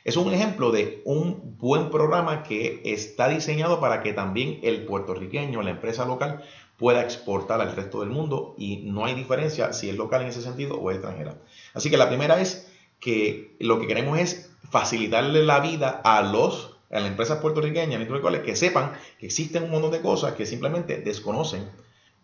Es 0.05 0.17
un 0.17 0.33
ejemplo 0.33 0.71
de 0.71 1.01
un 1.05 1.57
buen 1.59 1.89
programa 1.89 2.43
que 2.43 2.83
está 2.85 3.29
diseñado 3.29 3.81
para 3.81 4.03
que 4.03 4.13
también 4.13 4.59
el 4.63 4.85
puertorriqueño, 4.85 5.63
la 5.63 5.71
empresa 5.71 6.05
local, 6.05 6.43
pueda 6.77 7.03
exportar 7.03 7.61
al 7.61 7.75
resto 7.75 8.01
del 8.01 8.11
mundo 8.11 8.55
y 8.59 8.79
no 8.79 9.05
hay 9.05 9.15
diferencia 9.15 9.73
si 9.73 9.89
es 9.89 9.97
local 9.97 10.23
en 10.23 10.29
ese 10.29 10.43
sentido 10.43 10.77
o 10.77 10.91
es 10.91 10.97
extranjera. 10.97 11.39
Así 11.73 11.89
que 11.89 11.97
la 11.97 12.09
primera 12.09 12.41
es 12.41 12.71
que 12.99 13.57
lo 13.61 13.81
que 13.81 13.87
queremos 13.87 14.19
es 14.19 14.52
facilitarle 14.73 15.45
la 15.45 15.61
vida 15.61 16.01
a 16.03 16.23
los 16.23 16.71
a 16.91 17.01
las 17.01 17.09
empresas 17.09 17.39
puertorriqueñas 17.39 18.07
que 18.45 18.57
sepan 18.57 18.93
que 19.19 19.27
existen 19.27 19.65
un 19.65 19.71
montón 19.71 19.93
de 19.93 20.03
cosas 20.03 20.33
que 20.33 20.45
simplemente 20.45 20.99
desconocen 20.99 21.71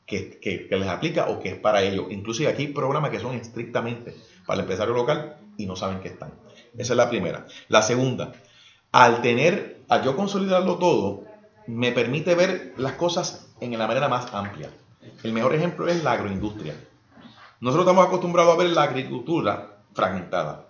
que, 0.05 0.39
que, 0.41 0.67
les 0.71 0.89
aplica 0.89 1.29
o 1.29 1.41
que 1.41 1.51
es 1.51 1.57
para 1.57 1.83
ellos. 1.83 2.07
Inclusive 2.11 2.51
aquí 2.51 2.67
hay 2.67 2.73
programas 2.73 3.11
que 3.11 3.19
son 3.19 3.35
estrictamente 3.35 4.15
para 4.47 4.55
el 4.57 4.61
empresario 4.61 4.95
local 4.95 5.37
y 5.57 5.67
no 5.67 5.77
saben 5.77 6.01
que 6.01 6.09
están. 6.09 6.33
Esa 6.77 6.93
es 6.95 6.97
la 6.97 7.09
primera. 7.09 7.47
La 7.69 7.83
segunda, 7.83 8.33
al 8.93 9.23
tener, 9.23 9.83
al 9.89 10.03
yo 10.05 10.17
consolidarlo 10.17 10.77
todo, 10.77 11.25
me 11.67 11.93
permite 11.93 12.35
ver 12.35 12.75
las 12.79 12.93
cosas 12.93 13.51
en 13.61 13.79
la 13.79 13.87
manera 13.87 14.09
más 14.09 14.33
amplia. 14.33 14.71
El 15.23 15.33
mejor 15.33 15.55
ejemplo 15.55 15.89
es 15.89 16.03
la 16.03 16.13
agroindustria. 16.13 16.75
Nosotros 17.61 17.87
estamos 17.87 18.07
acostumbrados 18.07 18.55
a 18.55 18.59
ver 18.59 18.71
la 18.71 18.85
agricultura 18.85 19.79
fragmentada. 19.93 20.68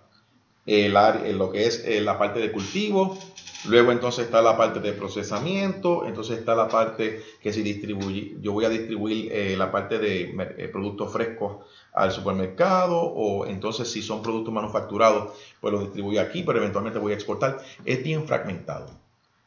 Lo 0.69 1.51
que 1.51 1.65
es 1.65 1.83
eh, 1.85 2.01
la 2.01 2.17
parte 2.19 2.39
de 2.39 2.51
cultivo, 2.51 3.17
luego 3.65 3.91
entonces 3.91 4.25
está 4.25 4.41
la 4.41 4.55
parte 4.55 4.79
de 4.79 4.93
procesamiento, 4.93 6.05
entonces 6.05 6.37
está 6.37 6.53
la 6.53 6.67
parte 6.67 7.23
que 7.41 7.51
si 7.51 7.63
distribuye, 7.63 8.35
yo 8.41 8.53
voy 8.53 8.65
a 8.65 8.69
distribuir 8.69 9.31
eh, 9.31 9.55
la 9.57 9.71
parte 9.71 9.97
de 9.97 10.35
eh, 10.57 10.69
productos 10.71 11.11
frescos 11.11 11.65
al 11.93 12.11
supermercado 12.11 12.99
o 13.01 13.47
entonces 13.47 13.91
si 13.91 14.03
son 14.03 14.21
productos 14.21 14.53
manufacturados, 14.53 15.33
pues 15.59 15.73
los 15.73 15.81
distribuyo 15.81 16.21
aquí, 16.21 16.43
pero 16.43 16.59
eventualmente 16.59 16.99
voy 16.99 17.13
a 17.13 17.15
exportar. 17.15 17.57
Es 17.83 18.03
bien 18.03 18.27
fragmentado. 18.27 18.91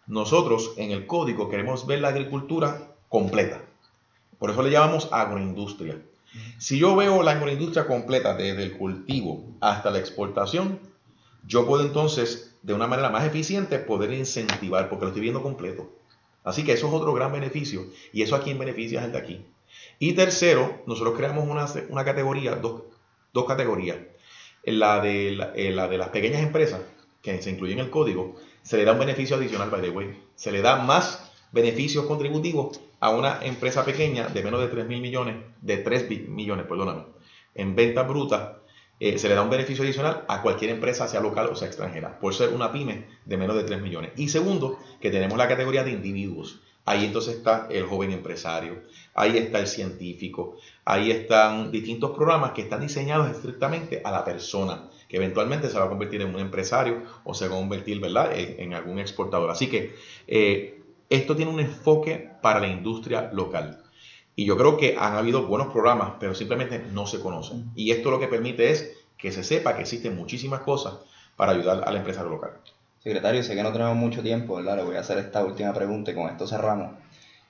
Nosotros 0.08 0.72
en 0.76 0.90
el 0.90 1.06
código 1.06 1.48
queremos 1.48 1.86
ver 1.86 2.00
la 2.00 2.08
agricultura 2.08 2.96
completa. 3.08 3.62
Por 4.40 4.50
eso 4.50 4.62
le 4.62 4.70
llamamos 4.70 5.08
agroindustria. 5.12 6.02
Si 6.58 6.78
yo 6.78 6.96
veo 6.96 7.22
la 7.22 7.32
agroindustria 7.32 7.86
completa 7.86 8.34
desde 8.34 8.64
el 8.64 8.76
cultivo 8.76 9.44
hasta 9.60 9.90
la 9.90 9.98
exportación, 10.00 10.80
yo 11.46 11.66
puedo 11.66 11.82
entonces, 11.82 12.56
de 12.62 12.74
una 12.74 12.86
manera 12.86 13.10
más 13.10 13.24
eficiente, 13.24 13.78
poder 13.78 14.12
incentivar, 14.12 14.88
porque 14.88 15.04
lo 15.04 15.08
estoy 15.08 15.22
viendo 15.22 15.42
completo. 15.42 15.90
Así 16.44 16.64
que 16.64 16.72
eso 16.72 16.88
es 16.88 16.92
otro 16.92 17.12
gran 17.14 17.32
beneficio. 17.32 17.86
Y 18.12 18.22
eso 18.22 18.36
a 18.36 18.42
quién 18.42 18.58
beneficia 18.58 19.00
es 19.00 19.06
el 19.06 19.12
de 19.12 19.18
aquí. 19.18 19.46
Y 19.98 20.12
tercero, 20.12 20.82
nosotros 20.86 21.14
creamos 21.16 21.48
una, 21.48 22.04
categoría, 22.04 22.56
dos, 22.56 22.82
categorías. 23.46 23.98
La 24.64 25.00
de, 25.00 25.32
la, 25.32 25.88
de 25.88 25.98
las 25.98 26.08
pequeñas 26.10 26.42
empresas, 26.42 26.80
que 27.20 27.40
se 27.42 27.50
incluyen 27.50 27.78
en 27.78 27.86
el 27.86 27.90
código, 27.90 28.36
se 28.62 28.76
le 28.76 28.84
da 28.84 28.92
un 28.92 29.00
beneficio 29.00 29.36
adicional, 29.36 29.70
by 29.70 29.80
the 29.80 29.90
way. 29.90 30.22
Se 30.36 30.52
le 30.52 30.62
da 30.62 30.76
más 30.76 31.32
beneficios 31.52 32.06
contributivos 32.06 32.80
a 33.00 33.10
una 33.10 33.44
empresa 33.44 33.84
pequeña 33.84 34.28
de 34.28 34.42
menos 34.42 34.60
de 34.60 34.68
3 34.68 34.86
mil 34.86 35.00
millones, 35.00 35.36
de 35.60 35.78
3 35.78 36.28
millones, 36.28 36.66
perdóname, 36.66 37.04
en 37.54 37.74
venta 37.74 38.02
bruta, 38.02 38.61
eh, 39.04 39.18
se 39.18 39.28
le 39.28 39.34
da 39.34 39.42
un 39.42 39.50
beneficio 39.50 39.82
adicional 39.82 40.24
a 40.28 40.42
cualquier 40.42 40.70
empresa, 40.70 41.08
sea 41.08 41.20
local 41.20 41.48
o 41.50 41.56
sea 41.56 41.66
extranjera, 41.66 42.20
por 42.20 42.34
ser 42.34 42.50
una 42.50 42.70
pyme 42.70 43.06
de 43.24 43.36
menos 43.36 43.56
de 43.56 43.64
3 43.64 43.82
millones. 43.82 44.12
Y 44.16 44.28
segundo, 44.28 44.78
que 45.00 45.10
tenemos 45.10 45.36
la 45.36 45.48
categoría 45.48 45.82
de 45.82 45.90
individuos. 45.90 46.60
Ahí 46.84 47.04
entonces 47.04 47.34
está 47.34 47.66
el 47.68 47.82
joven 47.84 48.12
empresario, 48.12 48.84
ahí 49.14 49.38
está 49.38 49.58
el 49.58 49.66
científico, 49.66 50.56
ahí 50.84 51.10
están 51.10 51.72
distintos 51.72 52.12
programas 52.12 52.52
que 52.52 52.62
están 52.62 52.80
diseñados 52.80 53.28
estrictamente 53.28 54.02
a 54.04 54.12
la 54.12 54.24
persona, 54.24 54.88
que 55.08 55.16
eventualmente 55.16 55.68
se 55.68 55.80
va 55.80 55.86
a 55.86 55.88
convertir 55.88 56.22
en 56.22 56.32
un 56.32 56.38
empresario 56.40 57.02
o 57.24 57.34
se 57.34 57.48
va 57.48 57.56
a 57.56 57.58
convertir 57.58 57.98
¿verdad? 57.98 58.30
En, 58.36 58.72
algún 58.72 59.00
exportador. 59.00 59.50
Así 59.50 59.66
que 59.68 59.96
eh, 60.28 60.80
esto 61.10 61.34
tiene 61.34 61.50
un 61.50 61.58
enfoque 61.58 62.30
para 62.40 62.60
la 62.60 62.68
industria 62.68 63.30
local. 63.32 63.82
Y 64.34 64.44
yo 64.46 64.56
creo 64.56 64.76
que 64.76 64.96
han 64.98 65.14
habido 65.14 65.46
buenos 65.46 65.72
programas, 65.72 66.14
pero 66.18 66.34
simplemente 66.34 66.82
no 66.92 67.06
se 67.06 67.20
conocen. 67.20 67.70
Y 67.74 67.90
esto 67.90 68.10
lo 68.10 68.18
que 68.18 68.28
permite 68.28 68.70
es 68.70 68.92
que 69.18 69.30
se 69.30 69.44
sepa 69.44 69.76
que 69.76 69.82
existen 69.82 70.16
muchísimas 70.16 70.60
cosas 70.60 70.94
para 71.36 71.52
ayudar 71.52 71.82
a 71.86 71.92
la 71.92 71.98
empresa 71.98 72.22
local. 72.24 72.52
Secretario, 73.02 73.42
sé 73.42 73.54
que 73.54 73.62
no 73.62 73.72
tenemos 73.72 73.96
mucho 73.96 74.22
tiempo, 74.22 74.56
¿verdad? 74.56 74.76
Le 74.76 74.84
voy 74.84 74.96
a 74.96 75.00
hacer 75.00 75.18
esta 75.18 75.44
última 75.44 75.72
pregunta 75.72 76.12
y 76.12 76.14
con 76.14 76.28
esto 76.28 76.46
cerramos. 76.46 76.92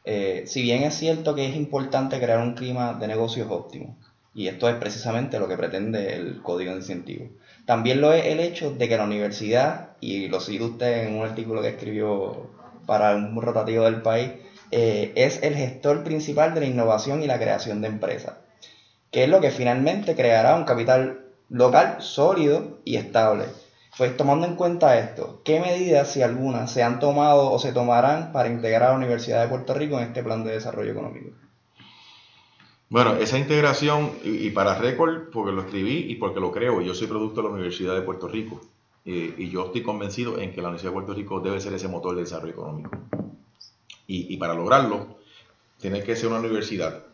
Eh, 0.04 0.44
si 0.46 0.62
bien 0.62 0.82
es 0.82 0.94
cierto 0.94 1.34
que 1.34 1.46
es 1.46 1.54
importante 1.54 2.18
crear 2.18 2.40
un 2.40 2.54
clima 2.54 2.94
de 2.94 3.06
negocios 3.06 3.48
óptimo, 3.50 3.96
y 4.34 4.48
esto 4.48 4.68
es 4.68 4.76
precisamente 4.76 5.38
lo 5.38 5.46
que 5.48 5.56
pretende 5.56 6.14
el 6.14 6.42
código 6.42 6.72
de 6.72 6.78
incentivos, 6.78 7.28
también 7.66 8.00
lo 8.00 8.12
es 8.12 8.26
el 8.26 8.40
hecho 8.40 8.72
de 8.72 8.88
que 8.88 8.96
la 8.96 9.04
universidad, 9.04 9.90
y 10.00 10.28
lo 10.28 10.40
sigue 10.40 10.64
usted 10.64 11.06
en 11.06 11.16
un 11.16 11.26
artículo 11.26 11.62
que 11.62 11.68
escribió 11.68 12.50
para 12.86 13.14
un 13.14 13.40
rotativo 13.40 13.84
del 13.84 14.02
país, 14.02 14.32
eh, 14.74 15.12
es 15.16 15.42
el 15.42 15.54
gestor 15.54 16.02
principal 16.02 16.54
de 16.54 16.60
la 16.60 16.66
innovación 16.66 17.22
y 17.22 17.26
la 17.26 17.38
creación 17.38 17.82
de 17.82 17.88
empresas, 17.88 18.38
que 19.10 19.24
es 19.24 19.28
lo 19.28 19.42
que 19.42 19.50
finalmente 19.50 20.16
creará 20.16 20.56
un 20.56 20.64
capital 20.64 21.26
local 21.50 21.96
sólido 22.00 22.78
y 22.82 22.96
estable. 22.96 23.44
Pues 23.98 24.16
tomando 24.16 24.46
en 24.46 24.56
cuenta 24.56 24.98
esto, 24.98 25.42
¿qué 25.44 25.60
medidas, 25.60 26.10
si 26.10 26.22
algunas, 26.22 26.72
se 26.72 26.82
han 26.82 27.00
tomado 27.00 27.50
o 27.50 27.58
se 27.58 27.74
tomarán 27.74 28.32
para 28.32 28.48
integrar 28.48 28.84
a 28.84 28.88
la 28.92 28.96
Universidad 28.96 29.42
de 29.42 29.48
Puerto 29.48 29.74
Rico 29.74 29.98
en 29.98 30.04
este 30.04 30.22
plan 30.22 30.42
de 30.42 30.52
desarrollo 30.52 30.92
económico? 30.92 31.36
Bueno, 32.88 33.16
esa 33.16 33.38
integración, 33.38 34.12
y, 34.24 34.48
para 34.50 34.78
récord, 34.78 35.30
porque 35.30 35.52
lo 35.52 35.60
escribí 35.60 36.06
y 36.08 36.14
porque 36.14 36.40
lo 36.40 36.50
creo, 36.50 36.80
yo 36.80 36.94
soy 36.94 37.08
producto 37.08 37.42
de 37.42 37.48
la 37.48 37.54
Universidad 37.54 37.94
de 37.94 38.02
Puerto 38.02 38.26
Rico. 38.26 38.62
y 39.04 39.50
yo 39.50 39.66
estoy 39.66 39.82
convencido 39.82 40.38
en 40.38 40.52
que 40.52 40.62
la 40.62 40.68
Universidad 40.68 40.92
de 40.92 40.94
Puerto 40.94 41.12
Rico 41.12 41.40
debe 41.40 41.60
ser 41.60 41.74
ese 41.74 41.88
motor 41.88 42.14
de 42.14 42.22
desarrollo 42.22 42.52
económico. 42.52 42.90
Y, 44.14 44.36
para 44.36 44.52
lograrlo, 44.54 45.16
tiene 45.78 46.02
que 46.02 46.16
ser 46.16 46.28
una 46.28 46.40
universidad 46.40 47.06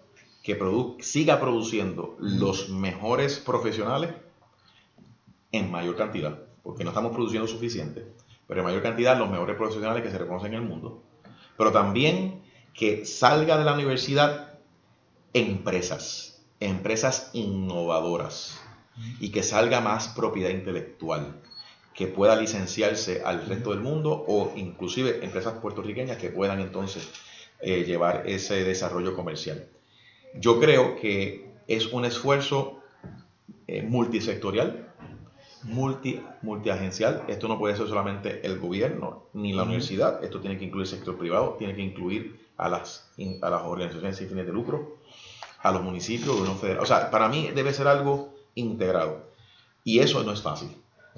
que 0.43 0.59
siga 1.01 1.39
produciendo 1.39 2.17
los 2.19 2.71
mejores 2.71 3.39
profesionales 3.39 4.15
en 5.53 5.71
mayor 5.71 5.97
cantidad, 5.97 6.43
porque 6.65 6.83
no 6.83 6.91
estamos 6.91 7.13
produciendo 7.13 7.47
suficiente, 7.47 8.05
pero 8.49 8.61
en 8.61 8.67
mayor 8.67 8.83
cantidad 8.83 9.17
los 9.17 9.31
mejores 9.31 9.57
profesionales 9.57 10.03
que 10.03 10.11
se 10.11 10.19
reconocen 10.19 10.55
en 10.55 10.63
el 10.63 10.69
mundo. 10.69 11.03
Pero 11.57 11.71
también 11.71 12.43
que 12.75 13.07
salga 13.07 13.59
de 13.59 13.65
la 13.65 13.75
universidad 13.75 14.59
empresas, 15.35 16.43
empresas 16.59 17.31
innovadoras 17.33 18.61
y 19.21 19.31
que 19.31 19.45
salga 19.45 19.81
más 19.81 20.09
propiedad 20.09 20.51
intelectual 20.51 21.41
que 21.99 22.07
pueda 22.07 22.37
licenciarse 22.37 23.23
al 23.25 23.45
resto 23.45 23.71
del 23.71 23.81
mundo 23.81 24.25
o 24.29 24.53
inclusive 24.55 25.19
empresas 25.25 25.55
puertorriqueñas 25.55 26.17
que 26.17 26.31
puedan 26.31 26.61
entonces 26.61 27.11
eh, 27.61 27.83
llevar 27.83 28.23
ese 28.25 28.63
desarrollo 28.63 29.17
comercial. 29.17 29.67
Yo 30.35 30.61
creo 30.61 30.95
que 30.95 31.51
es 31.67 31.93
un 31.93 32.05
esfuerzo 32.05 32.79
eh, 33.67 33.83
multisectorial, 33.83 34.95
multi, 35.65 36.23
multiagencial. 36.43 37.25
Esto 37.27 37.49
no 37.49 37.59
puede 37.59 37.75
ser 37.75 37.89
solamente 37.89 38.47
el 38.47 38.61
gobierno 38.61 39.25
ni 39.33 39.53
la 39.53 39.65
universidad, 39.65 40.23
esto 40.23 40.39
tiene 40.39 40.57
que 40.57 40.67
incluir 40.67 40.87
el 40.87 40.91
sector 40.97 41.19
privado, 41.19 41.57
tiene 41.59 41.75
que 41.75 41.83
incluir 41.83 42.47
a 42.59 42.69
las, 42.69 43.11
a 43.43 43.51
las 43.51 43.63
organizaciones 43.65 44.19
sin 44.19 44.29
fines 44.29 44.47
de 44.47 44.53
lucro, 44.53 44.99
a 45.65 45.73
los 45.73 45.83
municipios, 45.83 46.29
gobierno 46.29 46.55
federal. 46.55 46.81
O 46.81 46.87
sea, 46.87 47.11
para 47.11 47.29
mí 47.29 47.51
debe 47.53 47.73
ser 47.73 47.89
algo 47.89 48.35
integrado. 48.55 49.27
Y 49.83 49.99
eso 49.99 50.23
no 50.23 50.33
es 50.33 50.43
fácil. 50.43 50.69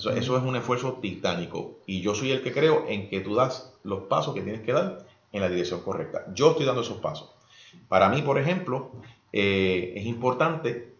Eso, 0.08 0.36
es 0.36 0.42
un 0.42 0.56
esfuerzo 0.56 0.98
titánico. 1.02 1.78
Y 1.86 2.00
yo 2.00 2.14
soy 2.14 2.30
el 2.30 2.42
que 2.42 2.52
creo 2.52 2.86
en 2.88 3.08
que 3.08 3.20
tú 3.20 3.34
das 3.34 3.78
los 3.84 4.04
pasos 4.04 4.34
que 4.34 4.40
tienes 4.40 4.62
que 4.62 4.72
dar 4.72 5.06
en 5.32 5.42
la 5.42 5.48
dirección 5.48 5.82
correcta. 5.82 6.24
Yo 6.34 6.52
estoy 6.52 6.64
dando 6.64 6.80
esos 6.80 6.98
pasos. 6.98 7.30
Para 7.88 8.08
mí, 8.08 8.22
por 8.22 8.38
ejemplo, 8.38 8.92
eh, 9.32 9.92
es 9.96 10.06
importante 10.06 10.94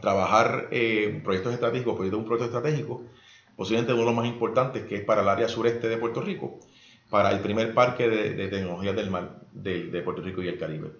trabajar 0.00 0.68
eh, 0.70 1.20
proyectos 1.22 1.52
estratégicos, 1.52 1.94
proyectos 1.94 2.20
un 2.20 2.26
proyecto 2.26 2.46
estratégico, 2.46 3.02
posiblemente 3.56 3.92
uno 3.92 4.02
de 4.02 4.06
los 4.06 4.16
más 4.16 4.26
importantes, 4.26 4.84
que 4.84 4.96
es 4.96 5.04
para 5.04 5.22
el 5.22 5.28
área 5.28 5.48
sureste 5.48 5.88
de 5.88 5.98
Puerto 5.98 6.20
Rico, 6.20 6.58
para 7.10 7.30
el 7.30 7.40
primer 7.40 7.74
parque 7.74 8.08
de, 8.08 8.48
tecnologías 8.48 8.96
del 8.96 9.10
mar 9.10 9.42
de, 9.52 9.84
de, 9.84 10.02
Puerto 10.02 10.22
Rico 10.22 10.42
y 10.42 10.48
el 10.48 10.58
Caribe. 10.58 10.92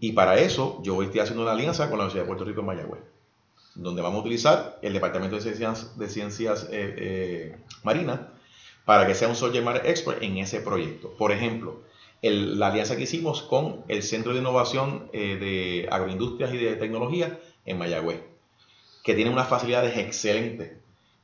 Y 0.00 0.12
para 0.12 0.38
eso 0.38 0.80
yo 0.82 1.02
estoy 1.02 1.20
haciendo 1.20 1.42
una 1.42 1.52
alianza 1.52 1.88
con 1.88 1.98
la 1.98 2.04
Universidad 2.04 2.24
de 2.24 2.26
Puerto 2.26 2.44
Rico 2.44 2.60
en 2.60 2.66
Mayagüez 2.66 3.17
donde 3.78 4.02
vamos 4.02 4.18
a 4.18 4.20
utilizar 4.22 4.78
el 4.82 4.92
Departamento 4.92 5.36
de 5.36 5.42
Ciencias, 5.42 5.96
de 5.96 6.08
Ciencias 6.08 6.64
eh, 6.64 6.94
eh, 6.98 7.56
Marinas 7.84 8.20
para 8.84 9.06
que 9.06 9.14
sea 9.14 9.28
un 9.28 9.36
Soldier 9.36 9.62
Matter 9.62 9.86
Expert 9.86 10.22
en 10.22 10.38
ese 10.38 10.60
proyecto. 10.60 11.14
Por 11.16 11.30
ejemplo, 11.30 11.82
la 12.20 12.68
alianza 12.68 12.96
que 12.96 13.04
hicimos 13.04 13.42
con 13.42 13.84
el 13.86 14.02
Centro 14.02 14.32
de 14.32 14.40
Innovación 14.40 15.08
eh, 15.12 15.36
de 15.36 15.88
Agroindustrias 15.90 16.52
y 16.52 16.56
de 16.56 16.74
Tecnología 16.74 17.38
en 17.64 17.78
Mayagüez, 17.78 18.20
que 19.04 19.14
tiene 19.14 19.30
unas 19.30 19.48
facilidades 19.48 19.96
excelentes 19.96 20.72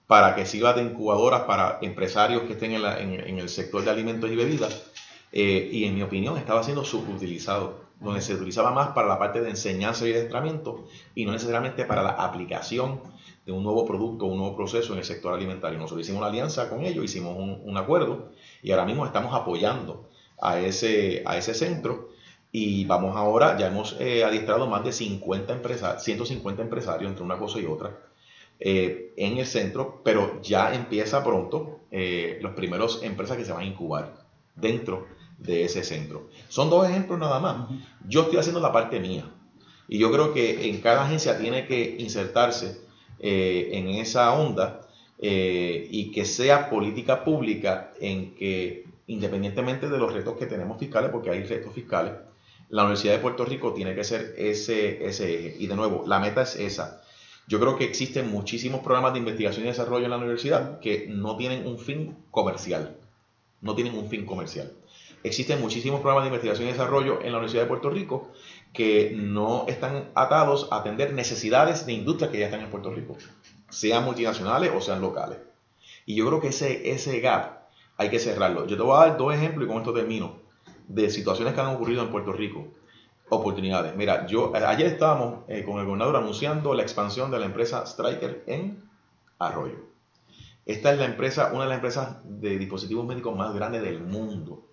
para 0.06 0.36
que 0.36 0.46
sirva 0.46 0.74
de 0.74 0.82
incubadoras 0.82 1.42
para 1.42 1.78
empresarios 1.82 2.42
que 2.42 2.52
estén 2.52 2.72
en, 2.72 3.38
el 3.38 3.48
sector 3.48 3.82
de 3.82 3.90
alimentos 3.90 4.30
y 4.30 4.36
bebidas. 4.36 4.84
y 5.32 5.84
en 5.84 5.94
mi 5.94 6.02
opinión 6.02 6.36
estaba 6.36 6.62
siendo 6.62 6.84
subutilizado 6.84 7.83
donde 8.04 8.20
se 8.20 8.34
utilizaba 8.34 8.70
más 8.70 8.88
para 8.88 9.08
la 9.08 9.18
parte 9.18 9.40
de 9.40 9.50
enseñanza 9.50 10.06
y 10.06 10.12
adiestramiento 10.12 10.84
y 11.14 11.24
no 11.24 11.32
necesariamente 11.32 11.84
para 11.84 12.02
la 12.02 12.10
aplicación 12.10 13.00
de 13.46 13.52
un 13.52 13.62
nuevo 13.62 13.84
producto, 13.84 14.26
un 14.26 14.38
nuevo 14.38 14.56
proceso 14.56 14.92
en 14.92 15.00
el 15.00 15.04
sector 15.04 15.34
alimentario. 15.34 15.78
Nosotros 15.78 16.02
hicimos 16.02 16.20
una 16.20 16.28
alianza 16.28 16.68
con 16.68 16.84
ellos, 16.84 17.04
hicimos 17.04 17.36
un, 17.36 17.76
acuerdo 17.76 18.30
y 18.62 18.70
ahora 18.70 18.84
mismo 18.84 19.04
estamos 19.04 19.34
apoyando 19.34 20.08
a 20.40 20.60
ese, 20.60 21.22
a 21.26 21.36
ese 21.36 21.54
centro 21.54 22.10
y 22.52 22.84
vamos 22.84 23.16
ahora, 23.16 23.58
ya 23.58 23.66
hemos 23.66 23.96
eh, 23.98 24.22
adiestrado 24.24 24.68
más 24.68 24.84
de 24.84 24.92
50 24.92 25.52
empresarios, 25.52 26.04
150 26.04 26.62
empresarios 26.62 27.10
entre 27.10 27.24
una 27.24 27.38
cosa 27.38 27.58
y 27.58 27.66
otra 27.66 27.98
eh, 28.60 29.12
en 29.16 29.38
el 29.38 29.46
centro, 29.46 30.00
pero 30.04 30.40
ya 30.40 30.72
empieza 30.72 31.24
pronto 31.24 31.80
eh, 31.90 32.38
los 32.40 32.52
primeros 32.52 33.02
empresas 33.02 33.36
que 33.36 33.44
se 33.44 33.52
van 33.52 33.62
a 33.62 33.66
incubar 33.66 34.24
dentro 34.54 35.06
de 35.38 35.64
ese 35.64 35.84
centro. 35.84 36.28
Son 36.48 36.70
dos 36.70 36.88
ejemplos 36.88 37.18
nada 37.18 37.40
más. 37.40 37.68
Yo 38.08 38.22
estoy 38.22 38.38
haciendo 38.38 38.60
la 38.60 38.72
parte 38.72 39.00
mía. 39.00 39.24
Y 39.88 39.98
yo 39.98 40.10
creo 40.10 40.32
que 40.32 40.68
en 40.68 40.80
cada 40.80 41.04
agencia 41.04 41.38
tiene 41.38 41.66
que 41.66 41.96
insertarse 41.98 42.80
eh, 43.20 43.70
en 43.72 43.88
esa 43.88 44.32
onda 44.32 44.80
eh, 45.18 45.88
y 45.90 46.10
que 46.10 46.24
sea 46.24 46.70
política 46.70 47.24
pública 47.24 47.92
en 48.00 48.34
que 48.34 48.86
independientemente 49.06 49.88
de 49.88 49.98
los 49.98 50.12
retos 50.12 50.36
que 50.38 50.46
tenemos 50.46 50.78
fiscales, 50.78 51.10
porque 51.10 51.30
hay 51.30 51.42
retos 51.44 51.74
fiscales, 51.74 52.14
la 52.70 52.82
Universidad 52.82 53.14
de 53.14 53.18
Puerto 53.20 53.44
Rico 53.44 53.72
tiene 53.74 53.94
que 53.94 54.04
ser 54.04 54.34
ese, 54.38 55.06
ese 55.06 55.34
eje. 55.34 55.56
Y 55.58 55.66
de 55.66 55.76
nuevo, 55.76 56.04
la 56.06 56.18
meta 56.18 56.42
es 56.42 56.56
esa. 56.56 57.02
Yo 57.46 57.60
creo 57.60 57.76
que 57.76 57.84
existen 57.84 58.30
muchísimos 58.30 58.80
programas 58.80 59.12
de 59.12 59.18
investigación 59.18 59.64
y 59.64 59.68
desarrollo 59.68 60.06
en 60.06 60.10
la 60.10 60.16
universidad 60.16 60.80
que 60.80 61.06
no 61.08 61.36
tienen 61.36 61.66
un 61.66 61.78
fin 61.78 62.16
comercial. 62.30 62.96
No 63.60 63.74
tienen 63.74 63.96
un 63.96 64.08
fin 64.08 64.24
comercial. 64.24 64.72
Existen 65.24 65.60
muchísimos 65.60 66.00
programas 66.00 66.24
de 66.24 66.28
investigación 66.28 66.68
y 66.68 66.72
desarrollo 66.72 67.20
en 67.22 67.32
la 67.32 67.38
Universidad 67.38 67.62
de 67.62 67.68
Puerto 67.68 67.88
Rico 67.88 68.30
que 68.74 69.14
no 69.16 69.64
están 69.68 70.10
atados 70.14 70.68
a 70.70 70.76
atender 70.76 71.14
necesidades 71.14 71.86
de 71.86 71.94
industria 71.94 72.30
que 72.30 72.38
ya 72.38 72.44
están 72.44 72.60
en 72.60 72.70
Puerto 72.70 72.90
Rico, 72.90 73.16
sean 73.70 74.04
multinacionales 74.04 74.70
o 74.76 74.82
sean 74.82 75.00
locales. 75.00 75.38
Y 76.04 76.14
yo 76.14 76.26
creo 76.26 76.40
que 76.42 76.48
ese, 76.48 76.90
ese 76.90 77.20
gap 77.20 77.68
hay 77.96 78.10
que 78.10 78.18
cerrarlo. 78.18 78.66
Yo 78.66 78.76
te 78.76 78.82
voy 78.82 78.96
a 78.96 79.08
dar 79.08 79.16
dos 79.16 79.34
ejemplos 79.34 79.64
y 79.64 79.68
con 79.68 79.78
esto 79.78 79.94
termino, 79.94 80.36
de 80.88 81.08
situaciones 81.08 81.54
que 81.54 81.60
han 81.62 81.74
ocurrido 81.74 82.02
en 82.02 82.10
Puerto 82.10 82.32
Rico. 82.32 82.68
Oportunidades. 83.30 83.96
Mira, 83.96 84.26
yo 84.26 84.52
ayer 84.54 84.86
estábamos 84.86 85.44
eh, 85.48 85.64
con 85.64 85.78
el 85.78 85.86
gobernador 85.86 86.16
anunciando 86.16 86.74
la 86.74 86.82
expansión 86.82 87.30
de 87.30 87.38
la 87.38 87.46
empresa 87.46 87.86
Striker 87.86 88.44
en 88.46 88.84
Arroyo. 89.38 89.86
Esta 90.66 90.92
es 90.92 90.98
la 90.98 91.06
empresa, 91.06 91.50
una 91.54 91.62
de 91.62 91.68
las 91.70 91.76
empresas 91.76 92.18
de 92.24 92.58
dispositivos 92.58 93.06
médicos 93.06 93.34
más 93.34 93.54
grandes 93.54 93.82
del 93.82 94.02
mundo. 94.02 94.66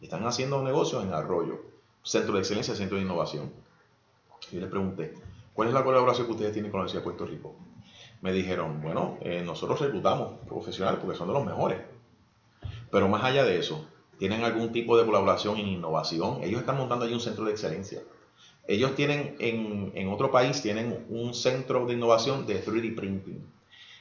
Están 0.00 0.26
haciendo 0.26 0.62
negocios 0.62 1.04
en 1.04 1.12
Arroyo, 1.12 1.60
centro 2.02 2.34
de 2.34 2.40
excelencia, 2.40 2.74
centro 2.74 2.96
de 2.96 3.04
innovación. 3.04 3.52
Y 4.50 4.54
yo 4.54 4.60
les 4.62 4.70
pregunté, 4.70 5.14
¿cuál 5.52 5.68
es 5.68 5.74
la 5.74 5.84
colaboración 5.84 6.26
que 6.26 6.32
ustedes 6.32 6.52
tienen 6.52 6.70
con 6.70 6.78
la 6.80 6.84
Universidad 6.84 7.02
de 7.02 7.04
Puerto 7.04 7.26
Rico? 7.26 7.54
Me 8.22 8.32
dijeron, 8.32 8.80
bueno, 8.80 9.18
eh, 9.20 9.42
nosotros 9.44 9.80
reclutamos 9.80 10.38
profesionales 10.48 11.00
porque 11.02 11.18
son 11.18 11.28
de 11.28 11.34
los 11.34 11.44
mejores. 11.44 11.80
Pero 12.90 13.08
más 13.08 13.24
allá 13.24 13.44
de 13.44 13.58
eso, 13.58 13.86
tienen 14.18 14.42
algún 14.42 14.72
tipo 14.72 14.96
de 14.96 15.04
colaboración 15.04 15.58
en 15.58 15.68
innovación. 15.68 16.42
Ellos 16.42 16.60
están 16.60 16.78
montando 16.78 17.04
ahí 17.04 17.12
un 17.12 17.20
centro 17.20 17.44
de 17.44 17.52
excelencia. 17.52 18.00
Ellos 18.66 18.94
tienen 18.94 19.36
en, 19.38 19.92
en 19.94 20.08
otro 20.08 20.30
país, 20.30 20.62
tienen 20.62 21.04
un 21.10 21.34
centro 21.34 21.86
de 21.86 21.94
innovación 21.94 22.46
de 22.46 22.64
3D 22.64 22.94
printing. 22.94 23.44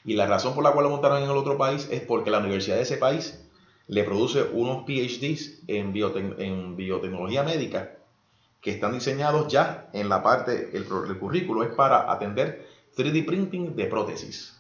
Y 0.06 0.14
la 0.14 0.28
razón 0.28 0.56
por 0.56 0.64
la 0.64 0.72
cual 0.72 0.86
lo 0.86 0.92
montaron 0.92 1.24
en 1.24 1.30
el 1.30 1.36
otro 1.38 1.58
país 1.58 1.90
es 1.92 2.02
porque 2.02 2.32
la 2.32 2.40
universidad 2.40 2.78
de 2.78 2.84
ese 2.84 2.98
país 2.98 3.49
le 3.90 4.04
produce 4.04 4.44
unos 4.54 4.86
PhDs 4.86 5.64
en, 5.68 5.92
biotecnología 5.92 7.44
médica 7.44 7.96
que 8.62 8.72
están 8.72 8.94
diseñados 8.94 9.52
ya 9.52 9.90
en 9.94 10.10
la 10.10 10.22
parte, 10.22 10.70
el, 10.74 10.86
el 11.08 11.18
currículo 11.18 11.64
es 11.64 11.70
para 11.70 12.12
atender 12.12 12.68
3D 12.96 13.26
printing 13.26 13.76
de 13.76 13.86
prótesis. 13.86 14.56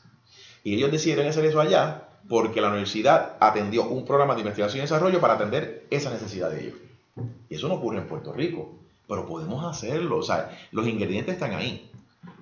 Y 0.64 0.76
ellos 0.76 0.92
decidieron 0.92 1.28
hacer 1.28 1.46
eso 1.46 1.62
allá 1.62 2.08
porque 2.28 2.60
la 2.60 2.70
universidad 2.70 3.38
atendió 3.40 3.88
un 3.88 4.04
programa 4.04 4.34
de 4.34 4.42
investigación 4.42 4.80
y 4.80 4.82
desarrollo 4.82 5.22
para 5.22 5.36
atender 5.36 5.86
esa 5.92 6.10
necesidad 6.10 6.50
de 6.50 6.62
ellos. 6.62 6.80
Y 7.50 7.56
eso 7.56 7.68
no 7.68 7.76
ocurre 7.76 8.00
en 8.00 8.08
Puerto 8.08 8.34
Rico, 8.34 8.80
pero 9.08 9.28
podemos 9.28 9.64
hacerlo. 9.64 10.18
O 10.18 10.24
sea, 10.24 10.58
los 10.72 10.88
ingredientes 10.88 11.36
están 11.36 11.54
ahí. 11.54 11.92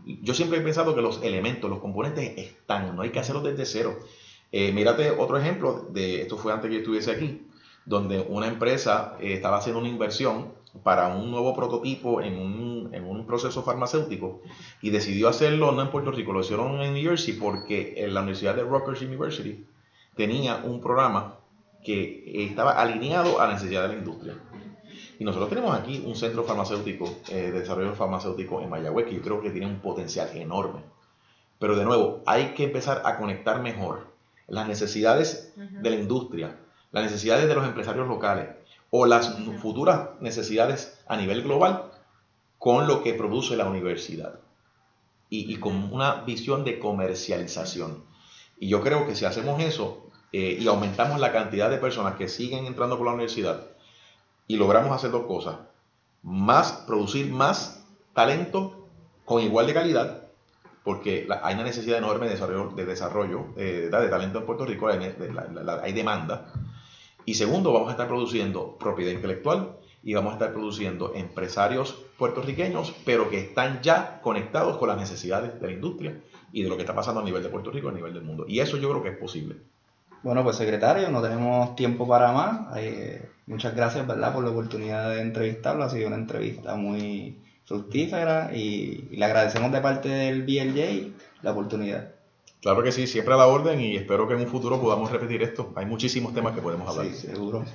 Yo 0.06 0.34
siempre 0.34 0.60
he 0.60 0.62
pensado 0.62 0.96
que 0.96 1.02
los 1.02 1.22
elementos, 1.22 1.70
los 1.70 1.80
componentes 1.80 2.38
están, 2.38 2.96
no 2.96 3.02
hay 3.02 3.10
que 3.10 3.20
hacerlos 3.20 3.44
desde 3.44 3.66
cero. 3.66 4.00
Eh, 4.60 4.72
mírate 4.72 5.12
otro 5.12 5.38
ejemplo, 5.38 5.86
de 5.91 6.24
esto 6.24 6.36
fue 6.36 6.51
antes 6.51 6.68
que 6.68 6.78
yo 6.78 6.80
estuviese 6.80 7.12
aquí, 7.12 7.45
donde 7.86 8.22
una 8.22 8.47
empresa 8.47 9.16
eh, 9.20 9.34
estaba 9.34 9.58
haciendo 9.58 9.80
una 9.80 9.88
inversión 9.88 10.51
para 10.82 11.10
un 11.10 11.30
nuevo 11.30 11.55
prototipo 11.55 12.24
en 12.24 12.39
un, 12.39 13.26
proceso 13.28 13.62
farmacéutico 13.62 14.41
y 14.82 14.89
decidió 14.89 15.30
hacerlo 15.30 15.74
no 15.74 15.84
en 15.84 15.91
Puerto 15.91 16.10
Rico, 16.10 16.34
lo 16.34 16.39
hicieron 16.39 16.82
en 16.82 16.93
New 16.95 17.03
Jersey 17.03 17.36
porque 17.36 17.93
en 17.97 18.16
la 18.16 18.22
Universidad 18.22 18.55
de 18.55 18.64
Rutgers 18.64 19.03
University 19.03 19.64
tenía 20.16 20.55
un 20.64 20.82
programa 20.82 21.36
que 21.84 22.24
estaba 22.47 22.72
alineado 22.72 23.39
a 23.39 23.45
la 23.45 23.53
necesidad 23.53 23.84
de 23.84 23.89
la 23.89 23.99
industria. 23.99 24.34
Y 25.20 25.24
nosotros 25.24 25.49
tenemos 25.49 25.76
aquí 25.76 26.01
un 26.03 26.16
centro 26.16 26.43
farmacéutico, 26.45 27.05
eh, 27.30 27.51
de 27.51 27.60
desarrollo 27.60 27.93
farmacéutico 27.93 28.60
en 28.62 28.72
Mayagüez, 28.72 29.05
que 29.05 29.16
yo 29.18 29.22
creo 29.22 29.39
que 29.39 29.51
tiene 29.51 29.68
un 29.68 29.82
potencial 29.82 30.36
enorme. 30.36 30.82
Pero 31.60 31.76
de 31.76 31.86
nuevo, 31.86 32.24
hay 32.26 32.55
que 32.55 32.64
empezar 32.64 33.03
a 33.05 33.18
conectar 33.18 33.62
mejor 33.62 34.16
las 34.48 34.68
necesidades 34.68 35.54
de 35.56 35.89
la 35.89 35.95
industria, 35.95 36.58
las 36.91 37.04
necesidades 37.04 37.48
de 37.48 37.56
los 37.56 37.66
empresarios 37.66 38.08
locales 38.08 38.50
o 38.89 39.06
las 39.06 39.38
futuras 39.62 40.10
necesidades 40.22 41.00
a 41.08 41.18
nivel 41.18 41.43
global 41.43 41.91
con 42.58 42.88
lo 42.88 43.04
que 43.04 43.14
produce 43.14 43.56
la 43.56 43.66
universidad. 43.66 44.39
Y, 45.30 45.54
y, 45.54 45.58
con 45.58 45.91
una 45.91 46.22
visión 46.22 46.64
de 46.64 46.80
comercialización. 46.80 48.06
Y 48.60 48.70
yo 48.70 48.82
creo 48.82 49.06
que 49.06 49.14
si 49.14 49.26
hacemos 49.26 49.62
eso 49.62 50.08
eh, 50.32 50.58
y 50.60 50.68
aumentamos 50.68 51.20
la 51.20 51.32
cantidad 51.32 51.70
de 51.70 51.78
personas 51.78 52.16
que 52.16 52.28
siguen 52.28 52.66
entrando 52.66 52.98
por 52.98 53.08
la 53.08 53.14
universidad 53.14 53.68
y 54.48 54.56
logramos 54.56 54.91
hacer 54.91 55.12
dos 55.12 55.26
cosas, 55.26 55.58
más, 56.24 56.72
producir 56.88 57.32
más 57.32 57.86
talento 58.14 58.88
con 59.26 59.41
igual 59.41 59.68
de 59.68 59.74
calidad, 59.74 60.27
porque 60.88 61.28
hay 61.44 61.54
una 61.56 61.66
necesidad 61.66 61.98
enorme 61.98 62.28
de 62.28 62.32
desarrollo, 62.32 62.74
de, 62.74 62.86
desarrollo, 62.86 63.48
eh, 63.58 63.90
de 63.92 64.08
talento 64.08 64.40
en 64.40 64.46
Puerto 64.46 64.66
Rico, 64.66 64.88
hay, 64.88 65.14
hay 65.84 65.92
demanda, 65.92 66.54
y 67.26 67.34
segundo, 67.34 67.74
vamos 67.74 67.90
a 67.90 67.92
estar 67.92 68.08
produciendo 68.08 68.78
propiedad 68.78 69.12
intelectual 69.12 69.76
y 70.02 70.14
vamos 70.14 70.32
a 70.32 70.34
estar 70.36 70.54
produciendo 70.54 71.12
empresarios 71.14 72.06
puertorriqueños, 72.18 72.96
pero 73.04 73.30
que 73.30 73.38
están 73.38 73.82
ya 73.82 74.22
conectados 74.22 74.78
con 74.78 74.88
las 74.88 74.98
necesidades 74.98 75.60
de 75.60 75.68
la 75.68 75.74
industria 75.74 76.22
y 76.54 76.64
de 76.64 76.70
lo 76.70 76.78
que 76.78 76.84
está 76.84 76.96
pasando 76.96 77.20
a 77.20 77.24
nivel 77.26 77.44
de 77.44 77.50
Puerto 77.50 77.70
Rico, 77.70 77.90
a 77.90 77.92
nivel 77.92 78.14
del 78.14 78.24
mundo. 78.24 78.46
Y 78.48 78.62
eso 78.62 78.78
yo 78.78 78.90
creo 78.90 79.04
que 79.04 79.10
es 79.10 79.18
posible. 79.18 79.58
Bueno, 80.24 80.42
pues 80.42 80.56
secretario, 80.56 81.10
no 81.10 81.22
tenemos 81.22 81.76
tiempo 81.76 82.08
para 82.08 82.32
más. 82.32 82.78
Eh, 82.78 83.28
muchas 83.46 83.76
gracias, 83.76 84.08
¿verdad?, 84.08 84.34
por 84.34 84.46
la 84.46 84.52
oportunidad 84.52 85.10
de 85.10 85.20
entrevistarlo. 85.20 85.84
Ha 85.84 85.90
sido 85.90 86.08
una 86.08 86.16
entrevista 86.16 86.78
muy 86.78 87.42
fructífera 87.68 88.51
y, 88.55 89.09
y 89.11 89.18
le 89.18 89.26
agradecemos 89.26 89.72
de 89.72 89.82
parte 89.82 90.09
del 90.09 90.43
BLJ 90.43 91.43
la 91.43 91.51
oportunidad. 91.51 92.11
Claro 92.61 92.82
que 92.82 92.91
sí, 92.91 93.05
siempre 93.05 93.34
a 93.34 93.38
la 93.38 93.47
orden 93.47 93.80
y 93.80 93.95
espero 93.95 94.28
que 94.28 94.34
en 94.34 94.39
un 94.41 94.47
futuro 94.47 94.82
podamos 94.82 95.11
repetir 95.11 95.43
esto. 95.43 95.74
Hay 95.76 95.86
muchísimos 95.86 96.34
temas 96.34 96.55
que 96.55 96.61
podemos 96.61 96.89
hablar. 96.89 97.13
Sí, 97.13 97.28
seguro. 97.28 97.65